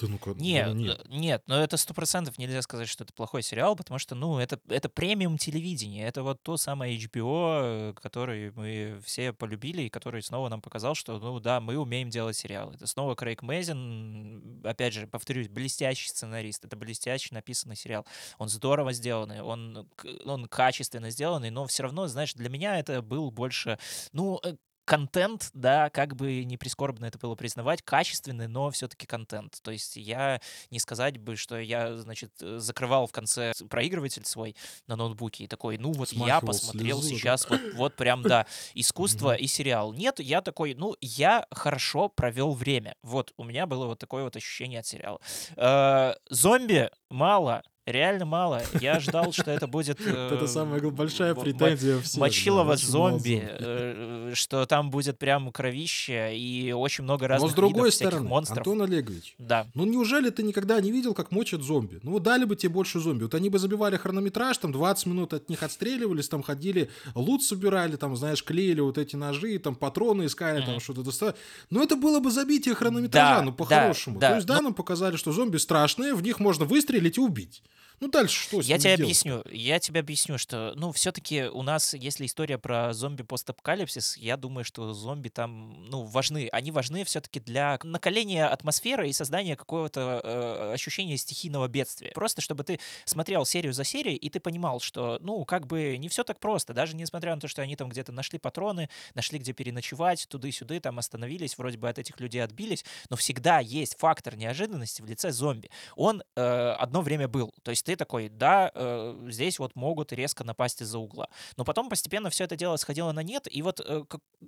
да 0.00 0.08
ну 0.08 0.18
нет, 0.36 0.66
ну, 0.68 0.74
нет. 0.74 1.08
нет, 1.08 1.42
но 1.46 1.62
это 1.62 1.76
сто 1.76 1.94
процентов 1.94 2.38
нельзя 2.38 2.62
сказать, 2.62 2.88
что 2.88 3.04
это 3.04 3.12
плохой 3.12 3.42
сериал, 3.42 3.76
потому 3.76 3.98
что, 3.98 4.14
ну, 4.14 4.38
это, 4.38 4.58
это 4.68 4.88
премиум 4.88 5.38
телевидение, 5.38 6.06
это 6.06 6.22
вот 6.22 6.42
то 6.42 6.56
самое 6.56 6.96
HBO, 6.98 7.94
который 7.94 8.52
мы 8.52 9.00
все 9.04 9.32
полюбили 9.32 9.82
и 9.82 9.88
который 9.88 10.22
снова 10.22 10.48
нам 10.48 10.60
показал, 10.60 10.94
что, 10.94 11.18
ну, 11.18 11.40
да, 11.40 11.60
мы 11.60 11.76
умеем 11.76 12.10
делать 12.10 12.36
сериалы. 12.36 12.74
Это 12.74 12.86
снова 12.86 13.14
Крейг 13.14 13.42
Мейзен, 13.42 14.62
опять 14.64 14.92
же, 14.92 15.06
повторюсь, 15.06 15.48
блестящий 15.48 16.08
сценарист, 16.08 16.64
это 16.64 16.76
блестящий 16.76 17.34
написанный 17.34 17.76
сериал. 17.76 18.06
Он 18.38 18.48
здорово 18.48 18.92
сделанный, 18.92 19.40
он, 19.40 19.88
он 20.24 20.46
качественно 20.46 21.10
сделанный, 21.10 21.50
но 21.50 21.66
все 21.66 21.84
равно, 21.84 22.06
знаешь, 22.06 22.34
для 22.34 22.48
меня 22.48 22.78
это 22.78 23.02
был 23.02 23.30
больше, 23.30 23.78
ну, 24.12 24.40
э, 24.42 24.56
контент, 24.86 25.50
да, 25.52 25.90
как 25.90 26.16
бы 26.16 26.44
не 26.44 26.56
прискорбно 26.56 27.06
это 27.06 27.18
было 27.18 27.34
признавать, 27.34 27.82
качественный, 27.82 28.46
но 28.46 28.70
все-таки 28.70 29.06
контент. 29.06 29.58
То 29.62 29.72
есть 29.72 29.96
я 29.96 30.40
не 30.70 30.78
сказать 30.78 31.18
бы, 31.18 31.36
что 31.36 31.58
я, 31.58 31.96
значит, 31.96 32.32
э, 32.40 32.58
закрывал 32.58 33.06
в 33.06 33.12
конце 33.12 33.52
проигрыватель 33.68 34.24
свой 34.24 34.56
на 34.86 34.96
ноутбуке 34.96 35.44
и 35.44 35.46
такой, 35.48 35.76
ну 35.76 35.92
вот 35.92 36.10
Смахивал 36.10 36.28
я 36.28 36.40
посмотрел 36.40 37.02
слезу, 37.02 37.16
сейчас 37.16 37.46
да? 37.46 37.56
вот, 37.56 37.74
вот 37.74 37.96
прям, 37.96 38.22
да, 38.22 38.46
искусство 38.74 39.34
и 39.34 39.46
сериал. 39.48 39.92
Нет, 39.92 40.20
я 40.20 40.40
такой, 40.40 40.74
ну, 40.74 40.94
я 41.00 41.46
хорошо 41.50 42.08
провел 42.08 42.52
время. 42.52 42.94
Вот, 43.02 43.32
у 43.36 43.44
меня 43.44 43.66
было 43.66 43.86
вот 43.86 43.98
такое 43.98 44.22
вот 44.22 44.36
ощущение 44.36 44.80
от 44.80 44.86
сериала. 44.86 45.20
Э, 45.56 46.14
зомби 46.30 46.90
мало, 47.10 47.62
реально 47.86 48.24
мало. 48.24 48.62
Я 48.80 49.00
ждал, 49.00 49.32
что 49.32 49.50
это 49.50 49.66
будет... 49.66 50.00
Это 50.06 50.44
э, 50.44 50.46
самая 50.46 50.80
большая 50.80 51.34
претензия 51.34 52.00
всех. 52.00 52.20
Мочилово 52.20 52.76
зомби, 52.76 53.42
э, 53.42 54.32
что 54.34 54.66
там 54.66 54.90
будет 54.90 55.18
прям 55.18 55.50
кровище 55.52 56.36
и 56.36 56.72
очень 56.72 57.04
много 57.04 57.28
разных 57.28 57.50
Но 57.50 57.52
с 57.52 57.54
другой 57.54 57.92
стороны. 57.92 58.30
Антон 58.32 58.82
Олегович, 58.82 59.34
да. 59.38 59.66
ну 59.74 59.84
неужели 59.84 60.30
ты 60.30 60.42
никогда 60.42 60.80
не 60.80 60.90
видел, 60.90 61.14
как 61.14 61.30
мочат 61.30 61.62
зомби? 61.62 62.00
Ну 62.02 62.18
дали 62.18 62.44
бы 62.44 62.56
тебе 62.56 62.70
больше 62.70 62.98
зомби. 63.00 63.24
Вот 63.24 63.34
они 63.34 63.48
бы 63.48 63.58
забивали 63.58 63.96
хронометраж, 63.96 64.58
там 64.58 64.72
20 64.72 65.06
минут 65.06 65.32
от 65.32 65.48
них 65.48 65.62
отстреливались, 65.62 66.28
там 66.28 66.42
ходили, 66.42 66.90
лут 67.14 67.42
собирали, 67.42 67.96
там, 67.96 68.16
знаешь, 68.16 68.42
клеили 68.42 68.80
вот 68.80 68.98
эти 68.98 69.16
ножи, 69.16 69.58
там 69.58 69.74
патроны 69.74 70.26
искали, 70.26 70.64
там 70.64 70.80
что-то 70.80 71.02
доставали. 71.02 71.36
Но 71.70 71.82
это 71.82 71.96
было 71.96 72.20
бы 72.20 72.30
забитие 72.30 72.74
хронометража, 72.74 73.42
ну 73.42 73.52
по-хорошему. 73.52 74.20
То 74.20 74.34
есть 74.34 74.46
да, 74.46 74.60
нам 74.60 74.74
показали, 74.74 75.16
что 75.16 75.32
зомби 75.32 75.56
страшные, 75.56 76.14
в 76.14 76.22
них 76.22 76.40
можно 76.40 76.64
выстрелить 76.64 77.18
и 77.18 77.20
убить. 77.20 77.62
Ну 78.00 78.08
дальше 78.08 78.42
что? 78.42 78.60
Я 78.60 78.78
тебе 78.78 78.96
делать? 78.96 79.00
объясню. 79.00 79.42
Я 79.50 79.78
тебе 79.78 80.00
объясню, 80.00 80.36
что, 80.36 80.74
ну, 80.76 80.92
все-таки 80.92 81.44
у 81.44 81.62
нас, 81.62 81.94
если 81.94 82.26
история 82.26 82.58
про 82.58 82.92
зомби 82.92 83.22
постапокалипсис, 83.22 84.18
я 84.18 84.36
думаю, 84.36 84.64
что 84.64 84.92
зомби 84.92 85.28
там, 85.28 85.88
ну, 85.88 86.02
важны. 86.02 86.48
Они 86.52 86.70
важны 86.70 87.04
все-таки 87.04 87.40
для 87.40 87.78
накаления 87.82 88.46
атмосферы 88.46 89.08
и 89.08 89.12
создания 89.12 89.56
какого-то 89.56 90.20
э, 90.22 90.72
ощущения 90.74 91.16
стихийного 91.16 91.68
бедствия. 91.68 92.10
Просто 92.12 92.42
чтобы 92.42 92.64
ты 92.64 92.80
смотрел 93.06 93.46
серию 93.46 93.72
за 93.72 93.84
серией 93.84 94.16
и 94.16 94.28
ты 94.28 94.40
понимал, 94.40 94.80
что, 94.80 95.18
ну, 95.22 95.44
как 95.46 95.66
бы 95.66 95.96
не 95.96 96.08
все 96.08 96.22
так 96.22 96.38
просто. 96.38 96.74
Даже 96.74 96.94
несмотря 96.96 97.34
на 97.34 97.40
то, 97.40 97.48
что 97.48 97.62
они 97.62 97.76
там 97.76 97.88
где-то 97.88 98.12
нашли 98.12 98.38
патроны, 98.38 98.90
нашли 99.14 99.38
где 99.38 99.54
переночевать, 99.54 100.26
туды-сюды, 100.28 100.80
там 100.80 100.98
остановились, 100.98 101.56
вроде 101.56 101.78
бы 101.78 101.88
от 101.88 101.98
этих 101.98 102.20
людей 102.20 102.44
отбились, 102.44 102.84
но 103.08 103.16
всегда 103.16 103.60
есть 103.60 103.96
фактор 103.98 104.36
неожиданности 104.36 105.00
в 105.00 105.06
лице 105.06 105.32
зомби. 105.32 105.70
Он 105.96 106.22
э, 106.34 106.76
одно 106.78 107.00
время 107.00 107.26
был. 107.26 107.54
То 107.62 107.70
есть 107.70 107.85
ты 107.86 107.94
такой, 107.94 108.28
да, 108.28 108.72
э, 108.74 109.28
здесь 109.28 109.60
вот 109.60 109.76
могут 109.76 110.12
резко 110.12 110.42
напасть 110.42 110.82
из-за 110.82 110.98
угла. 110.98 111.28
Но 111.56 111.64
потом 111.64 111.88
постепенно 111.88 112.30
все 112.30 112.42
это 112.44 112.56
дело 112.56 112.74
сходило 112.76 113.12
на 113.12 113.22
нет, 113.22 113.46
и 113.48 113.62
вот 113.62 113.80
э, 113.80 114.02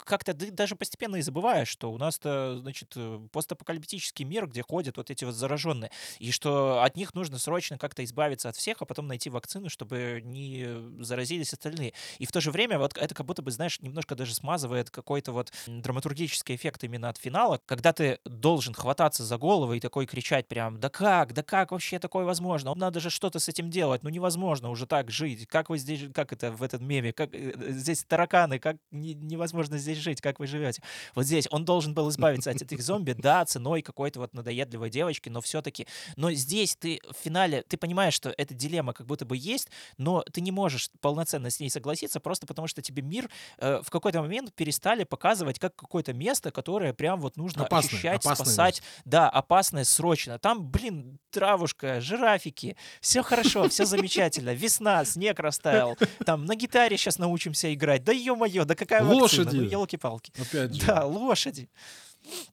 как-то 0.04 0.34
ты 0.34 0.50
даже 0.50 0.74
постепенно 0.74 1.16
и 1.16 1.22
забываешь, 1.22 1.68
что 1.68 1.92
у 1.92 1.98
нас-то, 1.98 2.58
значит, 2.58 2.94
э, 2.96 3.20
постапокалиптический 3.30 4.24
мир, 4.24 4.48
где 4.48 4.62
ходят 4.62 4.96
вот 4.96 5.10
эти 5.10 5.24
вот 5.24 5.36
зараженные, 5.36 5.92
и 6.18 6.32
что 6.32 6.82
от 6.82 6.96
них 6.96 7.14
нужно 7.14 7.38
срочно 7.38 7.78
как-то 7.78 8.02
избавиться 8.02 8.48
от 8.48 8.56
всех, 8.56 8.82
а 8.82 8.86
потом 8.86 9.06
найти 9.06 9.30
вакцину, 9.30 9.68
чтобы 9.68 10.20
не 10.24 10.66
заразились 11.04 11.52
остальные. 11.52 11.92
И 12.18 12.26
в 12.26 12.32
то 12.32 12.40
же 12.40 12.50
время 12.50 12.80
вот 12.80 12.96
это 12.96 13.14
как 13.14 13.24
будто 13.24 13.42
бы, 13.42 13.52
знаешь, 13.52 13.80
немножко 13.80 14.16
даже 14.16 14.34
смазывает 14.34 14.90
какой-то 14.90 15.30
вот 15.30 15.52
драматургический 15.68 16.56
эффект 16.56 16.82
именно 16.82 17.08
от 17.08 17.18
финала, 17.18 17.60
когда 17.66 17.92
ты 17.92 18.18
должен 18.24 18.74
хвататься 18.74 19.22
за 19.22 19.38
голову 19.38 19.74
и 19.74 19.80
такой 19.80 20.06
кричать 20.06 20.48
прям, 20.48 20.80
да 20.80 20.88
как, 20.88 21.34
да 21.34 21.44
как 21.44 21.70
вообще 21.70 22.00
такое 22.00 22.24
возможно? 22.24 22.74
Надо 22.74 22.98
же 22.98 23.10
что 23.10 23.27
что-то 23.28 23.40
с 23.40 23.48
этим 23.48 23.68
делать. 23.68 24.02
Ну, 24.02 24.08
невозможно 24.08 24.70
уже 24.70 24.86
так 24.86 25.10
жить. 25.10 25.46
Как 25.46 25.68
вы 25.68 25.76
здесь, 25.76 26.10
как 26.14 26.32
это 26.32 26.50
в 26.50 26.62
этом 26.62 26.86
меме, 26.86 27.12
как 27.12 27.34
э, 27.34 27.52
э, 27.54 27.72
здесь 27.72 28.02
тараканы, 28.04 28.58
как 28.58 28.76
не, 28.90 29.12
невозможно 29.12 29.76
здесь 29.76 29.98
жить, 29.98 30.22
как 30.22 30.38
вы 30.40 30.46
живете. 30.46 30.82
Вот 31.14 31.26
здесь 31.26 31.46
он 31.50 31.66
должен 31.66 31.92
был 31.92 32.08
избавиться 32.08 32.50
от 32.50 32.62
этих 32.62 32.80
зомби, 32.80 33.12
да, 33.18 33.44
ценой 33.44 33.82
какой-то 33.82 34.20
вот 34.20 34.32
надоедливой 34.32 34.88
девочки, 34.88 35.28
но 35.28 35.42
все-таки. 35.42 35.86
Но 36.16 36.32
здесь 36.32 36.74
ты 36.76 37.00
в 37.10 37.22
финале, 37.22 37.64
ты 37.68 37.76
понимаешь, 37.76 38.14
что 38.14 38.30
эта 38.30 38.54
дилемма 38.54 38.94
как 38.94 39.06
будто 39.06 39.26
бы 39.26 39.36
есть, 39.36 39.68
но 39.98 40.22
ты 40.32 40.40
не 40.40 40.50
можешь 40.50 40.90
полноценно 41.00 41.50
с 41.50 41.60
ней 41.60 41.68
согласиться, 41.68 42.20
просто 42.20 42.46
потому 42.46 42.66
что 42.66 42.80
тебе 42.80 43.02
мир 43.02 43.28
э, 43.58 43.82
в 43.82 43.90
какой-то 43.90 44.22
момент 44.22 44.54
перестали 44.54 45.04
показывать 45.04 45.58
как 45.58 45.76
какое-то 45.76 46.14
место, 46.14 46.50
которое 46.50 46.94
прям 46.94 47.20
вот 47.20 47.36
нужно 47.36 47.66
опасное, 47.66 47.98
ощущать, 47.98 48.22
спасать. 48.22 48.76
Место. 48.76 49.02
Да, 49.04 49.28
опасное 49.28 49.84
срочно. 49.84 50.38
Там, 50.38 50.70
блин, 50.70 51.18
травушка, 51.30 52.00
жирафики, 52.00 52.76
все 53.00 53.17
все 53.18 53.22
хорошо, 53.22 53.68
все 53.68 53.84
замечательно. 53.84 54.54
Весна, 54.54 55.04
снег 55.04 55.38
растаял. 55.40 55.96
Там 56.24 56.44
на 56.44 56.54
гитаре 56.54 56.96
сейчас 56.96 57.18
научимся 57.18 57.72
играть. 57.74 58.04
Да 58.04 58.12
ё-моё, 58.12 58.64
да 58.64 58.74
какая 58.74 59.02
лошади. 59.02 59.40
вакцина? 59.44 59.62
Ну, 59.62 59.68
елки-палки. 59.68 60.32
Опять 60.40 60.74
же. 60.74 60.86
Да, 60.86 61.04
лошади. 61.04 61.68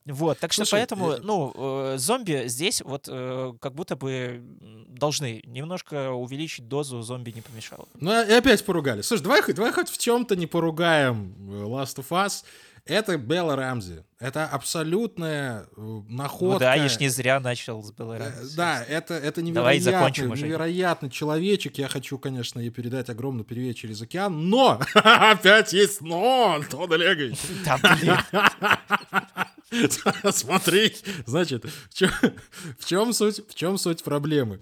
Вот, 0.06 0.38
так 0.38 0.52
Слушай, 0.52 0.66
что 0.68 0.76
поэтому, 0.76 1.12
я... 1.12 1.18
ну, 1.22 1.52
э, 1.54 1.98
зомби 1.98 2.44
здесь 2.46 2.80
вот 2.82 3.08
э, 3.08 3.52
как 3.60 3.74
будто 3.74 3.94
бы 3.94 4.40
должны 4.88 5.42
немножко 5.44 6.12
увеличить 6.12 6.66
дозу, 6.68 7.02
зомби 7.02 7.30
не 7.32 7.42
помешало. 7.42 7.86
Ну 8.00 8.12
и 8.12 8.32
опять 8.32 8.64
поругали. 8.64 9.02
Слушай, 9.02 9.22
давай, 9.24 9.42
давай 9.52 9.72
хоть 9.72 9.90
в 9.90 9.98
чем-то 9.98 10.34
не 10.36 10.46
поругаем 10.46 11.34
э, 11.50 11.64
Last 11.64 11.96
of 11.96 12.08
Us. 12.10 12.44
Это 12.86 13.18
Белла 13.18 13.56
Рамзи. 13.56 14.04
Это 14.20 14.46
абсолютная 14.46 15.66
э, 15.76 16.00
находка. 16.08 16.54
Ну 16.54 16.58
да, 16.60 16.74
я 16.76 16.88
ж 16.88 17.00
не 17.00 17.08
зря 17.08 17.40
начал 17.40 17.82
с 17.82 17.90
Беллы 17.90 18.16
э, 18.16 18.18
Рамзи. 18.18 18.56
Да, 18.56 18.82
это, 18.84 19.14
это 19.14 19.42
невероятный, 19.42 20.28
невероятный 20.28 21.10
человечек. 21.10 21.78
Я 21.78 21.88
хочу, 21.88 22.16
конечно, 22.18 22.60
ей 22.60 22.70
передать 22.70 23.10
огромный 23.10 23.44
привет 23.44 23.76
через 23.76 24.00
океан, 24.00 24.48
но 24.48 24.80
опять 24.94 25.72
есть 25.72 26.00
но, 26.00 26.54
Антон 26.54 26.92
Олегович. 26.92 27.38
Да, 27.64 27.76
блин. 27.78 28.16
Смотри, 30.30 30.92
значит, 31.26 31.64
в 31.64 32.84
чем, 32.84 33.12
суть, 33.12 33.42
в 33.48 33.54
чем 33.54 33.78
суть 33.78 34.04
проблемы? 34.04 34.60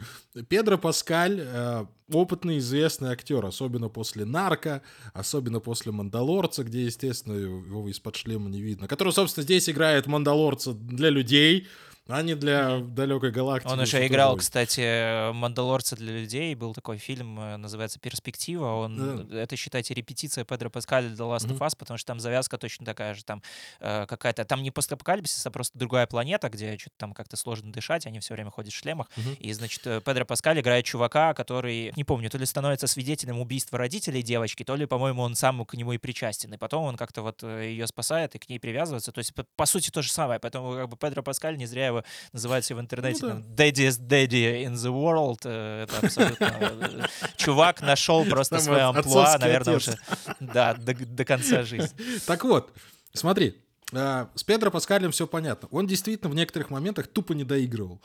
Педро 0.48 0.78
Паскаль 0.78 1.40
э, 1.40 1.86
опытный, 2.10 2.58
известный 2.58 3.10
актер, 3.10 3.44
особенно 3.44 3.88
после 3.88 4.24
«Нарко», 4.24 4.82
особенно 5.12 5.60
после 5.60 5.92
«Мандалорца», 5.92 6.64
где, 6.64 6.84
естественно, 6.84 7.34
его 7.34 7.88
из-под 7.90 8.16
шлема 8.16 8.48
не 8.48 8.62
видно, 8.62 8.88
который, 8.88 9.12
собственно, 9.12 9.44
здесь 9.44 9.68
играет 9.68 10.06
«Мандалорца» 10.06 10.72
для 10.72 11.10
людей, 11.10 11.68
а 12.06 12.20
не 12.22 12.34
для 12.34 12.80
далекой 12.80 13.30
галактики. 13.30 13.72
Он 13.72 13.80
уже 13.80 14.06
играл, 14.06 14.36
кстати, 14.36 15.32
«Мандалорца 15.32 15.96
для 15.96 16.12
людей». 16.12 16.54
Был 16.54 16.74
такой 16.74 16.98
фильм, 16.98 17.40
э, 17.40 17.56
называется 17.56 17.98
«Перспектива». 17.98 18.66
Он, 18.74 19.26
да. 19.28 19.40
Это, 19.40 19.56
считайте, 19.56 19.94
репетиция 19.94 20.44
Педро 20.44 20.68
Паскаля 20.68 21.08
для 21.08 21.24
Last 21.24 21.48
of 21.48 21.58
Us, 21.58 21.72
потому 21.78 21.96
что 21.96 22.06
там 22.08 22.20
завязка 22.20 22.58
точно 22.58 22.84
такая 22.84 23.14
же. 23.14 23.24
Там 23.24 23.42
э, 23.80 24.04
какая-то... 24.06 24.44
Там 24.44 24.62
не 24.62 24.70
постапокалипсис, 24.70 25.46
а 25.46 25.50
просто 25.50 25.78
другая 25.78 26.06
планета, 26.06 26.50
где 26.50 26.76
что-то 26.76 26.96
там 26.98 27.14
как-то 27.14 27.36
сложно 27.36 27.72
дышать, 27.72 28.06
они 28.06 28.20
все 28.20 28.34
время 28.34 28.50
ходят 28.50 28.74
в 28.74 28.76
шлемах. 28.76 29.08
Mm-hmm. 29.16 29.36
И, 29.36 29.52
значит, 29.54 29.86
э, 29.86 30.02
Педро 30.04 30.26
Паскаль 30.26 30.60
играет 30.60 30.84
чувака, 30.84 31.32
который, 31.32 31.92
не 31.96 32.04
помню, 32.04 32.28
то 32.28 32.36
ли 32.36 32.44
становится 32.44 32.86
свидетелем 32.86 33.40
убийства 33.40 33.78
родителей 33.78 34.22
девочки, 34.22 34.62
то 34.62 34.76
ли, 34.76 34.84
по-моему, 34.84 35.22
он 35.22 35.34
сам 35.34 35.64
к 35.64 35.72
нему 35.72 35.94
и 35.94 35.98
причастен. 35.98 36.52
И 36.52 36.58
потом 36.58 36.84
он 36.84 36.96
как-то 36.98 37.22
вот 37.22 37.42
э, 37.42 37.70
ее 37.70 37.86
спасает 37.86 38.34
и 38.34 38.38
к 38.38 38.48
ней 38.50 38.58
привязывается. 38.58 39.10
То 39.10 39.20
есть, 39.20 39.34
по, 39.34 39.44
по 39.56 39.64
сути, 39.64 39.88
то 39.90 40.02
же 40.02 40.12
самое. 40.12 40.38
Поэтому 40.38 40.74
как 40.74 40.88
бы 40.90 40.96
Педро 40.98 41.22
Паскаль 41.22 41.56
не 41.56 41.64
зря 41.64 41.86
его 41.86 41.93
называют 42.32 42.64
в 42.68 42.80
интернете 42.80 43.26
ну, 43.26 43.42
да. 43.46 43.64
Daddy's 43.64 44.00
Daddy 44.00 44.64
in 44.64 44.74
the 44.74 44.90
World. 44.90 45.40
Э, 45.44 45.84
это 45.84 46.06
абсолютно... 46.06 46.44
Э, 46.44 47.06
чувак 47.36 47.80
нашел 47.82 48.24
просто 48.24 48.58
свое 48.60 48.82
амплуа, 48.82 49.38
наверное, 49.38 49.76
уже 49.76 49.96
да, 50.40 50.74
до, 50.74 50.94
до 50.94 51.24
конца 51.24 51.62
жизни. 51.62 51.90
Так 52.26 52.44
вот, 52.44 52.72
смотри, 53.12 53.56
э, 53.92 54.26
с 54.34 54.44
Педро 54.44 54.70
Паскалем 54.70 55.10
все 55.10 55.26
понятно. 55.26 55.68
Он 55.70 55.86
действительно 55.86 56.30
в 56.30 56.34
некоторых 56.34 56.70
моментах 56.70 57.06
тупо 57.06 57.32
не 57.32 57.44
доигрывал. 57.44 58.00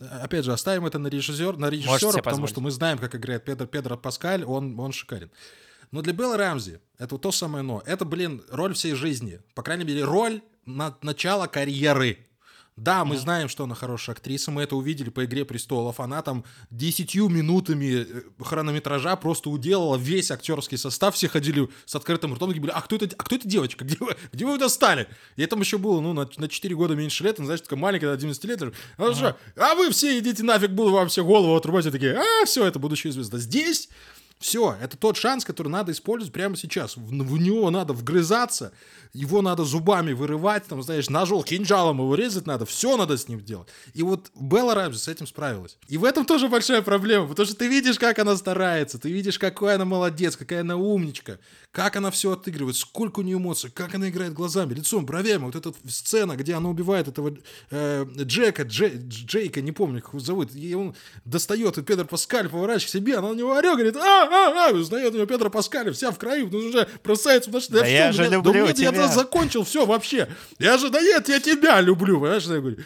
Опять 0.00 0.44
же, 0.44 0.52
оставим 0.52 0.86
это 0.86 0.98
на, 0.98 1.08
режиссер, 1.08 1.56
на 1.56 1.70
режиссера, 1.70 2.12
потому 2.12 2.22
позволить. 2.22 2.50
что 2.50 2.60
мы 2.60 2.70
знаем, 2.70 2.98
как 2.98 3.14
играет 3.14 3.44
Педро, 3.44 3.66
Педро 3.66 3.96
Паскаль, 3.96 4.44
он, 4.44 4.78
он 4.78 4.92
шикарен. 4.92 5.30
Но 5.92 6.00
для 6.00 6.12
Белла 6.12 6.36
Рамзи 6.36 6.80
это 6.98 7.18
то 7.18 7.30
самое 7.30 7.62
но. 7.62 7.82
Это, 7.86 8.04
блин, 8.04 8.42
роль 8.50 8.74
всей 8.74 8.94
жизни. 8.94 9.40
По 9.54 9.62
крайней 9.62 9.84
мере, 9.84 10.04
роль 10.04 10.40
на 10.64 10.96
начала 11.02 11.46
карьеры. 11.46 12.18
Да, 12.76 13.04
мы 13.04 13.18
знаем, 13.18 13.50
что 13.50 13.64
она 13.64 13.74
хорошая 13.74 14.16
актриса, 14.16 14.50
мы 14.50 14.62
это 14.62 14.76
увидели 14.76 15.10
по 15.10 15.26
«Игре 15.26 15.44
престолов». 15.44 16.00
Она 16.00 16.22
там 16.22 16.42
десятью 16.70 17.28
минутами 17.28 18.06
э, 18.08 18.22
хронометража 18.40 19.14
просто 19.16 19.50
уделала 19.50 19.96
весь 19.96 20.30
актерский 20.30 20.78
состав, 20.78 21.14
все 21.14 21.28
ходили 21.28 21.68
с 21.84 21.94
открытым 21.94 22.32
ртом 22.32 22.50
и 22.50 22.54
говорили, 22.54 22.72
а 22.74 22.80
кто 22.80 22.96
это, 22.96 23.14
а 23.18 23.24
кто 23.24 23.36
эта 23.36 23.46
девочка, 23.46 23.84
где 23.84 23.98
вы, 24.00 24.16
где 24.32 24.46
вы 24.46 24.56
достали? 24.56 25.06
И 25.36 25.44
там 25.44 25.60
еще 25.60 25.76
было, 25.76 26.00
ну, 26.00 26.14
на, 26.14 26.26
на 26.38 26.48
4 26.48 26.74
года 26.74 26.94
меньше 26.94 27.24
лет, 27.24 27.38
она, 27.38 27.46
знаешь, 27.46 27.60
такая 27.60 27.78
маленькая, 27.78 28.14
11 28.14 28.44
лет, 28.44 28.62
она 28.62 28.72
ага. 28.96 29.36
а 29.56 29.74
вы 29.74 29.90
все 29.90 30.18
идите 30.18 30.42
нафиг, 30.42 30.70
буду 30.70 30.92
вам 30.92 31.08
все 31.08 31.22
голову 31.26 31.54
отрубать, 31.54 31.84
и 31.84 31.90
такие, 31.90 32.16
а, 32.16 32.46
все, 32.46 32.66
это 32.66 32.78
будущая 32.78 33.12
звезда. 33.12 33.36
Здесь 33.36 33.90
все, 34.42 34.76
это 34.80 34.96
тот 34.96 35.16
шанс, 35.16 35.44
который 35.44 35.68
надо 35.68 35.92
использовать 35.92 36.32
прямо 36.32 36.56
сейчас. 36.56 36.96
В, 36.96 37.08
в 37.08 37.38
него 37.38 37.70
надо 37.70 37.92
вгрызаться, 37.92 38.72
его 39.12 39.42
надо 39.42 39.64
зубами 39.64 40.12
вырывать, 40.12 40.64
там, 40.66 40.82
знаешь, 40.82 41.10
ножом, 41.10 41.42
кинжалом 41.42 41.98
его 41.98 42.14
резать 42.14 42.46
надо, 42.46 42.64
все 42.66 42.96
надо 42.96 43.16
с 43.16 43.28
ним 43.28 43.40
делать. 43.40 43.68
И 43.94 44.02
вот 44.02 44.30
Белла 44.34 44.74
Рамзи 44.74 44.98
с 44.98 45.08
этим 45.08 45.26
справилась. 45.26 45.76
И 45.88 45.98
в 45.98 46.04
этом 46.04 46.24
тоже 46.24 46.48
большая 46.48 46.82
проблема, 46.82 47.28
потому 47.28 47.46
что 47.46 47.54
ты 47.54 47.68
видишь, 47.68 47.98
как 47.98 48.18
она 48.18 48.36
старается, 48.36 48.98
ты 48.98 49.10
видишь, 49.10 49.38
какой 49.38 49.74
она 49.74 49.84
молодец, 49.84 50.36
какая 50.36 50.60
она 50.60 50.76
умничка, 50.76 51.38
как 51.72 51.96
она 51.96 52.10
все 52.10 52.32
отыгрывает, 52.32 52.76
сколько 52.76 53.20
у 53.20 53.22
нее 53.22 53.36
эмоций, 53.36 53.70
как 53.70 53.94
она 53.94 54.08
играет 54.08 54.32
глазами, 54.32 54.74
лицом, 54.74 55.06
бровями. 55.06 55.44
Вот 55.44 55.56
эта 55.56 55.72
сцена, 55.88 56.36
где 56.36 56.54
она 56.54 56.68
убивает 56.68 57.08
этого 57.08 57.36
э, 57.70 58.06
Джека, 58.16 58.64
Дже, 58.64 58.92
Джейка, 58.96 59.60
не 59.60 59.72
помню, 59.72 60.00
как 60.00 60.14
его 60.14 60.20
зовут, 60.20 60.54
и 60.54 60.74
он 60.74 60.94
достает, 61.24 61.78
и 61.78 61.82
Педро 61.82 62.04
Паскаль 62.04 62.48
поворачивает 62.48 62.88
к 62.88 62.92
себе, 62.92 63.16
она 63.16 63.28
на 63.28 63.34
него 63.34 63.52
орет, 63.52 63.74
говорит, 63.74 63.96
а, 63.96 64.26
а, 64.32 64.68
а, 64.68 64.72
узнает 64.72 65.12
у 65.12 65.16
него 65.16 65.26
Педро 65.26 65.50
Паскаль, 65.50 65.92
вся 65.92 66.10
в 66.10 66.18
краю, 66.18 66.48
ну 66.50 66.58
уже 66.58 66.88
бросается, 67.04 67.50
потому 67.50 67.62
что 67.62 67.72
да, 67.74 67.80
да 67.80 67.86
я 67.86 68.12
все, 68.12 68.22
же 68.22 68.28
меня, 68.28 68.36
люблю 68.36 68.52
да 68.52 68.60
нет, 68.68 68.76
тебя. 68.76 68.92
я 68.92 69.08
закончил 69.08 69.64
все 69.64 69.86
вообще. 69.86 70.28
Я 70.58 70.78
же, 70.78 70.90
да 70.90 71.00
нет, 71.00 71.28
я 71.28 71.40
тебя 71.40 71.80
люблю, 71.80 72.20
понимаешь, 72.20 72.44
я 72.44 72.58
говорю. 72.58 72.78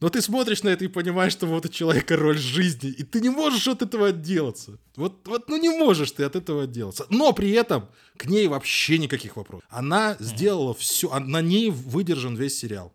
Но 0.00 0.10
ты 0.10 0.20
смотришь 0.20 0.62
на 0.62 0.68
это 0.68 0.84
и 0.84 0.88
понимаешь, 0.88 1.32
что 1.32 1.46
вот 1.46 1.64
у 1.64 1.68
человека 1.68 2.16
роль 2.16 2.36
жизни, 2.36 2.90
и 2.90 3.02
ты 3.02 3.20
не 3.20 3.30
можешь 3.30 3.66
от 3.66 3.80
этого 3.80 4.08
отделаться. 4.08 4.78
Вот, 4.94 5.26
вот 5.26 5.48
ну 5.48 5.56
не 5.56 5.70
можешь 5.70 6.12
ты 6.12 6.24
от 6.24 6.36
этого 6.36 6.64
отделаться. 6.64 7.06
Но 7.08 7.32
при 7.32 7.50
этом 7.52 7.88
к 8.18 8.26
ней 8.26 8.46
вообще 8.46 8.98
никаких 8.98 9.36
вопросов. 9.36 9.66
Она 9.70 10.16
сделала 10.20 10.74
все, 10.74 11.18
на 11.18 11.40
ней 11.40 11.70
выдержан 11.70 12.36
весь 12.36 12.58
сериал. 12.58 12.92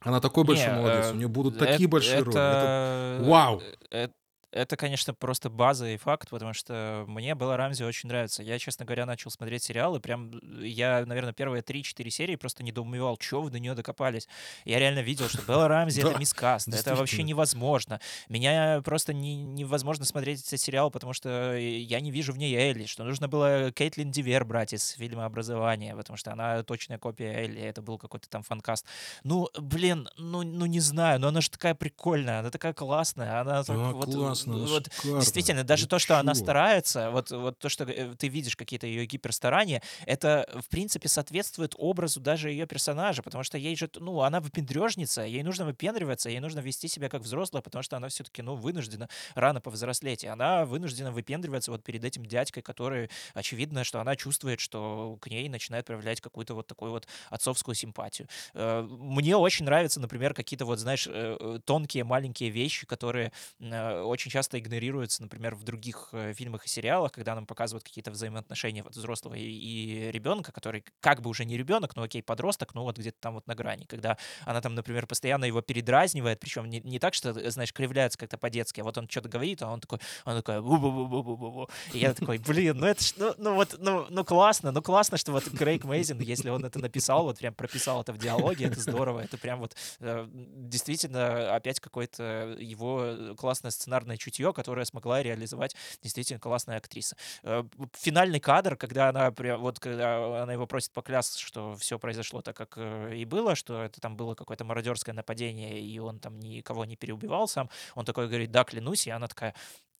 Она 0.00 0.20
такой 0.20 0.44
большой 0.44 0.68
не, 0.68 0.74
молодец, 0.74 1.06
э, 1.06 1.12
у 1.12 1.14
нее 1.16 1.28
будут 1.28 1.58
такие 1.58 1.88
большие 1.88 2.16
это, 2.16 2.24
роли. 2.24 2.36
Это, 2.36 3.24
вау! 3.24 3.62
Это, 3.90 4.14
это, 4.52 4.76
конечно, 4.76 5.14
просто 5.14 5.48
база 5.48 5.88
и 5.88 5.96
факт, 5.96 6.28
потому 6.28 6.52
что 6.52 7.04
мне 7.08 7.34
Белла 7.34 7.56
Рамзи 7.56 7.84
очень 7.84 8.08
нравится. 8.08 8.42
Я, 8.42 8.58
честно 8.58 8.84
говоря, 8.84 9.06
начал 9.06 9.30
смотреть 9.30 9.62
сериалы, 9.62 9.98
прям 9.98 10.38
я, 10.60 11.04
наверное, 11.06 11.32
первые 11.32 11.62
3-4 11.62 12.10
серии 12.10 12.36
просто 12.36 12.62
недоумевал, 12.62 13.16
что 13.18 13.40
вы 13.40 13.50
до 13.50 13.58
нее 13.58 13.74
докопались. 13.74 14.28
Я 14.64 14.78
реально 14.78 15.00
видел, 15.00 15.28
что 15.28 15.42
Белла 15.42 15.68
Рамзи— 15.68 16.00
это 16.02 16.18
мискаст, 16.18 16.68
это 16.68 16.94
вообще 16.94 17.22
невозможно. 17.22 18.00
Меня 18.28 18.82
просто 18.84 19.14
не, 19.14 19.36
невозможно 19.36 20.04
смотреть 20.04 20.46
этот 20.46 20.60
сериал, 20.60 20.90
потому 20.90 21.14
что 21.14 21.56
я 21.56 22.00
не 22.00 22.10
вижу 22.10 22.32
в 22.32 22.38
ней 22.38 22.54
Элли, 22.54 22.84
что 22.84 23.04
нужно 23.04 23.28
было 23.28 23.72
Кейтлин 23.72 24.10
Дивер 24.10 24.44
брать 24.44 24.74
из 24.74 24.90
фильма 24.90 25.24
«Образование», 25.24 25.96
потому 25.96 26.18
что 26.18 26.32
она 26.32 26.62
точная 26.62 26.98
копия 26.98 27.32
Элли, 27.44 27.62
это 27.62 27.80
был 27.80 27.96
какой-то 27.96 28.28
там 28.28 28.42
фанкаст. 28.42 28.86
Ну, 29.24 29.48
блин, 29.58 30.08
ну, 30.18 30.42
ну 30.42 30.66
не 30.66 30.80
знаю, 30.80 31.20
но 31.20 31.28
она 31.28 31.40
же 31.40 31.50
такая 31.50 31.74
прикольная, 31.74 32.40
она 32.40 32.50
такая 32.50 32.74
классная, 32.74 33.40
она 33.40 33.64
так, 33.64 33.76
вот, 33.76 34.41
класс 34.44 34.70
классно. 34.90 35.12
Вот, 35.12 35.20
действительно, 35.20 35.64
даже 35.64 35.86
то, 35.86 35.98
что 35.98 36.18
она 36.18 36.34
старается, 36.34 37.10
вот, 37.10 37.30
вот 37.30 37.58
то, 37.58 37.68
что 37.68 37.84
э, 37.84 38.14
ты 38.14 38.28
видишь 38.28 38.56
какие-то 38.56 38.86
ее 38.86 39.06
гиперстарания, 39.06 39.82
это, 40.06 40.48
в 40.60 40.68
принципе, 40.68 41.08
соответствует 41.08 41.74
образу 41.78 42.20
даже 42.20 42.50
ее 42.50 42.66
персонажа, 42.66 43.22
потому 43.22 43.44
что 43.44 43.58
ей 43.58 43.76
же, 43.76 43.88
ну, 43.96 44.20
она 44.22 44.40
выпендрежница, 44.40 45.22
ей 45.22 45.42
нужно 45.42 45.64
выпендриваться, 45.64 46.30
ей 46.30 46.40
нужно 46.40 46.60
вести 46.60 46.88
себя 46.88 47.08
как 47.08 47.22
взрослая, 47.22 47.62
потому 47.62 47.82
что 47.82 47.96
она 47.96 48.08
все-таки, 48.08 48.42
ну, 48.42 48.54
вынуждена 48.54 49.08
рано 49.34 49.60
повзрослеть, 49.60 50.24
и 50.24 50.26
она 50.26 50.64
вынуждена 50.64 51.12
выпендриваться 51.12 51.70
вот 51.70 51.82
перед 51.84 52.04
этим 52.04 52.24
дядькой, 52.26 52.62
который, 52.62 53.10
очевидно, 53.34 53.84
что 53.84 54.00
она 54.00 54.16
чувствует, 54.16 54.60
что 54.60 55.18
к 55.20 55.28
ней 55.28 55.48
начинает 55.48 55.86
проявлять 55.86 56.20
какую-то 56.20 56.54
вот 56.54 56.66
такую 56.66 56.92
вот 56.92 57.06
отцовскую 57.30 57.74
симпатию. 57.74 58.28
Э, 58.54 58.82
мне 58.82 59.36
очень 59.36 59.64
нравятся, 59.64 60.00
например, 60.00 60.34
какие-то 60.34 60.64
вот, 60.64 60.78
знаешь, 60.78 61.06
э, 61.10 61.60
тонкие 61.64 62.04
маленькие 62.04 62.50
вещи, 62.50 62.86
которые 62.86 63.32
очень 63.60 64.30
часто 64.32 64.58
игнорируется, 64.58 65.22
например, 65.22 65.54
в 65.54 65.62
других 65.64 66.08
э, 66.12 66.32
фильмах 66.32 66.64
и 66.64 66.68
сериалах, 66.68 67.12
когда 67.12 67.34
нам 67.34 67.46
показывают 67.46 67.84
какие-то 67.84 68.10
взаимоотношения 68.10 68.82
вот 68.82 68.96
взрослого 68.96 69.34
и, 69.34 69.42
и 69.42 70.10
ребенка, 70.10 70.52
который 70.52 70.84
как 71.00 71.20
бы 71.20 71.30
уже 71.30 71.44
не 71.44 71.56
ребенок, 71.56 71.94
но 71.96 72.02
окей, 72.02 72.22
подросток, 72.22 72.74
но 72.74 72.84
вот 72.84 72.98
где-то 72.98 73.18
там 73.20 73.34
вот 73.34 73.46
на 73.46 73.54
грани, 73.54 73.84
когда 73.84 74.16
она 74.44 74.60
там, 74.60 74.74
например, 74.74 75.06
постоянно 75.06 75.44
его 75.44 75.60
передразнивает, 75.60 76.40
причем 76.40 76.68
не, 76.68 76.80
не 76.80 76.98
так, 76.98 77.14
что, 77.14 77.32
знаешь, 77.50 77.72
кривляется 77.72 78.18
как-то 78.18 78.38
по-детски, 78.38 78.80
а 78.80 78.84
вот 78.84 78.96
он 78.98 79.08
что-то 79.08 79.28
говорит, 79.28 79.62
а 79.62 79.68
он 79.68 79.80
такой, 79.80 80.00
он 80.24 80.36
такой, 80.36 80.60
бу 80.60 80.78
бу 80.78 80.90
бу 80.90 81.06
бу 81.06 81.36
бу 81.36 81.36
бу 81.36 81.70
и 81.92 81.98
я 81.98 82.14
такой, 82.14 82.38
блин, 82.38 82.78
ну 82.78 82.86
это 82.86 83.04
ну, 83.16 83.34
ну 83.38 83.54
вот, 83.54 83.76
ну, 83.78 84.06
ну 84.08 84.24
классно, 84.24 84.72
ну 84.72 84.82
классно, 84.82 85.18
что 85.18 85.32
вот 85.32 85.44
Крейг 85.44 85.84
Мейзин, 85.84 86.18
если 86.20 86.48
он 86.48 86.64
это 86.64 86.78
написал, 86.78 87.24
вот 87.24 87.38
прям 87.38 87.54
прописал 87.54 88.00
это 88.00 88.12
в 88.12 88.18
диалоге, 88.18 88.66
это 88.66 88.80
здорово, 88.80 89.20
это 89.20 89.36
прям 89.36 89.60
вот 89.60 89.76
э, 90.00 90.26
действительно 90.32 91.54
опять 91.54 91.80
какое-то 91.80 92.56
его 92.58 93.34
классное 93.36 93.70
сценарное 93.70 94.16
чутье, 94.22 94.52
которое 94.52 94.84
смогла 94.84 95.22
реализовать 95.22 95.76
действительно 96.02 96.38
классная 96.38 96.78
актриса. 96.78 97.16
Э, 97.42 97.64
финальный 97.94 98.40
кадр, 98.40 98.76
когда 98.76 99.08
она 99.08 99.32
вот 99.58 99.78
когда 99.78 100.42
она 100.42 100.52
его 100.52 100.66
просит 100.66 100.92
поклясться, 100.92 101.40
что 101.40 101.74
все 101.76 101.98
произошло 101.98 102.42
так, 102.42 102.56
как 102.56 102.74
э, 102.76 103.16
и 103.16 103.24
было, 103.24 103.54
что 103.54 103.82
это 103.82 104.00
там 104.00 104.16
было 104.16 104.34
какое-то 104.34 104.64
мародерское 104.64 105.14
нападение, 105.14 105.80
и 105.80 105.98
он 105.98 106.18
там 106.18 106.38
никого 106.40 106.84
не 106.84 106.96
переубивал 106.96 107.48
сам, 107.48 107.68
он 107.94 108.04
такой 108.04 108.28
говорит, 108.28 108.50
да, 108.50 108.64
клянусь, 108.64 109.06
и 109.06 109.10
она 109.10 109.28
такая, 109.28 109.54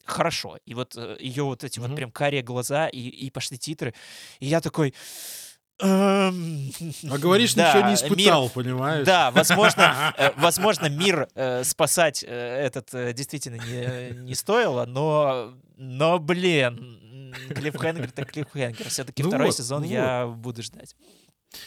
хорошо. 0.05 0.59
И 0.65 0.75
вот 0.75 0.97
э, 0.97 1.17
ее 1.21 1.45
вот 1.45 1.65
эти 1.65 1.79
mm-hmm. 1.79 1.89
вот 1.89 1.97
прям 1.97 2.11
карие 2.11 2.43
глаза, 2.43 2.89
и, 2.89 3.01
и 3.01 3.31
пошли 3.31 3.59
титры, 3.59 3.95
и 4.41 4.47
я 4.47 4.61
такой... 4.61 4.95
Эм, 5.81 6.71
а 7.11 7.19
говоришь, 7.19 7.55
да, 7.55 7.73
ничего 7.73 7.89
не 7.89 7.95
испытал, 7.95 8.43
мир, 8.43 8.53
понимаешь? 8.53 9.07
Да, 9.07 9.31
возможно, 9.31 10.15
э, 10.19 10.31
возможно 10.37 10.89
мир 10.89 11.29
э, 11.35 11.65
спасать 11.65 12.25
э, 12.27 12.29
этот 12.29 12.91
действительно 13.15 13.57
не, 13.57 14.15
не 14.21 14.35
стоило, 14.35 14.85
но, 14.85 15.55
но, 15.77 16.19
блин, 16.19 17.33
клиффхенгер 17.49 18.13
так 18.13 18.31
клиффхенгер. 18.31 18.89
Все-таки 18.89 19.23
ну 19.23 19.31
второй 19.31 19.49
вот, 19.49 19.57
сезон 19.57 19.83
ну 19.83 19.89
я 19.89 20.27
вот. 20.27 20.37
буду 20.37 20.63
ждать. 20.63 20.95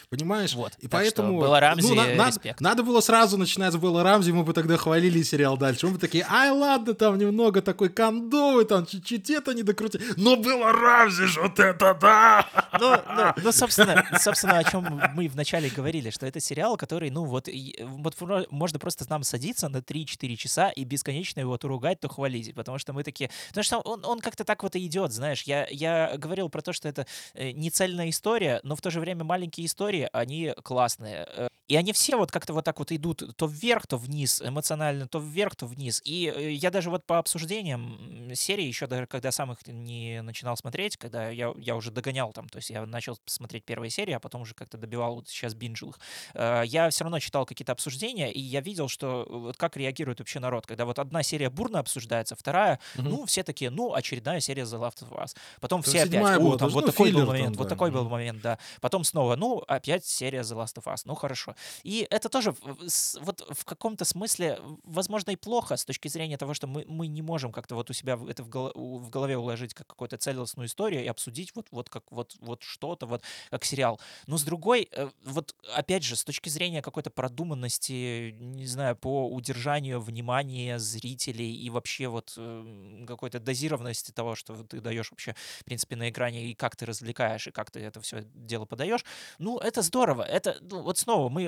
Понимаешь? 0.10 0.54
Вот. 0.54 0.74
И 0.80 0.88
поэтому... 0.88 1.42
Белла 1.42 1.60
Рамзи, 1.60 1.88
ну, 1.88 1.96
на, 1.96 2.16
на, 2.16 2.32
надо 2.60 2.84
было 2.84 3.02
сразу 3.02 3.38
начинать 3.38 3.74
с 3.74 3.78
Белла 3.78 4.04
Рамзи, 4.04 4.32
мы 4.32 4.44
бы 4.44 4.54
тогда 4.54 4.78
хвалили 4.78 5.22
сериал 5.24 5.58
дальше. 5.58 5.88
Мы 5.88 5.94
бы 5.94 6.00
такие, 6.00 6.26
ай, 6.30 6.52
ладно, 6.52 6.94
там 6.94 7.18
немного 7.18 7.62
такой 7.62 7.90
кондовый, 7.90 8.66
там 8.66 8.86
чуть-чуть 8.86 9.30
это 9.30 9.54
не 9.54 9.64
докрутили. 9.64 10.04
Но 10.18 10.36
Белла 10.36 10.72
Рамзи 10.72 11.26
же 11.26 11.42
вот 11.42 11.60
это 11.60 11.98
да! 12.00 12.48
Ну, 12.80 12.96
ну, 13.16 13.34
ну 13.44 13.52
собственно, 13.52 14.06
собственно, 14.20 14.58
о 14.58 14.64
чем 14.64 15.02
мы 15.14 15.28
вначале 15.28 15.70
говорили, 15.70 16.10
что 16.10 16.26
это 16.26 16.40
сериал, 16.40 16.78
который, 16.78 17.10
ну, 17.10 17.26
вот, 17.26 17.50
вот 17.82 18.16
можно 18.52 18.80
просто 18.80 19.06
нам 19.10 19.24
садиться 19.24 19.70
на 19.70 19.78
3-4 19.78 20.36
часа 20.36 20.70
и 20.70 20.84
бесконечно 20.84 21.40
его 21.40 21.58
то 21.58 21.68
ругать, 21.68 22.00
то 22.00 22.10
хвалить, 22.10 22.54
потому 22.54 22.78
что 22.78 22.94
мы 22.94 23.04
такие... 23.04 23.30
Потому 23.50 23.64
что 23.64 23.80
он, 23.80 24.06
он 24.06 24.20
как-то 24.20 24.44
так 24.44 24.64
вот 24.64 24.76
и 24.76 24.86
идет, 24.86 25.12
знаешь. 25.12 25.44
Я, 25.44 25.68
я 25.70 26.18
говорил 26.18 26.50
про 26.50 26.62
то, 26.62 26.74
что 26.74 26.88
это 26.88 27.06
э, 27.34 27.52
не 27.52 27.70
цельная 27.70 28.10
история, 28.10 28.60
но 28.64 28.76
в 28.76 28.82
то 28.82 28.92
же 28.92 29.00
время 29.00 29.24
маленькие 29.24 29.66
истории 29.66 29.75
истории, 29.76 30.10
они 30.14 30.54
классные. 30.64 31.28
Э, 31.68 31.74
И 31.74 31.76
они 31.76 31.94
все 31.94 32.16
вот 32.16 32.32
как-то 32.32 32.54
вот 32.54 32.66
так 32.66 32.80
вот 32.80 32.92
идут 32.92 33.36
то 33.38 33.48
вверх, 33.48 33.88
то 33.88 33.98
вниз, 33.98 34.42
эмоционально, 34.42 35.08
то 35.08 35.20
вверх, 35.20 35.56
то 35.56 35.66
вниз. 35.66 36.02
И 36.06 36.32
э, 36.36 36.52
я 36.52 36.72
даже 36.72 36.90
вот 36.90 37.06
по 37.06 37.18
обсуждениям 37.18 38.32
серии, 38.36 38.66
еще 38.66 38.88
даже 38.88 39.08
когда 39.08 39.32
сам 39.32 39.52
их 39.52 39.66
не 39.68 40.22
начинал 40.22 40.58
смотреть, 40.58 40.98
когда 40.98 41.30
я, 41.30 41.54
я 41.58 41.76
уже 41.76 41.92
догонял 41.92 42.34
там, 42.34 42.50
то 42.50 42.58
есть 42.58 42.70
я 42.70 42.86
начал 42.86 43.18
смотреть 43.26 43.66
первые 43.66 43.90
серии, 43.90 44.14
а 44.14 44.20
потом 44.20 44.42
уже 44.42 44.54
как-то 44.54 44.78
добивал, 44.78 45.16
вот 45.16 45.28
сейчас 45.28 45.54
бинжил 45.54 45.90
их, 45.90 46.00
э, 46.34 46.64
я 46.66 46.90
все 46.90 47.04
равно 47.04 47.20
читал 47.20 47.46
какие-то 47.46 47.72
обсуждения, 47.72 48.32
и 48.32 48.40
я 48.40 48.62
видел, 48.62 48.88
что 48.88 49.26
вот 49.30 49.58
как 49.58 49.78
реагирует 49.78 50.20
вообще 50.20 50.40
народ, 50.40 50.68
когда 50.68 50.86
вот 50.86 51.00
одна 51.00 51.24
серия 51.24 51.50
бурно 51.50 51.80
обсуждается, 51.80 52.36
вторая, 52.36 52.80
угу. 52.98 53.10
ну, 53.10 53.26
все 53.26 53.44
такие, 53.44 53.70
ну, 53.70 53.94
очередная 53.94 54.40
серия 54.40 54.64
The 54.64 54.80
Last 54.80 55.08
of 55.08 55.12
Us. 55.12 55.36
Потом 55.60 55.82
то 55.82 55.90
все 55.90 56.04
опять, 56.04 56.38
о, 56.40 56.58
там, 56.58 56.70
вот 56.70 56.86
такой 56.86 57.12
был 57.12 57.26
момент, 57.26 57.54
там, 57.54 57.58
вот 57.58 57.64
да. 57.64 57.70
такой 57.70 57.92
был 57.92 58.10
момент, 58.10 58.42
да. 58.42 58.60
Потом 58.82 59.04
снова, 59.04 59.36
ну, 59.36 59.64
опять 59.68 60.06
серия 60.06 60.42
The 60.42 60.56
Last 60.56 60.76
of 60.76 60.94
Us, 60.94 61.02
ну, 61.06 61.16
хорошо. 61.16 61.55
И 61.84 62.08
это 62.10 62.30
тоже 62.30 62.56
вот 62.62 63.46
в 63.50 63.66
каком-то 63.66 64.06
смысле, 64.06 64.60
возможно, 64.84 65.32
и 65.32 65.36
плохо 65.36 65.78
с 65.78 65.86
точки 65.86 66.08
зрения 66.08 66.38
того, 66.38 66.54
что 66.54 66.68
мы, 66.68 66.86
мы 66.88 67.08
не 67.08 67.22
можем 67.22 67.52
как-то 67.52 67.76
вот 67.76 67.90
у 67.90 67.94
себя 67.94 68.20
это 68.30 68.44
в, 68.44 68.50
в 68.50 69.10
голове 69.10 69.38
уложить 69.38 69.74
как 69.74 69.88
какую-то 69.88 70.18
целостную 70.18 70.68
историю 70.68 71.04
и 71.04 71.08
обсудить 71.08 71.56
вот, 71.56 71.68
вот 71.72 71.90
как 71.90 72.04
вот, 72.12 72.36
вот 72.40 72.64
что-то, 72.64 73.06
вот 73.06 73.24
как 73.50 73.66
сериал. 73.66 74.00
Но 74.28 74.38
с 74.38 74.44
другой, 74.44 74.88
э, 74.92 75.10
вот 75.24 75.56
опять 75.74 76.04
же, 76.04 76.16
с 76.16 76.24
точки 76.24 76.50
зрения 76.50 76.82
какой-то 76.82 77.10
продуманности, 77.10 78.32
не 78.40 78.66
знаю, 78.66 78.96
по 78.96 79.28
удержанию 79.30 80.00
внимания 80.00 80.80
зрителей 80.80 81.56
и 81.56 81.70
вообще 81.70 82.08
вот 82.08 82.34
э, 82.38 83.06
какой-то 83.08 83.40
дозированности 83.40 84.12
того, 84.12 84.36
что 84.36 84.56
ты 84.64 84.82
даешь 84.82 85.12
вообще, 85.12 85.36
в 85.60 85.66
принципе, 85.66 85.96
на 85.96 86.10
экране, 86.10 86.46
и 86.46 86.56
как 86.56 86.76
ты 86.76 86.86
развлекаешь, 86.86 87.48
и 87.48 87.52
как 87.52 87.72
ты 87.72 87.80
это 87.80 88.02
все 88.02 88.24
дело 88.34 88.66
подаешь, 88.66 89.04
ну, 89.40 89.58
это 89.60 89.82
здорово. 89.82 90.24
Это, 90.24 90.58
ну, 90.62 90.82
вот 90.82 90.98
снова 90.98 91.30
мы 91.30 91.45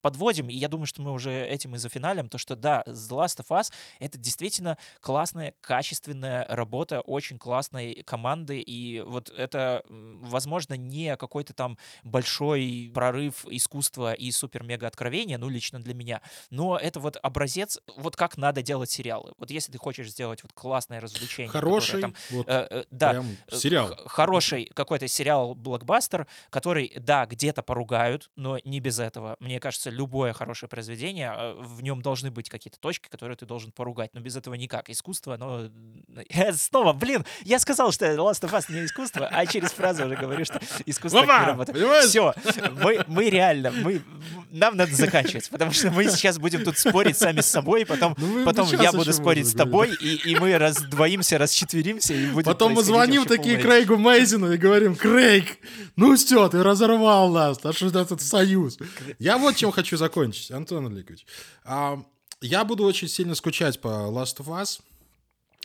подводим, 0.00 0.48
и 0.48 0.54
я 0.54 0.68
думаю, 0.68 0.86
что 0.86 1.02
мы 1.02 1.12
уже 1.12 1.46
этим 1.46 1.74
и 1.74 1.78
зафиналим, 1.78 2.28
то, 2.28 2.38
что 2.38 2.56
да, 2.56 2.82
The 2.86 3.10
Last 3.10 3.40
of 3.40 3.48
Us— 3.48 3.72
это 3.98 4.18
действительно 4.18 4.78
классная, 5.00 5.54
качественная 5.60 6.46
работа 6.48 7.00
очень 7.00 7.38
классной 7.38 8.02
команды, 8.04 8.60
и 8.60 9.00
вот 9.00 9.30
это, 9.30 9.82
возможно, 9.88 10.74
не 10.74 11.16
какой-то 11.16 11.54
там 11.54 11.78
большой 12.04 12.90
прорыв 12.94 13.46
искусства 13.46 14.12
и 14.12 14.30
супер-мега 14.30 14.86
откровения, 14.86 15.38
ну, 15.38 15.48
лично 15.48 15.80
для 15.80 15.94
меня, 15.94 16.20
но 16.50 16.76
это 16.76 17.00
вот 17.00 17.16
образец, 17.22 17.78
вот 17.96 18.16
как 18.16 18.36
надо 18.36 18.62
делать 18.62 18.90
сериалы. 18.90 19.32
Вот 19.38 19.50
если 19.50 19.72
ты 19.72 19.78
хочешь 19.78 20.10
сделать 20.10 20.42
вот 20.42 20.52
классное 20.52 21.00
развлечение. 21.00 21.50
Хороший, 21.50 22.00
там, 22.00 22.14
вот, 22.30 22.48
э, 22.48 22.66
э, 22.70 22.84
да, 22.90 23.24
э, 23.48 23.56
сериал. 23.56 23.96
Хороший 24.06 24.70
какой-то 24.74 25.08
сериал-блокбастер, 25.08 26.26
который, 26.50 26.92
да, 26.96 27.26
где-то 27.26 27.62
поругают, 27.62 28.30
но 28.36 28.58
не 28.64 28.80
без 28.80 28.98
этого. 28.98 29.19
Мне 29.40 29.60
кажется, 29.60 29.90
любое 29.90 30.32
хорошее 30.32 30.68
произведение, 30.68 31.32
э, 31.36 31.54
в 31.58 31.82
нем 31.82 32.02
должны 32.02 32.30
быть 32.30 32.48
какие-то 32.48 32.78
точки, 32.78 33.08
которые 33.08 33.36
ты 33.36 33.46
должен 33.46 33.72
поругать, 33.72 34.10
но 34.14 34.20
без 34.20 34.36
этого 34.36 34.54
никак. 34.54 34.90
Искусство, 34.90 35.34
оно... 35.34 35.70
Снова, 36.54 36.92
блин, 36.92 37.24
я 37.42 37.58
сказал, 37.58 37.92
что 37.92 38.06
Last 38.06 38.42
of 38.42 38.52
Us 38.52 38.72
не 38.72 38.84
искусство, 38.84 39.28
а 39.30 39.46
через 39.46 39.72
фразу 39.72 40.06
уже 40.06 40.16
говорю, 40.16 40.44
что 40.44 40.60
искусство 40.86 41.22
не 41.22 41.26
работает. 41.26 42.08
Все, 42.08 42.34
мы, 42.82 43.04
мы 43.06 43.30
реально, 43.30 43.70
мы, 43.70 44.02
нам 44.50 44.76
надо 44.76 44.94
заканчивать, 44.94 45.48
потому 45.50 45.72
что 45.72 45.90
мы 45.90 46.08
сейчас 46.08 46.38
будем 46.38 46.64
тут 46.64 46.78
спорить 46.78 47.16
сами 47.16 47.40
с 47.40 47.46
собой, 47.46 47.86
потом, 47.86 48.14
ну, 48.18 48.44
потом 48.44 48.68
я 48.80 48.92
буду 48.92 49.12
спорить 49.12 49.48
с 49.48 49.54
тобой, 49.54 49.94
и, 50.00 50.30
и 50.30 50.36
мы 50.36 50.56
раздвоимся, 50.58 51.38
расчетверимся, 51.38 52.14
и 52.14 52.26
будем 52.30 52.44
Потом 52.44 52.72
мы 52.72 52.82
звоним 52.82 53.24
такие 53.24 53.58
Крейгу 53.58 53.96
Мейзину 53.98 54.52
и 54.52 54.56
говорим, 54.56 54.96
Крейг, 54.96 55.58
ну 55.96 56.16
все, 56.16 56.48
ты 56.48 56.62
разорвал 56.62 57.30
нас, 57.30 57.58
а 57.62 57.72
что 57.72 57.86
этот 57.86 58.20
союз? 58.22 58.78
Я 59.18 59.38
вот 59.38 59.56
чем 59.56 59.70
хочу 59.70 59.96
закончить, 59.96 60.50
Антон 60.50 60.86
Олегович. 60.86 61.26
А, 61.64 62.02
я 62.40 62.64
буду 62.64 62.84
очень 62.84 63.08
сильно 63.08 63.34
скучать 63.34 63.80
по 63.80 63.88
Last 63.88 64.38
of 64.38 64.46
Us. 64.46 64.80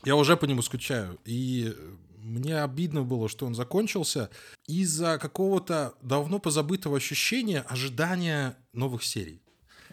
Я 0.04 0.16
уже 0.16 0.38
по 0.38 0.46
нему 0.46 0.62
скучаю. 0.62 1.18
И 1.26 1.74
мне 2.18 2.62
обидно 2.62 3.04
было, 3.04 3.30
что 3.30 3.46
он 3.46 3.56
закончился 3.56 4.30
из-за 4.68 5.18
какого-то 5.20 5.94
давно 6.02 6.40
позабытого 6.40 6.98
ощущения 6.98 7.62
ожидания 7.62 8.58
новых 8.74 9.04
серий. 9.04 9.42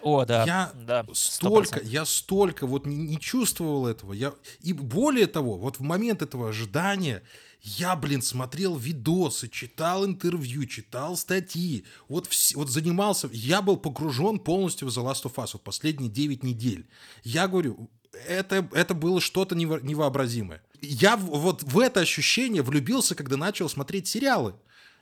О, 0.00 0.24
да. 0.24 0.44
Я 0.44 0.72
да, 0.74 1.06
столько, 1.12 1.80
я 1.80 2.04
столько 2.04 2.66
вот 2.66 2.86
не, 2.86 2.96
не 2.96 3.20
чувствовал 3.20 3.86
этого. 3.86 4.12
Я, 4.12 4.32
и 4.60 4.72
более 4.72 5.26
того, 5.26 5.56
вот 5.58 5.78
в 5.78 5.82
момент 5.82 6.22
этого 6.22 6.48
ожидания 6.48 7.22
я, 7.62 7.94
блин, 7.94 8.22
смотрел 8.22 8.76
видосы, 8.76 9.48
читал 9.48 10.04
интервью, 10.04 10.66
читал 10.66 11.16
статьи, 11.16 11.84
вот, 12.08 12.26
вс- 12.26 12.56
вот 12.56 12.68
занимался, 12.68 13.28
я 13.32 13.62
был 13.62 13.76
погружен 13.76 14.40
полностью 14.40 14.88
в 14.88 14.90
The 14.90 15.04
Last 15.04 15.24
of 15.24 15.34
Us 15.36 15.50
вот 15.52 15.62
последние 15.62 16.10
9 16.10 16.42
недель. 16.42 16.88
Я 17.22 17.46
говорю, 17.46 17.88
это, 18.26 18.68
это 18.72 18.94
было 18.94 19.20
что-то 19.20 19.54
невообразимое. 19.54 20.62
Я 20.80 21.16
вот 21.16 21.62
в 21.62 21.78
это 21.78 22.00
ощущение 22.00 22.62
влюбился, 22.62 23.14
когда 23.14 23.36
начал 23.36 23.68
смотреть 23.68 24.08
сериалы. 24.08 24.54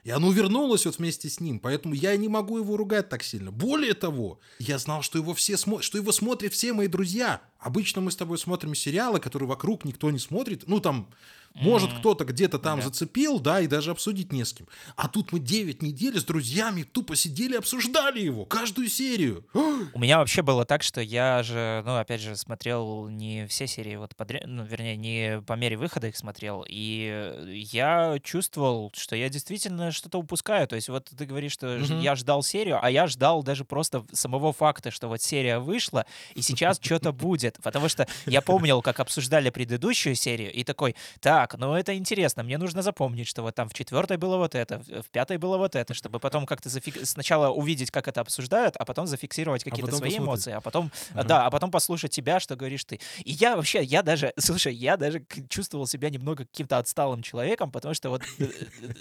И 0.02 0.10
оно 0.10 0.32
вернулось 0.32 0.86
вот 0.86 0.96
вместе 0.96 1.28
с 1.28 1.40
ним, 1.40 1.58
поэтому 1.58 1.94
я 1.94 2.16
не 2.16 2.28
могу 2.28 2.56
его 2.56 2.76
ругать 2.76 3.10
так 3.10 3.22
сильно. 3.22 3.50
Более 3.52 3.92
того, 3.92 4.40
я 4.58 4.78
знал, 4.78 5.02
что 5.02 5.18
его 5.18 5.34
все 5.34 5.58
смо... 5.58 5.82
что 5.82 5.98
его 5.98 6.10
смотрят 6.10 6.54
все 6.54 6.72
мои 6.72 6.86
друзья. 6.86 7.42
Обычно 7.58 8.00
мы 8.00 8.10
с 8.10 8.16
тобой 8.16 8.38
смотрим 8.38 8.74
сериалы, 8.74 9.20
которые 9.20 9.48
вокруг 9.48 9.84
никто 9.84 10.10
не 10.10 10.18
смотрит. 10.18 10.64
Ну, 10.66 10.80
там, 10.80 11.10
может, 11.54 11.92
кто-то 11.92 12.24
где-то 12.24 12.58
там 12.58 12.78
да. 12.78 12.86
зацепил, 12.86 13.40
да, 13.40 13.60
и 13.60 13.66
даже 13.66 13.90
обсудить 13.90 14.32
не 14.32 14.44
с 14.44 14.52
кем. 14.52 14.66
А 14.96 15.08
тут 15.08 15.32
мы 15.32 15.40
9 15.40 15.82
недель 15.82 16.18
с 16.18 16.24
друзьями 16.24 16.82
тупо 16.82 17.16
сидели, 17.16 17.56
обсуждали 17.56 18.20
его, 18.20 18.44
каждую 18.44 18.88
серию. 18.88 19.44
У 19.52 19.98
меня 19.98 20.18
вообще 20.18 20.42
было 20.42 20.64
так, 20.64 20.82
что 20.82 21.00
я 21.00 21.42
же, 21.42 21.82
ну, 21.84 21.96
опять 21.96 22.20
же, 22.20 22.36
смотрел 22.36 23.08
не 23.08 23.46
все 23.46 23.66
серии 23.66 23.96
вот 23.96 24.14
подряд, 24.16 24.44
ну, 24.46 24.64
вернее, 24.64 24.96
не 24.96 25.42
по 25.42 25.54
мере 25.54 25.76
выхода 25.76 26.08
их 26.08 26.16
смотрел, 26.16 26.64
и 26.68 27.34
я 27.48 28.18
чувствовал, 28.22 28.92
что 28.96 29.16
я 29.16 29.28
действительно 29.28 29.92
что-то 29.92 30.18
упускаю. 30.18 30.66
То 30.68 30.76
есть 30.76 30.88
вот 30.88 31.10
ты 31.16 31.26
говоришь, 31.26 31.52
что 31.52 31.76
mm-hmm. 31.76 32.02
я 32.02 32.14
ждал 32.14 32.42
серию, 32.42 32.78
а 32.82 32.90
я 32.90 33.06
ждал 33.06 33.42
даже 33.42 33.64
просто 33.64 34.04
самого 34.12 34.52
факта, 34.52 34.90
что 34.90 35.08
вот 35.08 35.20
серия 35.22 35.58
вышла, 35.58 36.06
и 36.34 36.42
сейчас 36.42 36.78
что-то 36.80 37.12
будет. 37.12 37.58
Потому 37.62 37.88
что 37.88 38.06
я 38.26 38.40
помнил, 38.40 38.82
как 38.82 39.00
обсуждали 39.00 39.50
предыдущую 39.50 40.14
серию, 40.14 40.52
и 40.52 40.64
такой, 40.64 40.94
так, 41.20 41.39
так, 41.40 41.58
ну 41.58 41.74
это 41.74 41.96
интересно, 41.96 42.42
мне 42.42 42.58
нужно 42.58 42.82
запомнить, 42.82 43.26
что 43.26 43.40
вот 43.40 43.54
там 43.54 43.68
в 43.68 43.72
четвертой 43.72 44.18
было 44.18 44.36
вот 44.36 44.54
это, 44.54 44.80
в 44.80 45.08
пятой 45.10 45.38
было 45.38 45.56
вот 45.56 45.74
это, 45.74 45.94
чтобы 45.94 46.18
потом 46.18 46.44
как-то 46.44 46.68
зафик... 46.68 46.98
сначала 47.04 47.48
увидеть, 47.48 47.90
как 47.90 48.08
это 48.08 48.20
обсуждают, 48.20 48.76
а 48.76 48.84
потом 48.84 49.06
зафиксировать 49.06 49.62
а 49.62 49.70
какие-то 49.70 49.90
а 49.90 49.94
свои 49.94 50.10
посмотреть. 50.10 50.28
эмоции, 50.28 50.52
а 50.52 50.60
потом, 50.60 50.90
ага. 51.14 51.24
да, 51.24 51.46
а 51.46 51.50
потом 51.50 51.70
послушать 51.70 52.10
тебя, 52.10 52.40
что 52.40 52.56
говоришь 52.56 52.84
ты. 52.84 53.00
И 53.24 53.32
я 53.32 53.56
вообще, 53.56 53.82
я 53.82 54.02
даже, 54.02 54.34
слушай, 54.38 54.74
я 54.74 54.98
даже 54.98 55.22
чувствовал 55.48 55.86
себя 55.86 56.10
немного 56.10 56.44
каким-то 56.44 56.76
отсталым 56.76 57.22
человеком, 57.22 57.70
потому 57.70 57.94
что 57.94 58.10
вот 58.10 58.22
э, 58.38 58.44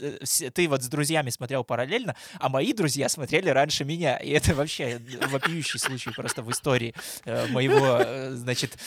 э, 0.02 0.18
э, 0.22 0.50
ты 0.52 0.70
вот 0.70 0.82
с 0.82 0.88
друзьями 0.88 1.30
смотрел 1.32 1.66
параллельно, 1.66 2.16
а 2.40 2.48
мои 2.48 2.72
друзья 2.72 3.10
смотрели 3.10 3.50
раньше 3.50 3.84
меня, 3.84 4.16
и 4.16 4.30
это 4.30 4.56
вообще 4.56 5.02
вопиющий 5.30 5.78
случай 5.78 6.12
просто 6.12 6.42
в 6.42 6.50
истории 6.52 6.94
моего, 7.26 8.34
значит, 8.34 8.78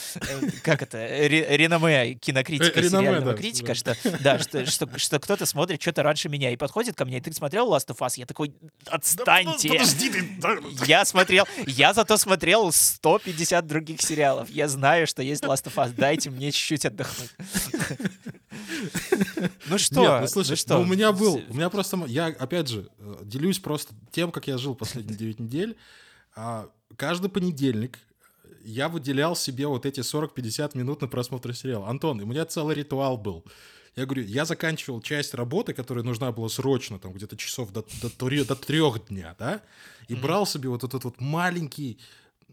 как 0.63 0.81
это, 0.81 1.27
реноме 1.27 2.15
кинокритика 2.15 2.83
сериального 2.83 3.42
критика, 3.43 3.75
что, 3.75 3.97
да, 4.21 4.39
что, 4.39 4.65
что, 4.67 4.99
что 4.99 5.19
кто-то 5.19 5.47
смотрит 5.47 5.83
что-то 5.83 6.03
раньше 6.03 6.29
меня 6.29 6.51
и 6.51 6.57
подходит 6.57 6.97
ко 6.97 7.05
мне, 7.05 7.19
и 7.19 7.21
ты 7.21 7.33
смотрел 7.33 7.73
Last 7.73 7.89
of 7.89 7.99
Us? 7.99 8.15
Я 8.17 8.27
такой, 8.27 8.55
отстаньте. 8.87 9.69
Да, 9.69 9.75
подожди 9.75 10.11
ты. 10.11 10.87
Я 10.87 11.05
смотрел, 11.05 11.47
я 11.67 11.93
зато 11.93 12.17
смотрел 12.17 12.71
150 12.71 13.67
других 13.67 14.01
сериалов. 14.01 14.49
Я 14.51 14.69
знаю, 14.69 15.07
что 15.07 15.23
есть 15.23 15.43
Last 15.43 15.65
of 15.65 15.75
Us. 15.75 15.93
Дайте 15.97 16.31
мне 16.31 16.53
чуть-чуть 16.53 16.87
отдохнуть. 16.87 17.31
Ну 19.67 19.79
что? 19.79 20.01
Нет, 20.01 20.21
ну 20.21 20.27
слушай, 20.29 20.51
ну, 20.51 20.57
что? 20.57 20.75
Ну, 20.75 20.83
у 20.83 20.87
меня 20.87 21.13
был, 21.13 21.41
у 21.49 21.55
меня 21.55 21.69
просто, 21.71 21.97
я 22.07 22.27
опять 22.27 22.69
же 22.69 22.89
э, 22.99 23.17
делюсь 23.23 23.59
просто 23.59 23.95
тем, 24.11 24.31
как 24.31 24.47
я 24.47 24.59
жил 24.59 24.75
последние 24.75 25.17
9 25.17 25.41
недель. 25.41 25.77
А, 26.35 26.69
каждый 26.97 27.29
понедельник 27.29 27.99
я 28.65 28.89
выделял 28.89 29.37
себе 29.37 29.67
вот 29.67 29.87
эти 29.87 30.01
40-50 30.01 30.77
минут 30.77 31.01
на 31.01 31.09
просмотр 31.09 31.55
сериала. 31.55 31.89
Антон, 31.89 32.21
у 32.21 32.27
меня 32.27 32.45
целый 32.45 32.75
ритуал 32.75 33.17
был. 33.17 33.45
Я 33.95 34.07
говорю, 34.07 34.25
я 34.25 34.45
заканчивал 34.45 35.03
часть 35.03 35.35
работы, 35.35 35.75
которая 35.75 36.05
нужна 36.05 36.33
была 36.33 36.49
срочно, 36.49 36.99
там 36.99 37.13
где-то 37.13 37.37
часов 37.37 37.73
до, 37.73 37.85
до, 38.01 38.45
до 38.45 38.57
трех 38.57 39.07
дня, 39.09 39.37
да, 39.39 39.63
и 40.09 40.15
mm-hmm. 40.15 40.21
брал 40.21 40.47
себе 40.47 40.71
вот 40.71 40.83
этот 40.83 41.05
вот 41.05 41.21
маленький 41.21 41.99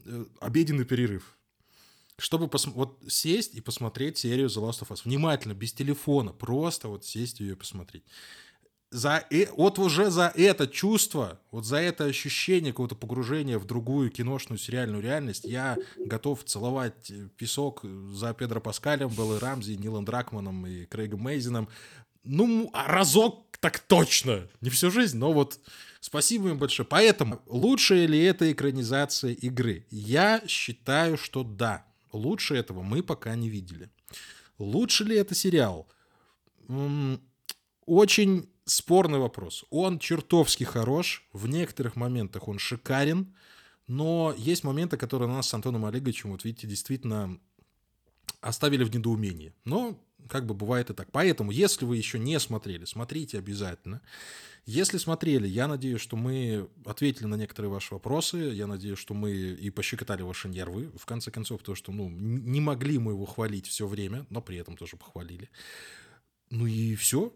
э, 0.05 0.25
обеденный 0.41 0.83
перерыв, 0.83 1.37
чтобы 2.17 2.47
пос- 2.47 2.71
вот 2.73 2.99
сесть 3.07 3.55
и 3.55 3.61
посмотреть 3.61 4.17
серию 4.17 4.47
The 4.47 4.61
Last 4.61 4.81
of 4.81 4.89
Us. 4.89 5.01
Внимательно, 5.05 5.53
без 5.53 5.71
телефона, 5.71 6.33
просто 6.33 6.89
вот 6.89 7.05
сесть 7.05 7.39
и 7.39 7.45
ее 7.45 7.55
посмотреть 7.55 8.03
за, 8.91 9.23
э, 9.29 9.45
вот 9.55 9.77
уже 9.77 10.09
за 10.09 10.31
это 10.35 10.67
чувство, 10.67 11.39
вот 11.51 11.65
за 11.65 11.77
это 11.77 12.05
ощущение 12.05 12.71
какого-то 12.71 12.95
погружения 12.95 13.59
в 13.59 13.65
другую 13.65 14.09
киношную 14.09 14.57
сериальную 14.57 15.03
реальность 15.03 15.45
я 15.45 15.77
готов 15.97 16.43
целовать 16.43 17.11
э, 17.11 17.29
песок 17.37 17.83
за 17.83 18.33
Педро 18.33 18.59
Паскалем, 18.59 19.09
Беллой 19.09 19.39
Рамзи, 19.39 19.73
Нилом 19.73 20.05
Дракманом 20.05 20.65
и 20.65 20.85
Крейгом 20.85 21.21
Мейзином. 21.21 21.69
Ну, 22.23 22.69
а 22.73 22.87
разок 22.87 23.57
так 23.59 23.79
точно, 23.79 24.47
не 24.61 24.69
всю 24.69 24.89
жизнь, 24.89 25.17
но 25.17 25.33
вот 25.33 25.59
спасибо 25.99 26.49
им 26.49 26.57
большое. 26.57 26.87
Поэтому, 26.87 27.41
лучшая 27.45 28.07
ли 28.07 28.21
это 28.23 28.51
экранизация 28.51 29.33
игры? 29.33 29.85
Я 29.91 30.41
считаю, 30.47 31.17
что 31.17 31.43
да. 31.43 31.85
Лучше 32.11 32.55
этого 32.55 32.81
мы 32.81 33.03
пока 33.03 33.35
не 33.35 33.49
видели. 33.49 33.89
Лучше 34.57 35.03
ли 35.03 35.15
это 35.15 35.35
сериал? 35.35 35.87
Очень 37.85 38.49
спорный 38.69 39.19
вопрос. 39.19 39.65
Он 39.69 39.99
чертовски 39.99 40.63
хорош, 40.63 41.27
в 41.33 41.47
некоторых 41.47 41.95
моментах 41.95 42.47
он 42.47 42.59
шикарен, 42.59 43.33
но 43.87 44.33
есть 44.37 44.63
моменты, 44.63 44.97
которые 44.97 45.27
нас 45.29 45.49
с 45.49 45.53
Антоном 45.53 45.85
Олеговичем, 45.85 46.31
вот 46.31 46.43
видите, 46.43 46.67
действительно 46.67 47.39
оставили 48.41 48.83
в 48.83 48.93
недоумении. 48.93 49.53
Но 49.65 49.99
как 50.27 50.45
бы 50.45 50.53
бывает 50.53 50.89
и 50.89 50.93
так. 50.93 51.11
Поэтому, 51.11 51.51
если 51.51 51.85
вы 51.85 51.97
еще 51.97 52.19
не 52.19 52.39
смотрели, 52.39 52.85
смотрите 52.85 53.39
обязательно. 53.39 54.01
Если 54.65 54.99
смотрели, 54.99 55.47
я 55.47 55.67
надеюсь, 55.67 56.01
что 56.01 56.15
мы 56.15 56.69
ответили 56.85 57.25
на 57.25 57.35
некоторые 57.35 57.71
ваши 57.71 57.93
вопросы. 57.93 58.37
Я 58.37 58.67
надеюсь, 58.67 58.99
что 58.99 59.15
мы 59.15 59.31
и 59.31 59.69
пощекотали 59.71 60.21
ваши 60.21 60.47
нервы, 60.47 60.91
в 60.95 61.05
конце 61.05 61.31
концов, 61.31 61.63
то, 61.63 61.73
что 61.73 61.91
ну, 61.91 62.09
не 62.09 62.61
могли 62.61 62.99
мы 62.99 63.13
его 63.13 63.25
хвалить 63.25 63.67
все 63.67 63.87
время, 63.87 64.27
но 64.29 64.41
при 64.41 64.57
этом 64.57 64.77
тоже 64.77 64.95
похвалили. 64.97 65.49
Ну 66.51 66.67
и 66.67 66.95
все. 66.95 67.33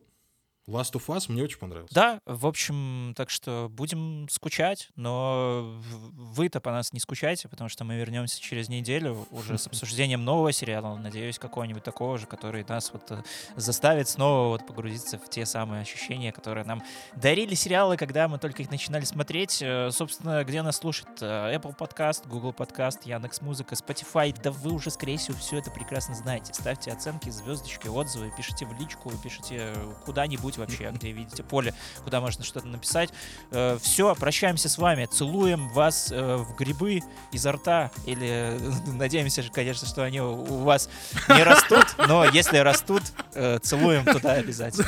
Last 0.67 0.93
of 0.93 1.05
Us 1.07 1.25
мне 1.27 1.43
очень 1.43 1.57
понравился. 1.57 1.93
Да, 1.93 2.21
в 2.25 2.47
общем, 2.47 3.13
так 3.17 3.29
что 3.29 3.67
будем 3.69 4.27
скучать, 4.29 4.89
но 4.95 5.81
вы-то 6.13 6.61
по 6.61 6.71
нас 6.71 6.93
не 6.93 6.99
скучайте, 6.99 7.49
потому 7.49 7.69
что 7.69 7.83
мы 7.83 7.95
вернемся 7.95 8.39
через 8.41 8.69
неделю 8.69 9.27
уже 9.31 9.57
с 9.57 9.67
обсуждением 9.67 10.23
нового 10.23 10.53
сериала, 10.53 10.95
надеюсь, 10.95 11.37
какого-нибудь 11.37 11.83
такого 11.83 12.17
же, 12.17 12.27
который 12.27 12.63
нас 12.67 12.91
вот 12.93 13.11
э, 13.11 13.23
заставит 13.57 14.07
снова 14.07 14.49
вот 14.49 14.65
погрузиться 14.65 15.17
в 15.17 15.29
те 15.29 15.45
самые 15.45 15.81
ощущения, 15.81 16.31
которые 16.31 16.65
нам 16.65 16.81
дарили 17.17 17.55
сериалы, 17.55 17.97
когда 17.97 18.29
мы 18.29 18.39
только 18.39 18.61
их 18.61 18.71
начинали 18.71 19.03
смотреть. 19.03 19.61
Э, 19.61 19.91
собственно, 19.91 20.45
где 20.45 20.61
нас 20.61 20.77
слушать? 20.77 21.07
Э, 21.19 21.53
Apple 21.53 21.77
Podcast, 21.77 22.25
Google 22.29 22.51
Podcast, 22.51 22.99
Яндекс 23.03 23.41
Музыка, 23.41 23.75
Spotify. 23.75 24.33
Да 24.41 24.51
вы 24.51 24.71
уже, 24.71 24.91
скорее 24.91 25.17
всего, 25.17 25.37
все 25.37 25.57
это 25.57 25.71
прекрасно 25.71 26.15
знаете. 26.15 26.53
Ставьте 26.53 26.91
оценки, 26.91 27.29
звездочки, 27.29 27.87
отзывы, 27.87 28.31
пишите 28.37 28.65
в 28.65 28.79
личку, 28.79 29.11
пишите 29.21 29.73
куда-нибудь 30.05 30.52
где 30.53 30.61
вообще, 30.61 30.91
где 30.91 31.11
видите 31.11 31.43
поле, 31.43 31.73
куда 32.03 32.21
можно 32.21 32.43
что-то 32.43 32.67
написать. 32.67 33.09
Э, 33.51 33.77
все, 33.81 34.13
прощаемся 34.15 34.69
с 34.69 34.77
вами, 34.77 35.05
целуем 35.05 35.69
вас 35.69 36.11
э, 36.11 36.37
в 36.37 36.55
грибы 36.55 37.01
изо 37.31 37.51
рта, 37.53 37.91
или 38.05 38.57
надеемся, 38.87 39.43
конечно, 39.51 39.87
что 39.87 40.03
они 40.03 40.21
у 40.21 40.63
вас 40.63 40.89
не 41.29 41.43
растут, 41.43 41.85
но 42.07 42.25
если 42.25 42.57
растут, 42.57 43.03
э, 43.33 43.59
целуем 43.61 44.05
туда 44.05 44.33
обязательно. 44.33 44.87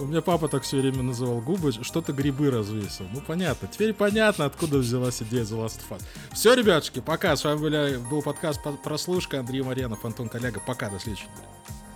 У 0.00 0.04
меня 0.04 0.22
папа 0.22 0.46
так 0.46 0.62
все 0.62 0.80
время 0.80 1.02
называл 1.02 1.40
губы, 1.40 1.72
что-то 1.72 2.12
грибы 2.12 2.52
развесил. 2.52 3.08
Ну, 3.12 3.20
понятно. 3.20 3.66
Теперь 3.66 3.92
понятно, 3.92 4.44
откуда 4.44 4.78
взялась 4.78 5.20
идея 5.22 5.42
The 5.42 5.64
Last 5.64 5.80
of 5.80 5.98
Us. 5.98 6.02
Все, 6.32 6.54
ребятушки, 6.54 7.00
пока. 7.00 7.34
С 7.34 7.42
вами 7.42 7.96
был 8.08 8.22
подкаст 8.22 8.60
«Прослушка». 8.84 9.40
Андрей 9.40 9.62
Марьянов, 9.62 10.04
Антон 10.04 10.28
Коляга. 10.28 10.60
Пока, 10.60 10.88
до 10.88 11.00
следующей 11.00 11.26
недели. 11.26 11.87